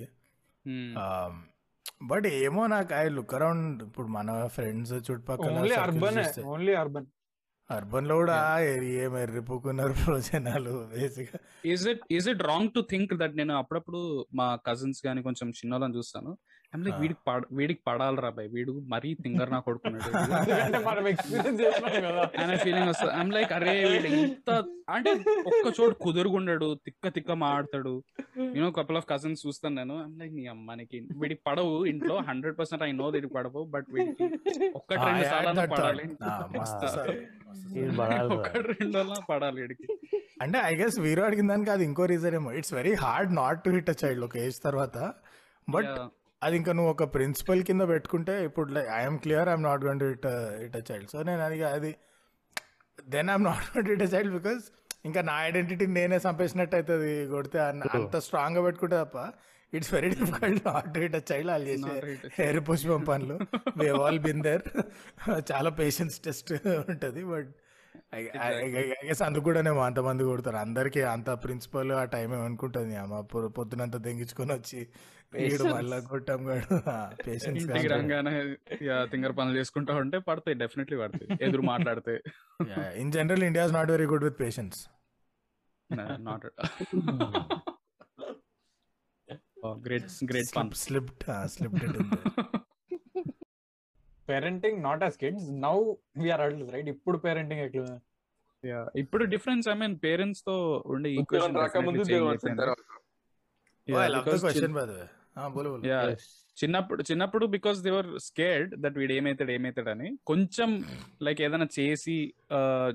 [2.11, 6.21] బట్ ఏమో నాకు ఐ లుక్ అరౌండ్ ఇప్పుడు మన ఫ్రెండ్స్ చుట్టుపక్కల ఓన్లీ అర్బన్
[6.55, 7.09] ఓన్లీ అర్బన్
[7.73, 11.41] అర్బన్లో కూడా ఎర్రిపోకున్నారు జనాలు బేసిక్గా.
[11.71, 15.97] Is it is it wrong to think that నేను అప్పుడప్పుడు మా కజిన్స్ గానీ కొంచెం చిన్నోళ్ళని
[15.97, 16.39] చూస్తాను?
[16.73, 16.99] I'm like.
[17.03, 20.11] వీడికి పడ వీడికి పడాలి రా బాయ్ వీడు మరీ తింగర్ నా కొడుకున్నాడు.
[22.43, 23.13] అనే ఫీలింగ్ వస్తుంది.
[23.21, 24.51] ఐమ్ లైక్ అరే వీడు ఇంత
[24.95, 25.11] అంటే
[25.51, 27.93] ఒక్క చోటు కుదురుగుండాడు తిక్క తిక్క మాడతాడు.
[28.57, 29.97] You know couple of cousins చూస్తాను నేను.
[30.07, 32.17] ఐమ్ లైక్ నీ అమ్మానికి వీడికి పడవు ఇంట్లో.
[32.31, 34.25] హండ్రెడ్ పర్సెంట్ ఐ నో వీడికి పడవు బట్ వీడికి
[34.81, 36.07] ఒక్కటి రెండు సార్లు పడాలి.
[38.37, 39.87] ఒక్కటి రెండు వల్ల పడాలి వీడికి.
[40.43, 42.53] అంటే ఐ గెస్ వీరు అడిగిన దానికి అది ఇంకో రీజన్ ఏమో.
[42.61, 44.97] It's very hard not to hit a child ఒక ఏజ్ తర్వాత.
[45.69, 45.95] బట్.
[46.43, 50.27] అది ఇంకా నువ్వు ఒక ప్రిన్సిపల్ కింద పెట్టుకుంటే ఇప్పుడు like I'm clear I'm not gonna hit
[50.63, 51.93] hit a child so నేను అది అది
[53.09, 54.65] then I'm not gonna hit a child because
[55.05, 57.59] ఇంకా నా ఐడెంటిటీ నేనే చంపేసినట్టు అవుతుంది కొడితే
[57.95, 59.17] అంత స్ట్రాంగ్గా పెట్టుకుంటే తప్ప
[59.73, 63.03] it's very difficult not to hit a child వాళ్ళు చేసే Not hit a హెయిర్ పుష్పం
[63.11, 63.37] పనులు.
[63.79, 64.65] వి ఆల్ బిన్ దేర్
[65.53, 66.51] చాలా పేషెన్స్ టెస్ట్
[66.93, 67.23] ఉంటుంది.
[67.25, 67.51] బట్
[69.27, 70.57] అందుకు కూడానేమో అంతమంది కొడతారు.
[70.57, 73.21] అందరికి అంత ప్రిన్సిపల్ ఆ టైం ఏమనుకుంటుంది అమ్మ
[73.59, 74.81] పొద్దునంతా దెంగించుకొని వచ్చి
[75.35, 76.67] వీడు మళ్ళా కొట్టాం కాడు
[77.27, 78.35] పేషెన్స్ ఇంటికి రాగానే
[79.13, 80.59] తింగర్ పనులు చేసుకుంటా ఉంటే పడతాయి.
[80.63, 81.39] డెఫినెట్లీ పడతాయి.
[81.41, 82.15] ఎదురు మాట్లాడితే.
[83.03, 84.81] In general India is not very good with patience
[86.29, 86.47] not
[89.87, 91.87] great great slipped slipped
[94.33, 95.77] parenting not as kids now
[96.23, 97.87] we are adults right ఇప్పుడు పేరెంటింగ్ ఎట్లా?
[99.03, 100.57] ఇప్పుడు డిఫరెన్స్ ఐ మీన్ పేరెంట్స్తో
[100.95, 101.57] ఉండే ఈక్వేషన్
[105.87, 106.03] Yeah.
[106.57, 110.71] చిన్నప్పుడు చిన్నప్పుడు బికాస్ దేవర్ స్కేర్డ్ దట్ వీడు ఏమైతాడు ఏమైతాడు అని కొంచెం
[111.27, 112.17] లైక్ ఏదైనా చేసి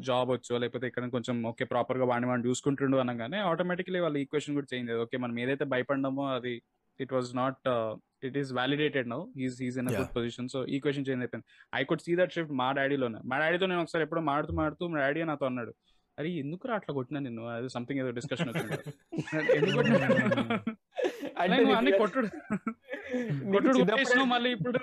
[0.08, 4.70] జాబ్ వచ్చో లేకపోతే ఇక్కడ కొంచెం ఓకే ప్రాపర్గా వాడిని వాడిని చూసుకుంటుండు అనగానే ఆటోమేటిక్లీ వాళ్ళ ఈక్వేషన్ కూడా
[4.72, 5.04] చేంజ్ అయ్యేది.
[5.06, 6.54] ఓకే మనం ఏదైతే భయపడ్డామో అది
[7.00, 7.60] it was not
[8.24, 10.00] it is validated now he's he's in Yeah.
[10.00, 11.48] Good position so equation change అయిపోయింది.
[11.74, 15.00] I could see that shift మా డాడీలోనే మా డాడీతో నేను ఒకసారి ఎప్పుడో మాడుతూ మాడుతూ మా
[15.04, 15.74] డాడీ నాతో అన్నాడు
[16.18, 17.44] అరే ఎందుకు అట్లా కొట్టినా నిన్ను?
[17.56, 18.78] అది సంథింగ్ ఏదో డిస్కషన్ వచ్చింది.
[19.58, 20.08] ఎందుకు కొట్టినా?
[22.02, 22.28] కొట్టుడు.
[23.54, 24.80] కొట్టుడు కొట్టేసినావు మళ్ళీ ఇప్పుడు.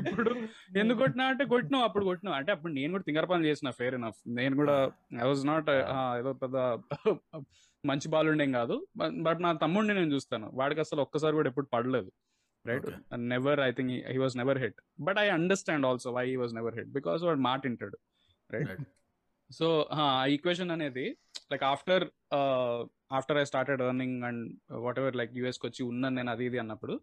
[0.00, 0.30] ఇప్పుడు
[0.80, 2.36] ఎందుకు కొట్టినా అంటే కొట్టినావు అప్పుడు కొట్టినావు.
[2.38, 4.74] అంటే అప్పుడు నేను కూడా తింగర పనులు చేసిన ఫేర్ ఎనఫ్ నేను కూడా
[5.22, 5.70] ఐ వాజ్ నాట్
[6.20, 6.56] ఏదో పెద్ద
[7.84, 8.76] మంచి బాల్ ఉండేం కాదు
[9.26, 10.46] బట్ నా తమ్ముడిని నేను చూస్తాను.
[10.54, 12.10] వాడికి అసలు ఒక్కసారి కూడా ఎప్పుడు పడలేదు.
[12.68, 12.86] Right
[13.28, 16.76] never I think he was never hit but I understand also why he was never
[16.78, 17.98] hit because వాడు మాట వింటాడు
[18.50, 18.84] రైట్ Right.
[19.50, 21.04] సో ఆ ఈక్వేషన్ అనేది
[21.52, 22.04] like after
[23.12, 24.42] after I started earning and
[24.98, 26.94] whatever like యూఎస్కి వచ్చి ఉన్నాను నేను అది ఇది అన్నప్పుడు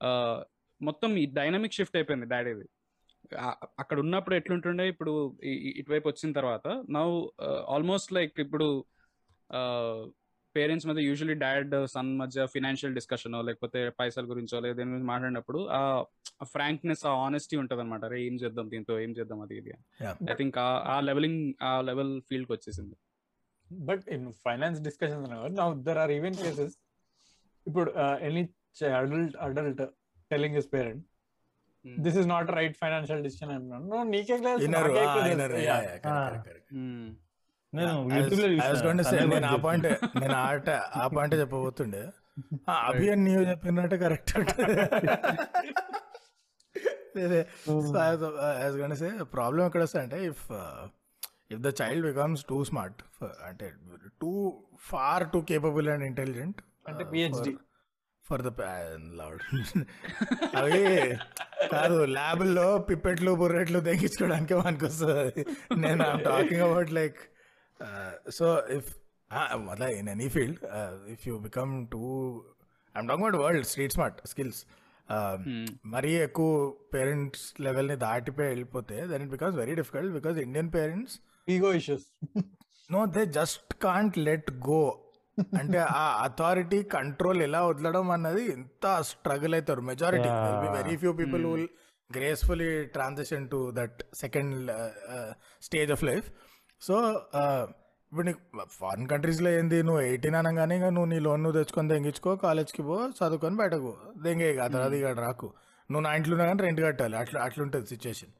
[0.00, 0.36] uh,
[0.80, 2.66] మొత్తం ఈ డైనమిక్ షిఫ్ట్ అయిపోయింది డాడీది
[3.78, 5.12] అక్కడ ఉన్నప్పుడు ఎట్లుంటుండే ఇప్పుడు
[5.72, 7.06] ఇటువైపు వచ్చిన తర్వాత నౌ
[7.74, 8.66] ఆల్మోస్ట్ లైక్ ఇప్పుడు
[10.54, 15.60] పేరెంట్స్ మధ్య యూజువలీ డాడ్ సన్ మధ్య ఫినాన్షియల్ డిస్కషన్ లేకపోతే పైసల గురించో లేదా దేని గురించి మాట్లాడినప్పుడు
[15.72, 15.80] ఆ
[16.52, 18.94] ఫ్రాంక్నెస్ ఆ ఆనెస్టీ ఉంటుంది అనమాట అరే ఏం చేద్దాం దీంతో?
[19.00, 19.72] ఏం చేద్దాం అది ఇది.
[20.30, 22.96] ఐ థింక్ ఆ లెవెలింగ్ ఆ లెవెల్ ఫీల్డ్కి వచ్చేసింది
[23.70, 26.74] but in finance discussions now there are even cases
[27.66, 27.90] ఇప్పుడు
[28.22, 28.42] any
[28.96, 29.82] adult adult
[30.30, 31.02] telling his parent
[32.00, 34.60] this is not right financial decision అంటున్నాను నీకే క్లాస్
[37.74, 42.02] నేను ఆ పాయింట్ నేను ఆట ఆ పాయింట్ చెప్పబోతుండే.
[42.68, 44.30] ఆ, అభి అని నీవు చెప్పినట్టు కరెక్ట్
[48.94, 50.44] సే ప్రాబ్లం ఎక్కడ వస్తుంది అంటే if
[51.50, 53.00] if the child becomes too smart
[53.46, 53.66] అంటే
[54.20, 54.32] too
[54.84, 56.58] far too capable and intelligent
[56.88, 57.46] అంటే PhD.
[58.26, 58.50] ఫర్ ద
[59.16, 59.42] లౌడ్
[60.58, 60.82] అవి
[61.72, 65.42] కాదు ల్యాబ్లో పిప్పెట్లు బుర్రెట్లు తెగించుకోవడానికి మనకు వస్తుంది
[65.80, 67.20] నేను talking about like
[68.30, 68.94] so if
[69.54, 70.58] మళ్ళీ in any field
[71.08, 72.02] if you become too
[72.98, 74.66] I'm talking about world street smart skills
[75.86, 81.72] మరీ ఎక్కువ పేరెంట్స్ లెవెల్ని దాటిపోయి వెళ్ళిపోతే then it becomes very difficult because Indian parents ego
[81.72, 82.04] issues
[82.92, 85.00] no they just can't let go
[85.60, 89.80] అంటే ఆ authority control ఎలా వదలడం అన్నది ఎంత స్ట్రగుల్ అవుతారు.
[89.80, 90.28] Majority
[90.72, 91.68] very few people will
[92.16, 94.72] gracefully transition to that second
[95.62, 96.30] stage of life
[96.82, 96.94] so
[98.12, 98.40] ఇప్పుడు నీకు
[98.80, 99.78] foreign కంట్రీస్లో ఏంది?
[99.88, 103.90] నువ్వు ఎయిటీన్ అనగానే ఇంకా నువ్వు నీ లోన్ నువ్వు తెచ్చుకొని తెంగించుకో కాలేజ్కి పో చదువుకొని బయటకు
[104.24, 105.48] దెంగే ఆ తర్వాత ఇక్కడ రాకు.
[105.90, 107.16] నువ్వు నా ఇంట్లో కానీ రెంట్ కట్టాలి.
[107.22, 108.32] అట్లా అట్లుంటుంది situation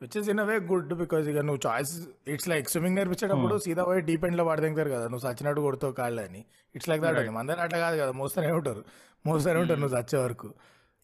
[0.00, 1.92] which is in a way good because ఇక నువ్వు చాయిస్
[2.32, 5.06] ఇట్స్ లైక్ స్విమ్మింగ్ నేర్పించేటప్పుడు సీదా పోయి డీప్ ఎండ్లో పడదింటారు కదా.
[5.12, 6.42] నువ్వు చచ్చినట్టు కొడుతావు కాళ్ళు అని
[6.74, 8.12] ఇట్స్ లైక్ దట్ అని మందరం అట్లా కాదు కదా.
[8.20, 8.82] మోస్తూనే ఉంటారు.
[9.24, 10.50] మోస్తూనే ఉంటారు నువ్వు చచ్చే వరకు.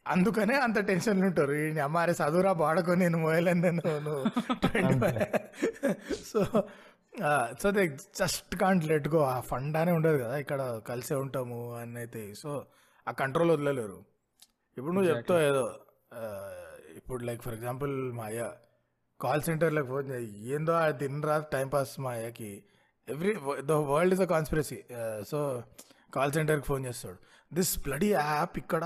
[0.07, 3.83] అందుకనే అంత టెన్షన్లు ఉంటారు ఈ అమ్మారే చదువురా పాడుకొని నేను మోయలేను నేను
[6.31, 6.41] so
[7.61, 7.83] so they
[8.21, 9.21] just can't let go.
[9.35, 12.51] ఆ ఫండ్ అనే ఉండదు కదా ఇక్కడ కలిసే ఉంటాము అని అయితే సో
[13.07, 13.99] ఆ కంట్రోల్ వదలలేరు.
[14.77, 15.65] ఇప్పుడు నువ్వు చెప్తావు ఏదో
[16.99, 18.43] ఇప్పుడు లైక్ ఫర్ ఎగ్జాంపుల్ మా అయ్య
[19.21, 20.31] కాల్ సెంటర్లకు ఫోన్ చేయి.
[20.55, 22.51] ఏందో ఆ తినరా టైం పాస్ మా అయ్యకి?
[23.09, 23.33] Every
[23.71, 24.79] the world is a conspiracy.
[25.31, 25.39] So
[26.17, 27.19] call సెంటర్కి ఫోన్ చేస్తాడు.
[27.53, 28.85] దిస్ బ్లడీ యాప్ ఇక్కడ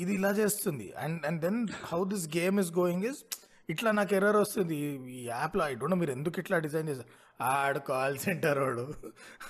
[0.00, 0.92] ఇది ఇలా చేస్తుంది.
[0.98, 3.24] And and then how this game is going is
[3.70, 4.76] ఇట్లా నాకు ఎర్రర్ వస్తుంది.
[4.76, 7.08] ఈ- యాప్లో ఐ డోంట్ మీరు ఎందుకు ఇట్లా డిజైన్ చేశారు?
[7.42, 8.94] ఆడు కాల్ సెంటర్ వాడు.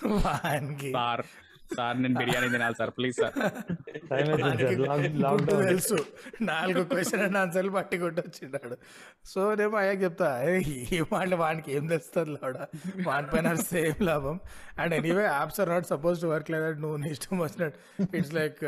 [0.07, 0.93] వానికి.
[0.93, 1.23] సార్
[1.77, 3.33] సార్ నేను బిర్యానీ తినాలి సార్ ప్లీజ్ సార్.
[5.57, 6.05] తెలుసు.
[6.43, 8.77] నాలుగు క్వశ్చన్ అండ్ ఆన్సర్లు పట్టి కొట్టొచ్చిన్నాడు
[9.25, 10.61] సో నేను అయ్యాక చెప్తా "ఏ,
[10.93, 12.67] ఈ మాట వానికి ఏం తెలుస్తుంది లాడా
[13.07, 14.41] వాని పైన సేమ్ లాభం.
[14.79, 18.07] And anyway apps are not suppose to work లేదా నువ్వు నీ ఇష్టం వచ్చినట్టు.
[18.17, 18.65] ఇట్స్ లైక్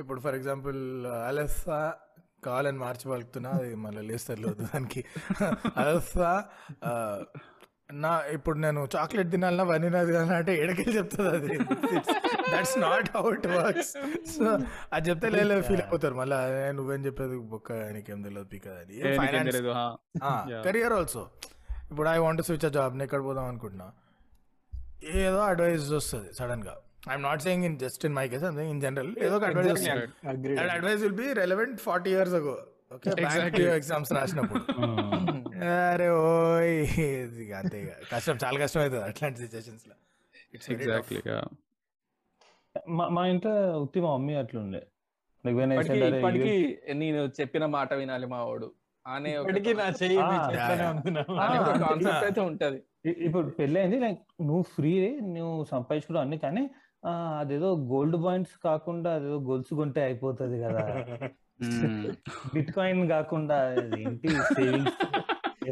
[0.00, 0.80] ఇప్పుడు ఫర్ ఎగ్జాంపుల్
[1.26, 1.80] అలెస్సా
[2.44, 5.00] కావాలని మార్చి పలుకుతున్నా అది మళ్ళీ లేస్తారు లేదు దానికి.
[5.76, 6.30] అలెస్సా
[8.02, 11.56] నా ఇప్పుడు నేను చాక్లెట్ తినాలన్నా వనీనా తినాలన్నా అంటే ఎడకెళ్ళి చెప్తుంది అది.
[12.52, 13.90] That's not how it works
[14.34, 14.44] so
[14.92, 16.14] అది చెప్తే లేదు ఫీల్ అయిపోతారు.
[16.14, 16.36] మళ్ళీ
[16.72, 17.36] నువ్వేం చెప్పేది?
[17.52, 18.94] బొక్క నీకేం తెలియదు పీక్ అది.
[19.00, 20.62] ఏ.
[20.62, 21.24] కెరియర్ ఆల్సో
[21.90, 23.86] ఇప్పుడు I want switch a job నేను ఎక్కడ పోదాం అనుకుంటున్నా?
[25.20, 26.74] ఏదో అడ్వైస్ వస్తుంది సడన్గా.
[27.02, 29.86] I'm not saying in just in my case in general ఏదో ఒక advice
[30.26, 32.56] and advice will be relevant forty years ago
[32.94, 33.64] okay Exactly.
[33.74, 34.60] Exams రాసినప్పుడు.
[35.84, 36.72] అరే ఓయ్
[37.04, 37.90] ఇది ఇక అంతే ఇక.
[38.10, 39.94] కష్టం చాలా కష్టం అవుతుంది అట్లాంటి సిచ్యువేషన్స్లో.
[40.54, 41.20] ఇట్స్ ఎగ్జాక్ట్లీ
[43.10, 43.52] మా ఇంట్లో
[43.84, 44.80] ఉత్తి మా మమ్మీ అట్లుండే.
[45.44, 46.54] ఇప్పటికీ
[47.00, 48.68] నేను చెప్పిన మాట వినాలి మా వాడు
[49.06, 50.18] అనే ఒక- ఇప్పటికీ నా చెయ్యి
[51.82, 52.80] కాన్సెప్ట్ అయితే ఉంటది.
[53.26, 54.92] ఇప్పుడు పెళ్ళైంది లైక్ నువ్వు ఫ్రీ
[55.30, 56.64] నువ్వు సంపాదించుకోవడం అన్ని కానీ
[57.38, 60.82] అదేదో గోల్డ్ పాయింట్స్ కాకుండా అదేదో గొలుసు కొంటే అయిపోతుంది కదా.
[62.54, 64.28] బిట్ కాయిన్ కాకుండా అది ఏంటి?
[64.50, 64.98] సేవింగ్స్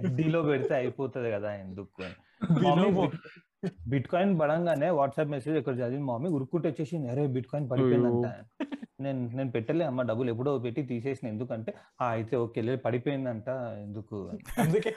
[0.02, 2.02] FD లో పెడితే అయిపోతుంది కదా ఎందుకు
[3.88, 8.26] బిట్ కాయిన్ పడంగానే వాట్సాప్ మెసేజ్ ఎక్కడ చదివి మమ్మీ ఉరుక్కుంటే వచ్చేసి అరే బిట్ కాయిన్ పడిపోయిందంట
[9.00, 11.70] నేను నేను పెట్టలే అమ్మ డబ్బులు ఎప్పుడో పెట్టి తీసేసిన ఎందుకంటే
[12.00, 13.48] "ఆ, అయితే ఓకే పడిపోయిందంట
[13.82, 14.16] ఎందుకు.
[14.58, 14.90] అందుకే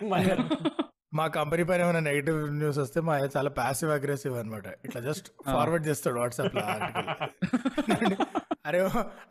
[1.13, 5.87] మా కంపెనీ పైన ఏమైనా నెగిటివ్ న్యూస్ వస్తే మా చాలా ప్యాసివ్ అగ్రెసివ్ అనమాట ఇట్లా జస్ట్ ఫార్వర్డ్
[5.87, 6.61] చేస్తాడు వాట్సాప్లో.
[8.65, 8.79] అరే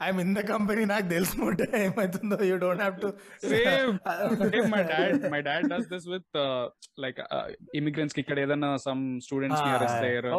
[0.05, 3.09] ఐఎమ్ ఇన్ ద కంపెనీ నాకు తెలిసిపోతే ఏమవుతుందో you don't have to
[3.51, 3.93] same
[4.73, 6.39] my dad my dad does this with
[7.05, 7.21] like
[7.81, 9.77] ఇమిగ్రెంట్స్కి ఇక్కడ ఏదైనా సమ్ స్టూడెంట్స్ని Ah.
[9.79, 10.33] అరెస్ట్ అయ్యారు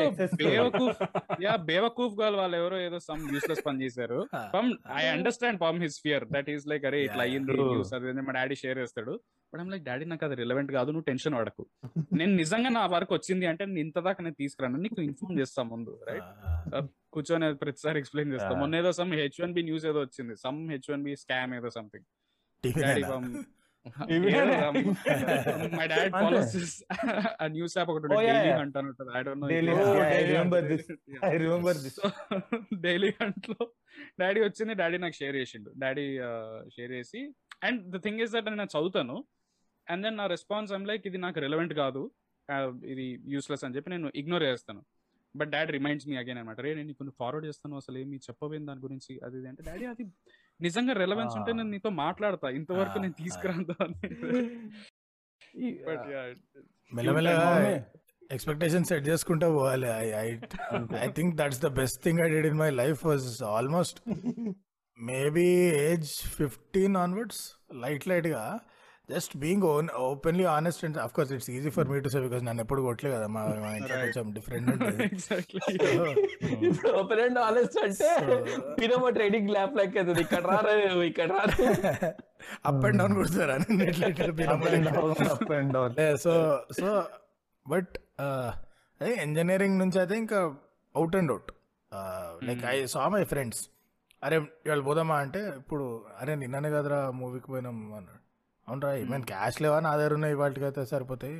[0.00, 0.48] Texas story.
[0.48, 0.98] బేవకూఫ్
[1.44, 4.18] యా బేవకూఫ్గా వాళ్ళు ఎవరో ఏదో సమ్ యూస్లెస్ పని చేశారు.
[4.54, 7.56] పమ్ I understand పమ్ his fear that is like అరే ఇట్లా అయ్యింది.
[7.70, 8.12] న్యూస్ అది?
[8.28, 9.14] మా డాడీ షేర్ చేస్తాడు.
[9.52, 11.64] బట్ ఐమ్ లైక్ డాడీ నాకు అది రిలవెంట్ కాదు నువ్వు టెన్షన్ పడకు.
[12.20, 14.78] నేను నిజంగా నా వరకు వచ్చింది అంటే నేను ఇంత దాకా నేను తీసుకురాను.
[14.84, 16.30] నీకు ఇన్ఫార్మ్ చేస్తా ముందు రైట్
[17.16, 18.56] కూర్చొని ప్రతిసారి ఎక్స్ప్లెయిన్ చేస్తాం.
[18.62, 21.70] మొన్న ఏదో some H one B news ఏదో వచ్చింది some H one B scam ఏదో
[21.78, 22.06] సంథింగ్
[25.74, 26.12] మై డాడ్.
[26.14, 26.54] ఫాలోస్
[27.42, 28.52] ఆ న్యూస్ యాప్ ఒకటి డైలీ.
[28.60, 29.90] హంట్ అని ఉంటుంది I don't know Daily Hunt.
[29.96, 30.70] Yeah, I Daily remember Hunt.
[30.72, 30.86] this.
[31.24, 31.96] I remember this.
[32.86, 33.64] Daily Hunt లో
[34.22, 36.06] daddy వచ్చింది daddy నాకు share చేసిండు daddy
[36.76, 37.20] share చేసి
[37.68, 39.16] and the thing is that నేను చదువుతాను
[39.86, 42.02] అండ్ దెన్ నా రెస్పాన్స్ ఐమ్ లైక్ ఇది నాకు రిలవెంట్ కాదు
[42.92, 43.04] ఇది
[43.34, 44.80] యూస్లెస్ అని చెప్పి నేను ఇగ్నోర్ చేస్తాను
[45.34, 48.82] but dad reminds me again అనమాట రే నేను నీకు ఫార్వర్డ్ చేస్తాను అసలు ఏమి చెప్పబోయింది దాని
[48.86, 49.12] గురించి?
[49.26, 50.04] అది ఇది అంటే డాడీ అది
[50.60, 52.48] నిజంగా రెలవెన్స్ ఉంటే నేను నీతో మాట్లాడతా.
[52.58, 53.64] ఇంతవరకు నేను తీసుకురాను
[56.92, 57.48] మెల్లమెల్లగా
[58.34, 59.88] ఎక్స్పెక్టేషన్ సెట్ చేసుకుంటా పోవాలి.
[60.04, 60.28] I I
[61.06, 63.26] I think that's the best thing I did in my life was
[63.56, 63.98] almost
[64.98, 65.48] maybe
[65.88, 67.42] age fifteen onwards
[67.84, 68.44] light లైట్గా
[69.12, 72.42] just being own openly honest and of course it's easy for me to say because
[72.48, 73.40] నన్ను ఎప్పుడు కొట్టలే కదా మా
[73.78, 73.96] ఇంట్లో.
[74.02, 74.96] కొంచెం different ఉంటుంది.
[77.00, 78.08] Open and honest అంటే
[78.78, 80.22] పినమో ట్రేడింగ్ ల్యాప్ లెక్క అవుతుంది.
[80.26, 81.58] ఇక్కడ రారు ఇక్కడ రారు.
[82.70, 83.56] అప్ అండ్ డౌన్ కొడతారా
[85.34, 85.94] up and down
[86.24, 86.32] so
[86.80, 86.88] so
[87.66, 87.92] but
[89.00, 90.40] అదే ఇంజనీరింగ్ నుంచి అయితే ఇంకా
[90.94, 91.52] out and out
[92.48, 93.62] like I saw my friends
[94.26, 94.36] అరే
[94.66, 95.86] ఇవాళ పోదామా అంటే ఇప్పుడు
[96.20, 98.20] అరే నిన్ననే కదరా మూవీకి పోయినాం అన్నాడు.
[98.68, 99.80] అవునరా ఏమైనా క్యాష్ లేవా?
[99.80, 101.36] నా దగ్గర ఉన్నాయి వాటికి అయితే సరిపోతాయి.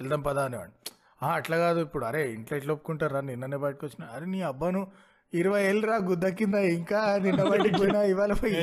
[0.00, 0.72] వెళ్దాం పదా అనేవాడు
[1.20, 2.04] "ఆ, అట్లా కాదు ఇప్పుడు.
[2.04, 4.04] అరే ఇంట్లో ఎట్లా ఒప్పుకుంటారా నిన్ననే బయటకు వచ్చిన.
[4.14, 4.80] అరే నీ అబ్బాను
[5.32, 7.00] ఇరవై ఏళ్ళు రా గుద్ద కింద ఇంకా?
[7.18, 8.54] నిన్న బయటికి పోయినా ఇవాళ పోయి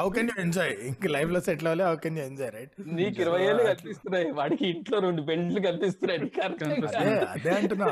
[0.00, 3.40] హౌ కెన్ యూ ఎంజాయ్ ఇంక లైఫ్లో సెటిల్ అవ్వాలి how can you enjoy right నీకు ఇరవై
[3.48, 4.26] ఏళ్ళు కనిపిస్తున్నాయి.
[4.30, 6.20] వాడికి ఇంట్లో రెండు బెండ్లు కనిపిస్తున్నాయి.
[7.34, 7.88] అదే అంటున్నా.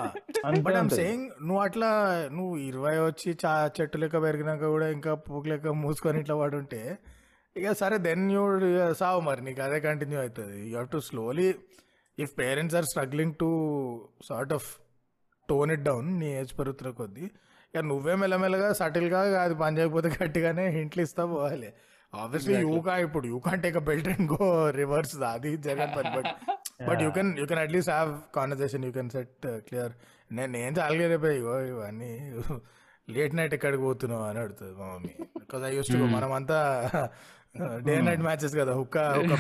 [0.67, 0.91] But I'm.
[0.99, 1.91] సేయింగ్ నువ్వు అట్లా
[2.37, 6.83] నువ్వు ఇరవై వచ్చి చా చెట్టు లెక్క పెరిగినాక కూడా ఇంకా పూకు లెక్క మూసుకొని ఇట్లా పడుంటే
[7.57, 8.45] ఇక సరే దెన్ యూ
[9.03, 9.43] సావు మరి.
[9.49, 10.57] నీకు అదే కంటిన్యూ అవుతుంది.
[10.67, 11.49] You have to slowly
[12.19, 13.51] if parents are struggling to
[14.29, 14.69] sort of
[15.49, 17.27] tone it down నీ ఏజ్ పెరుగుతున్న కొద్దీ
[17.77, 21.69] ఇక నువ్వే మెల్లమెల్లగా సటిల్గా అది పని చేయకపోతే గట్టిగానే ఇంట్లో ఇస్తా పోవాలి.
[22.13, 24.47] ఆబ్వియస్లీ యూ కా ఇప్పుడు you can take a belt and go
[24.79, 26.29] reverse అది జగన్ పని but
[26.89, 29.35] but you can you can at least have conversation you can set
[29.67, 29.93] clear
[30.31, 31.37] నేను నేను చాలా రేపోయి
[31.71, 32.11] ఇవన్నీ
[33.09, 34.25] లేట్ నైట్ ఎక్కడికి పోతున్నావు?
[34.25, 35.13] అని అడుగుతుంది మా మమ్మీ.
[35.41, 36.59] బికాజ్ ఐ యూస్ మనమంతా
[37.85, 39.35] డే నైట్ మ్యాచెస్ కదా హుక్క హుక్క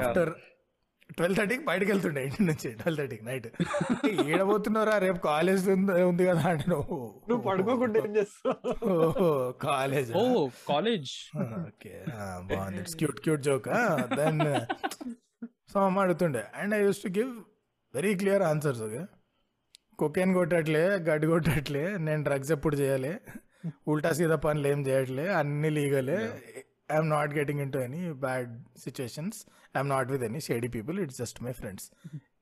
[0.00, 0.32] ఆఫ్టర్
[1.10, 2.68] ట్వెల్వ్ థర్టీకి బయటకు వెళ్తుండే ఇంటి నుంచి.
[2.78, 3.46] ట్వెల్వ్ థర్టీకి నైట్
[4.28, 5.64] ఏడబోతున్నారా రేపు కాలేజ్
[6.04, 6.96] ఉంది కదా అంటే నువ్వు.
[7.46, 9.28] పడుకోకుండా ఏం చేస్తావు
[9.64, 10.22] కాలేజ్ ఓ
[10.68, 11.12] కాలేజ్
[11.62, 11.92] ఓకే
[12.48, 12.80] బాగుంది.
[12.80, 13.68] It's cute cute joke
[14.16, 14.40] then
[15.72, 17.30] so అమ్మ అడుగుతుండే and I use to give
[17.94, 19.02] very clear answers okay
[19.98, 23.12] cocaine కొట్టట్లే గడ్డి కొట్టట్లే నేను డ్రగ్స్ ఎప్పుడు చేయాలి?
[23.88, 26.16] ఉల్టా సీదా పనులు ఏం చేయట్లే అన్ని లీగలే
[26.92, 29.38] I'm not getting into any bad situations
[29.76, 31.86] I'm not with any shady people it's just my friends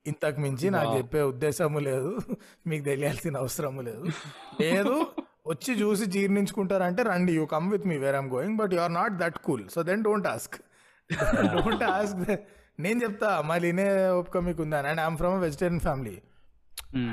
[0.07, 2.19] ఇంతకు మించి నాకు చెప్పే ఉద్దేశము లేదు.
[2.67, 4.05] మీకు తెలియాల్సిన అవసరము లేదు.
[4.61, 4.95] లేదు.
[5.47, 9.15] వచ్చి చూసి జీర్ణించుకుంటారంటే రండి you come with me where I'm going but you are not
[9.19, 10.57] that cool so then don't ask
[11.55, 12.21] don't ask
[12.81, 14.89] నేను చెప్తా మళ్ళీ ఇనే ఒప్పుకో మీకు ఉందని.
[14.89, 16.17] And I'm from vegetarian family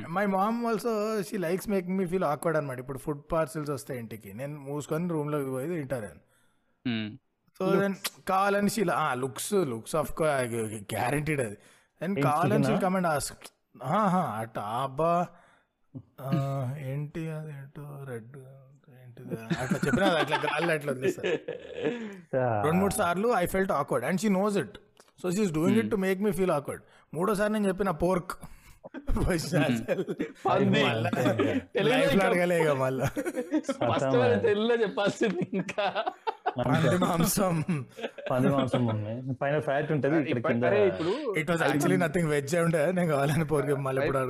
[0.09, 4.33] my mom also she likes making me feel awkward అనమాట ఇప్పుడు food parcels వస్తాయి ఇంటికి.
[4.33, 6.11] నేను మూసుకొని రూమ్లోకి పోయి తింటాను
[7.59, 7.95] సో దెన్
[8.27, 10.11] కావాలని షీలా లుక్స్ లుక్స్ ఆఫ్
[10.93, 11.57] గ్యారంటీడ్ అది.
[12.01, 12.87] దెన్ ఏం కావాలని షీ chicken ఆ?
[12.87, 13.45] కమెంట్ ఆస్క్
[14.37, 15.13] అట అబ్బా
[16.87, 18.37] ఏంటి అది ఏంటో రెడ్
[18.99, 19.35] ఏంటిది?
[19.59, 21.33] అట్లా చెప్పిన అట్లా గాల్లో అట్లా వదిలేస్తారు
[22.65, 24.77] రెండు మూడు సార్లు I felt awkward and she knows it
[25.19, 28.33] so she's doing it to make me feel awkward మూడోసారి నేను చెప్పిన పోర్క్
[32.59, 33.07] ఇక మళ్ళా.
[34.81, 35.85] చెప్పాల్సింది ఇంకా.
[37.03, 37.55] మాంసం.
[38.29, 39.13] పంది మాంసం ఉంది.
[39.41, 44.21] పైన ఫ్యాట్ ఉంటది ఇప్పుడు it was actually nothing veg ఉండే నేను కావాలని పోర్కి మళ్ళీ ఇప్పుడు.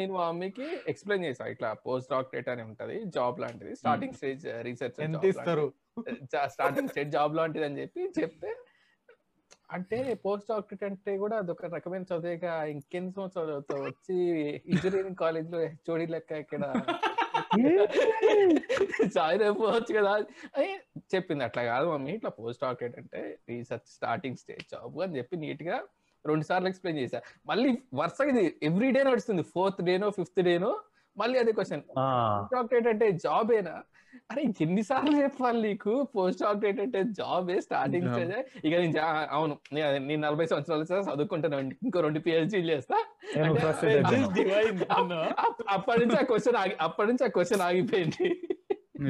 [0.00, 3.74] నేను మా మమ్మీకి ఎక్స్ప్లెయిన్ చేసా ఇట్లా పోస్ట్ డాక్టరేట్ అని ఉంటది జాబ్ లాంటిది.
[3.82, 5.66] స్టార్టింగ్ స్టేజ్ రీసెర్చ్ ఎంత ఇస్తారు?
[6.56, 8.52] స్టార్టింగ్ స్టేజ్ జాబ్ లాంటిది అని చెప్పి చెప్తే
[9.76, 12.52] అంటే పోస్ట్ డాక్టరేట్ అంటే కూడా అదొక రకమైన చదివేగా.
[12.72, 13.56] ఇంకెన్ని సంవత్సరాలు?
[13.88, 14.16] వచ్చి
[14.72, 16.64] ఇంజనీరింగ్ కాలేజ్లో హెచ్ఓడి లెక్క ఇక్కడ
[19.14, 20.10] జాయిన్ అయిపోవచ్చు కదా.
[20.56, 20.78] అని
[21.14, 22.10] చెప్పింది అట్లా కాదు మమ్మీ.
[22.12, 25.82] ఇట్లా పోస్ట్ డాక్టరేట్ అంటే రీసెర్చ్ స్టార్టింగ్ స్టేజ్ జాబ్ అని చెప్పి నీట్గా
[26.26, 27.20] రెండు సార్లు ఎక్స్ప్లెయిన్ చేశా.
[27.46, 29.42] మళ్ళీ వరుసగా ఇది ఎవ్రీ డే నడుస్తుంది.
[29.42, 30.80] ఫోర్త్ డేనో ఫిఫ్త్ డేనో
[31.16, 31.82] మళ్ళీ అదే క్వశ్చన్.
[32.54, 33.82] డాక్టరేట్ అంటే జాబేనా?
[34.30, 36.08] అరే ఎన్నిసార్లు చెప్పాలి నీకు?
[36.16, 38.12] పోస్ట్ డాక్టరేట్ అంటే జాబే స్టార్టింగ్.
[38.12, 38.66] స్టేజ్.
[38.66, 38.92] ఇక నేను
[39.30, 39.58] అవును.
[39.72, 43.04] నే- నేను నలభై సంవత్సరాలు వచ్చా చదువుకుంటాను ఇంకో రెండు పిహెచ్డీ చేస్తా.
[45.68, 48.40] అప్పటి నుంచి ఆ క్వశ్చన్ ఆగి అప్పటి నుంచి ఆ క్వశ్చన్ ఆగిపోయింది.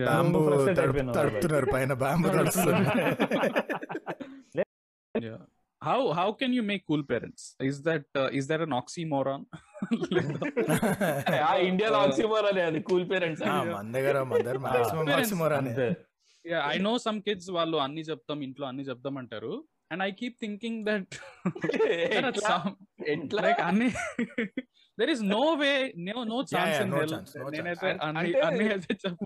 [0.07, 0.57] బాంబు.
[0.75, 2.29] తడుపుతున్నారు పైన bomb
[5.83, 9.45] తడుస్తున్నారు how how can you make cool parents is that is that an oxymoron
[11.45, 14.59] ఆ ఇండియాలో ఆక్సిమోర్ అనే అది కూల్ పేరెంట్స్ మన దగ్గర దగ్గర
[15.11, 15.89] మాక్సిమం అంతే.
[16.69, 19.53] ఐ నో సమ్ కిడ్స్ వాళ్ళు అన్ని చెప్తాం ఇంట్లో అన్ని చెప్తాం అంటారు
[19.91, 21.15] and I keep thinking that
[22.17, 22.57] ఎట్లా?
[23.69, 23.89] అన్ని
[24.99, 25.71] there is no way
[26.07, 26.79] no no chance.
[27.49, 27.91] నేనైతే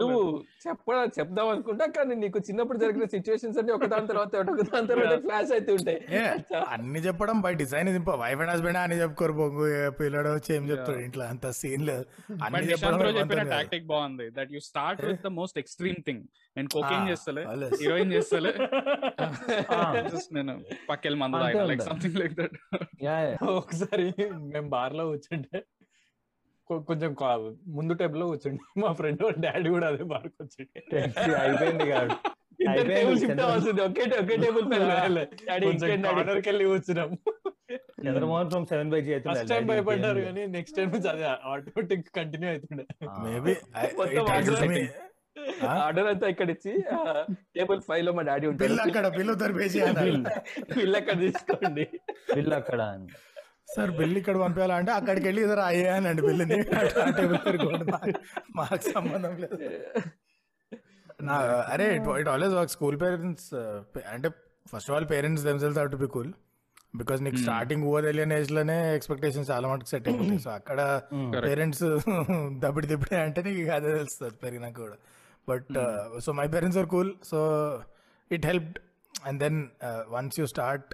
[0.01, 0.21] నువ్వు
[0.65, 5.53] చెప్ప చెప్దాం అనుకుంటా కానీ నీకు చిన్నప్పుడు జరిగిన సిచ్యువేషన్స్ అన్ని ఒకదాని తర్వాత ఒకటి దాని తర్వాత ఫ్లాష్
[5.53, 6.35] అయితే ఉంటాయి Yeah,
[6.69, 9.67] అన్ని చెప్పడం బై డిజైన్ ఇది వైఫ్ అండ్ హస్బెండ్ అని చెప్పుకోరు బొంగు
[10.01, 12.05] పిల్లడు వచ్చి ఏం చెప్తాడు ఇంట్లో అంత సీన్ లేదు.
[12.45, 14.27] అన్ని చెప్పిన టాక్టిక్ బాగుంది.
[14.31, 16.23] That you start with the most extreme thing
[16.57, 17.45] నేను కోకింగ్ Ah, చేస్తలే.
[17.81, 18.53] హీరోయిన్ చేస్తలే.
[20.09, 20.55] జస్ట్ నేను
[20.91, 21.83] పక్కెళ్ళి మందు like.
[21.83, 22.57] Something like that
[23.03, 23.17] yeah
[23.57, 24.07] ఒకసారి
[24.53, 25.64] మేము బార్లో కూర్చుంటే కొ-
[26.89, 27.11] కొంచెం
[27.77, 30.81] ముందు టేబుల్లో కూర్చుంటే మా ఫ్రెండ్ డాడీ కూడా అదే బార్ కూర్చుంటే
[31.43, 32.15] అయిపోయింది కాదు.
[32.91, 33.81] టేబుల్ షిఫ్ట్ అవ్వాల్సింది.
[33.87, 34.67] ఒకే ఒకే టేబుల్
[36.49, 37.11] వెళ్ళి కూర్చున్నాం.
[38.05, 42.85] Chandramohan seven by G first time భయపడ్డారు కానీ నెక్స్ట్ టైం అది ఆటోమేటిక్ కంటిన్యూ అవుతుండే.
[44.29, 44.81] ఆర్డర్
[45.85, 46.73] ఆర్డర్ అంతా ఇక్కడ ఇచ్చి
[47.57, 49.07] టేబుల్ ఫైవ్లో మా డాడీ బిల్ అక్కడ
[50.75, 51.87] బిల్ అక్కడ తీసుకోండి.
[52.37, 52.81] వీళ్ళు అక్కడ.
[53.69, 56.59] సార్ బిల్ ఇక్కడ పంపించాలంటే అక్కడికి వెళ్ళి ఇద్దరు అయ్యానండి బిల్లుని.
[58.59, 59.57] మాకు సంబంధం లేదు.
[61.29, 61.37] నా
[61.73, 63.49] అరే it it always work school parents
[64.15, 64.29] అంటే
[64.73, 66.33] first of all parents themselves have to be cool
[67.01, 70.41] because నీకు స్టార్టింగ్ ఊహ తెలియని ఏజ్లోనే ఎక్స్పెక్టేషన్స్ చాలా మటుకు సెట్ అయిపోతాయి.
[70.47, 70.81] సో అక్కడ
[71.47, 71.85] పేరెంట్స్
[72.65, 74.97] దబ్బిడి దిబ్బడి అంటే నీకు అదే తెలుస్తుంది పెరిగినాక కూడా.
[75.49, 75.73] But
[76.27, 77.39] so my parents are cool so
[78.31, 78.77] it help
[79.29, 79.59] and then
[80.17, 80.93] once you start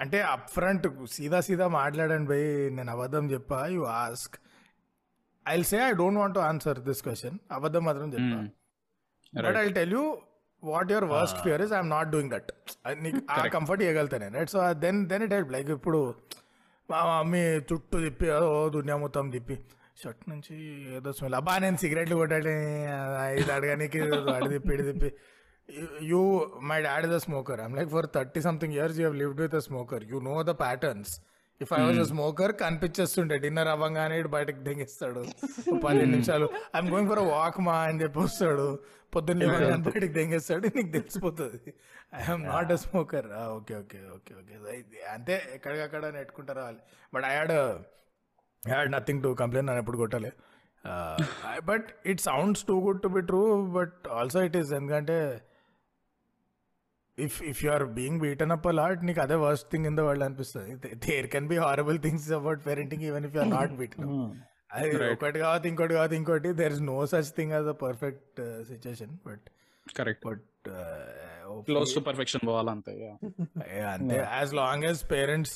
[0.00, 2.46] అంటే అప్ ఫ్రంట్ సీదా సీదా మాట్లాడండి భయ్
[2.76, 4.36] నేను అబద్ధం చెప్పా you ask
[5.46, 8.38] I say I don't want to answer this question అబద్ధం మాత్రం చెప్పా.
[9.32, 10.04] But I tell you
[10.62, 12.50] what your worst fear is I'm not doing that
[13.04, 16.00] నీకు ఆ కంఫర్ట్ ఇవ్వగలుగుతాను నేను right so then then it help like ఇప్పుడు
[16.88, 19.56] మా mummy చుట్టూ తిప్పి ఓ దునియా మొత్తం తిప్పి
[19.96, 20.54] షర్ట్ నుంచి
[20.96, 21.34] ఏదో స్మెల్.
[21.38, 22.52] అబ్బా నేను సిగరెట్లు కొట్టాలి
[23.40, 23.98] ఇది అడగానికి
[24.34, 25.08] అడి తిప్పి ఇడి తిప్పి.
[26.10, 26.20] You
[26.88, 29.64] dad is a smoker I'm like for thirty something years you have lived with a
[29.70, 31.12] smoker you know the patterns
[31.60, 33.36] if I was smoker కనిపించేస్తుండే.
[33.44, 35.22] Dinner అవ్వగానే బయటకు దింగిస్తాడు.
[35.84, 36.46] పదిహేను నిమిషాలు.
[36.74, 38.68] ఐఎమ్ గోయింగ్ ఫర్ వాక్ మా అని చెప్పి వస్తాడు.
[39.14, 39.48] పొద్దున్న
[39.88, 40.66] బయటకు దింగేస్తాడు.
[40.76, 41.60] నీకు తెలిసిపోతుంది.
[42.20, 44.54] I'm not a smoker okay okay okay okay.
[45.14, 46.80] అంతే ఎక్కడికక్కడ నెట్టుకుంటారు వాళ్ళు
[47.14, 50.32] but I had I had nothing to complain నన్ను ఎప్పుడు కొట్టాలి.
[51.70, 53.42] But it sounds too good to be true
[53.78, 55.18] but also it is ఎందుకంటే
[57.26, 60.24] if if you are being beaten up lot నీకు అదే worst thing in the world
[60.28, 60.74] అనిపిస్తుంది.
[61.06, 64.06] There can be horrible things about parenting even if you are not beaten
[64.78, 66.50] అది ఒకటి కాదు ఇంకోటి కాదు ఇంకోటి.
[66.60, 68.40] There is no such thing as a perfect
[68.70, 69.46] situation but
[69.86, 70.44] correct but
[71.68, 73.16] close to perfection పోవాలంతే yeah.
[73.94, 74.18] అంతే.
[74.38, 75.54] As long as parents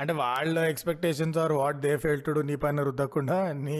[0.00, 3.36] అంటే వాళ్ళ expectations are what they fail to do నీ పైన రుద్దకుండా
[3.68, 3.78] నీ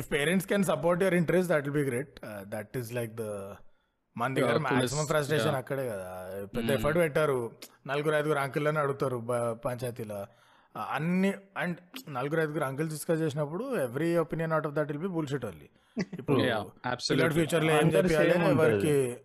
[0.00, 2.14] if parents can support your interest that will be great
[2.54, 3.26] that is like the
[4.16, 5.54] మన దగ్గర maximum frustration.
[5.54, 6.40] అక్కడే కదా.
[6.44, 7.50] పెద్ద ఎఫర్ట్ పెట్టారు.
[7.86, 9.26] నలుగురు ఐదుగురు అంకుల్ని అడుగుతారు
[9.64, 10.26] పంచాయతీలో.
[10.92, 11.76] అన్ని అండ్
[12.08, 15.68] నలుగురు ఐదుగురు అంకుల్ డిస్కస్ చేసినప్పుడు every opinion out of that will be bullshit only
[16.18, 16.38] ఇప్పుడు.
[17.28, 18.30] ఫ్యూచర్లో ఏం చెప్పాలి.
[18.30, 19.16] ఎవరికి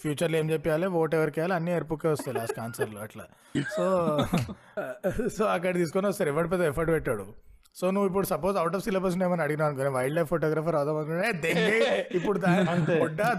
[0.00, 3.24] ఫ్యూచర్లో ఏం చెప్పాలి ఓట్ ఎవరికి వేయాలి అన్ని ఎరుపుకే వస్తాయి లాస్ట్ ఆన్సర్లో అట్లా.
[3.76, 4.18] సో
[5.38, 6.30] సో అక్కడ తీసుకొని వస్తారు.
[6.30, 7.34] ఎవరి పెద్ద ఎఫర్ట్ పెట్టాడు?
[7.78, 11.28] సో నువ్వు ఇప్పుడు సపోజ్ అవుట్ ఆఫ్ సిలబస్ ఏమైనా అడిగినా అనుకో వైల్డ్ లైఫ్ ఫోటోగ్రఫర్ అవుదాం అనుకున్నా
[11.44, 11.76] దెంగే
[12.16, 12.38] ఇప్పుడు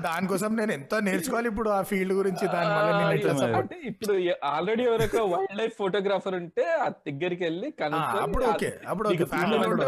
[0.05, 3.09] దానికోసం నేను ఎంతో నేర్చుకోవాలి ఇప్పుడు ఆ ఫీల్డ్ గురించి దాని వల్ల
[3.89, 4.13] ఇప్పుడు
[4.51, 7.69] ఆల్రెడీ ఎవరొక వైల్డ్ లైఫ్ ఫోటోగ్రాఫర్ ఉంటే ఆ దగ్గరికి వెళ్ళి
[8.21, 9.09] అప్పుడు ఓకే అప్పుడు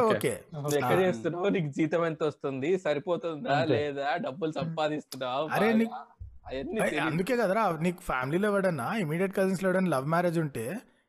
[0.10, 0.34] ఓకే
[0.80, 1.50] ఎక్కడ చేస్తున్నావు?
[1.50, 2.70] నీకు జీతం ఎంత వస్తుంది?
[2.78, 3.58] సరిపోతుందా?
[3.72, 4.10] లేదా?
[4.18, 5.46] డబ్బులు సంపాదిస్తున్నావు?
[5.56, 5.70] అరే.
[7.04, 10.66] అందుకే కదరా నీకు ఫ్యామిలీలో ఎవడన్నా ఇమీడియట్ కజిన్స్లో ఎవడన్నా లవ్ మ్యారేజ్ ఉంటే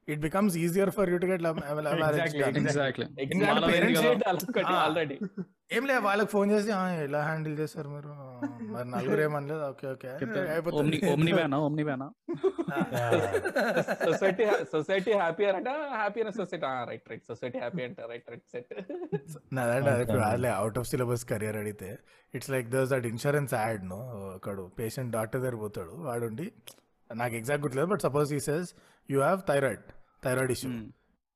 [0.08, 1.42] it becomes easier for you to get.
[5.72, 8.10] ఏం లేదు వాళ్ళకి ఫోన్ చేసి "ఆ, ఎలా హ్యాండిల్ చేస్తారు మీరు?
[8.72, 9.62] మరి నలుగురు ఏమనలేదు.
[9.64, 10.10] Okay okay.
[14.04, 18.72] Society society happier అంటే happy society right right society happy అంట రైట్ రైట్ సెట్
[19.52, 21.90] నాదంటే అవుట్ ఆఫ్ సిలబస్ కెరియర్ అడిగితే
[22.34, 24.00] it's like thus that insurance ad no
[24.30, 26.48] ఒకడు పేషెంట్ డాక్టర్ దగ్గర పోతాడు వాడుండి
[27.20, 28.68] నాకు ఎగ్జాక్ట్ గుర్తులేదు బట్ సపోజ్ ఈ says
[29.08, 29.84] you have thyroid
[30.26, 30.70] thyroid issue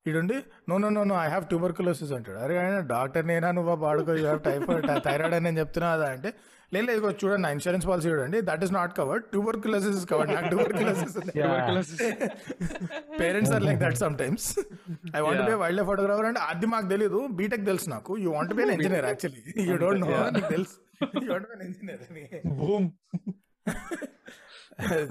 [0.07, 0.37] ఇడుండి
[0.71, 2.39] no no no no I have tuberculosis అంటాడు.
[2.45, 6.31] అరే ఆయన డాక్టర్ నేనా నువ్వు బాడుకో యూ హ్యావ్ టైఫాయిడ్ థైరాయిడ్ అని నేను చెప్తున్నా కదా అంటే
[6.73, 10.31] లేదు లేదు ఇదిగో చూడండి నా ఇన్సూరెన్స్ పాలసీ చూడండి that is not covered tuberculosis is covered
[10.37, 11.17] నాకు tuberculosis
[13.21, 14.47] parents are like that sometimes
[15.19, 18.13] I want be wildlife photographer అంటే అది మాకు తెలియదు బీటెక్ తెలుసు నాకు.
[18.25, 20.77] You want be engineer actually you don't know నీకు తెలుసు.
[21.25, 22.05] You want be engineer
[22.61, 22.89] boom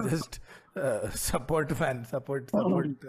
[0.08, 0.36] just
[1.26, 3.04] support fan support support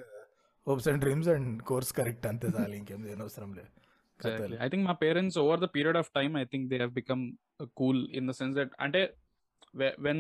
[0.68, 3.72] hopes and dreams and course correct అంతే చాలు ఇంకేం దేని అవసరం లేదు
[4.70, 7.24] think my parents over the period of time, I think they have become
[7.56, 9.02] uh, cool in the sense that అంటే
[10.00, 10.20] when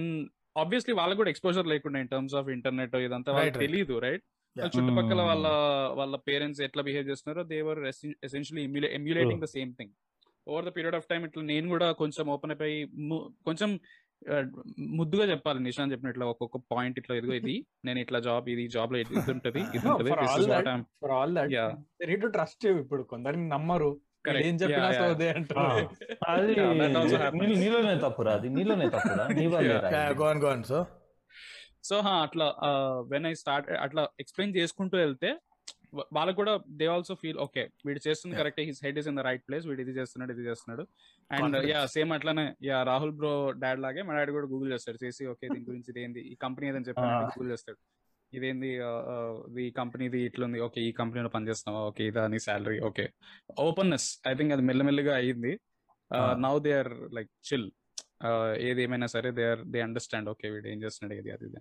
[0.56, 3.64] obviously వాళ్ళకు కూడా exposure లేకుండా ఇన్ టర్మ్స్ ఆఫ్ ఇంటర్నెట్ ఇదంతా Right, వాళ్ళకి right.
[3.66, 4.24] తెలియదు రైట్.
[4.56, 5.28] చుట్టుపక్కల Mm.
[5.30, 5.48] వాళ్ళ
[5.98, 7.80] వాళ్ళ పేరెంట్స్ ఎట్లా బిహేవ్ చేస్తున్నారో they're
[8.24, 8.64] essentially
[8.96, 9.92] emulating the same thing
[10.48, 12.78] over the period of time ఇట్లా నేను కూడా కొంచెం ఓపెన్ అయిపోయి
[13.10, 13.70] ము- కొంచెం
[14.80, 15.60] ముద్దుగా చెప్పాలి.
[15.60, 19.88] నిషాన్ చెప్పినట్లు ఒక్కొక్క పాయింట్ ఇట్లా ఇదిగో ఇది నేను ఇట్లా జాబ్ ఇది జాబ్లో ఇది ఉంటది ఇది
[19.88, 20.12] ఉంటది
[22.32, 23.92] ట్రస్ట్ ఇప్పుడు కొందరిని నమ్మరు.
[27.58, 29.26] నీలోనే తప్పురా అది నీలోనే తప్పురా
[30.64, 30.86] సో
[31.84, 32.48] సో హా అట్లా
[33.08, 35.30] వెన్ ఐ స్టార్ట్ అట్లా ఎక్స్ప్లెయిన్ చేసుకుంటూ వెళ్తే
[36.16, 38.36] వాళ్ళకు కూడా దే ఆల్సో ఫీల్ ఓకే వీడు చేస్తుంది.
[38.40, 40.84] Correct his head is in the right place వీడు ఇది చేస్తున్నాడు ఇది చేస్తున్నాడు
[41.30, 41.58] అండ్.
[41.72, 43.32] యా సేమ్ అట్లానే యా రాహుల్ బ్రో
[43.64, 46.88] డాడ్ లాగే మా డాడీ కూడా గూగుల్ చేస్తాడు చేసి ఓకే దీని గురించి ఇదేంది ఈ కంపెనీ ఏదని
[46.90, 47.22] చెప్పి Ah.
[47.32, 47.80] గూగుల్ చేస్తాడు
[48.34, 48.70] ఇదేంది
[49.62, 53.06] ఈ కంపెనీది ఇట్లుంది ఓకే ఈ కంపెనీలో పనిచేస్తున్నావా ఓకే ఇదా నీ salary okay
[53.66, 55.54] openness I think అది మెల్లమెల్లగా అయ్యింది
[56.12, 56.34] Ah.
[56.44, 57.68] Now they are like chill
[58.68, 61.60] ఏది ఏమైనా సరే they are they understand okay వీడు ఏం చేస్తున్నాడు ఇది అది ఇది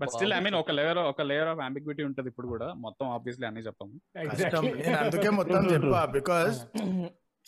[0.00, 2.68] బట్ స్టిల్ ఐ మీన్ ఒక లేయర్ ఒక లేయర్ ఆఫ్ అంబిగ్విటీ ఉంటది ఇప్పుడు కూడా.
[2.86, 3.94] మొత్తం ఆబ్వియస్లీ అన్ని చెప్పాము
[4.32, 4.64] కష్టం.
[4.64, 6.04] నేను అందుకే మొత్తం చెప్పా.
[6.04, 6.58] బికాస్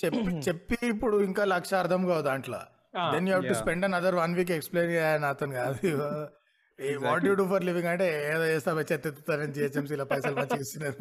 [0.04, 2.60] చెప్పి చెప్పి ఇప్పుడు ఇంకా లక్ష అర్థం కావు దాంట్లో.
[3.12, 3.54] Then you have to.
[3.54, 5.92] Spend another one week explain అతను కాదు.
[7.02, 10.96] What you do for living అంటే ఏదో చేస్తా చెత్త ఎత్తుతారని జిహెచ్ఎంసీలో పైసలు మంచిగా ఇస్తున్నారు?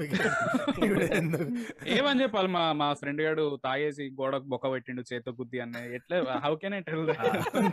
[1.96, 2.50] ఏమని చెప్పాలి?
[2.56, 5.78] మా మా ఫ్రెండ్ గాడు తాగేసి గోడకు బొక్క పెట్టిండు చేత గుద్ది అన్న.
[5.98, 7.06] ఎట్లా హౌ కెన్ ఐ టెల్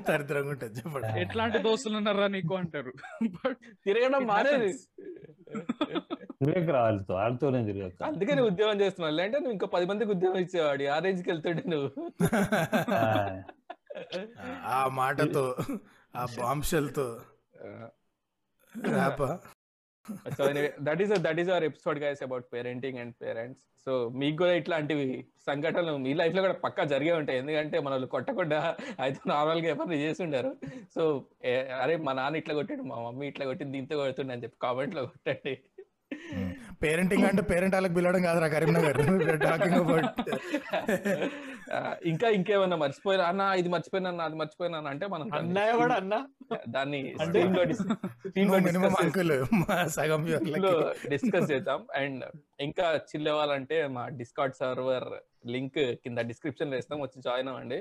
[0.09, 1.11] దరిద్రంగా ఉంటుంది చెప్పండి.
[1.23, 2.93] ఎట్లాంటి దోస్తులు ఉన్నారా నీకు అంటారు?
[3.37, 4.71] బట్ తిరగడం It మానేది.
[7.11, 7.99] వాళ్ళతో తిరగక.
[8.07, 9.15] అందుకే నువ్వు ఉద్యోగం చేస్తున్నావు.
[9.15, 11.91] లేదంటే నువ్వు ఇంకా పది మందికి ఉద్యోగం ఇచ్చేవాడు ఆ రేంజ్కి వెళ్తాడు నువ్వు.
[12.99, 13.13] ఆ,
[14.75, 15.45] ఆ మాటతో
[16.15, 17.07] ఆ బాంషల్తో
[18.95, 19.31] ర్యాపా
[20.37, 20.45] so
[20.87, 25.07] that is that is our episode guys about parenting and parents so మీకు కూడా ఇట్లాంటివి
[25.47, 27.39] సంఘటనలు మీ లైఫ్లో కూడా పక్కా జరిగే ఉంటాయి.
[27.43, 28.59] ఎందుకంటే మన వాళ్ళు కొట్టకుండా
[29.05, 30.53] అయితే నార్మల్గా ఎవరు చేసి ఉండరు
[30.95, 31.03] సో
[31.83, 35.55] అరే మా నాన్న ఇట్లా కొట్టాడు మా మమ్మీ ఇట్లా కొట్టింది దీంతో కొడుతుండే అని చెప్పి కామెంట్లో కొట్టండి.
[36.83, 38.97] పేరెంటింగ్ అంటే పేరెంట్ వాళ్ళకి పిలవడం కాదురా కరీంనగర్.
[39.47, 40.09] టాకింగ్ అబౌట్
[42.05, 43.25] ఇంకా ఇంకేమన్నా మర్చిపోయినా?
[43.25, 46.15] అన్న ఇది మర్చిపోయినా అన్న అది మర్చిపోయినా అన్న అంటే మనం అన్నయ్య కూడా అన్న?
[46.69, 47.01] దాన్ని
[50.57, 50.73] లో.
[51.11, 51.87] డిస్కస్ చేద్దాం.
[51.95, 52.25] అండ్
[52.61, 55.09] ఇంకా చిల్ అవ్వాలంటే మా డిస్కార్డ్ సర్వర్
[55.47, 57.81] లింక్ కింద డిస్క్రిప్షన్లో ఇస్తాం వచ్చి జాయిన్ అవ్వండి.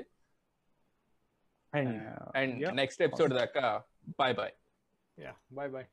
[1.72, 1.94] And
[2.36, 2.74] and Yeah.
[2.74, 3.66] Next episode దాకా
[4.20, 4.54] బాయ్ బాయ్
[5.50, 5.86] బాయ్ బాయ్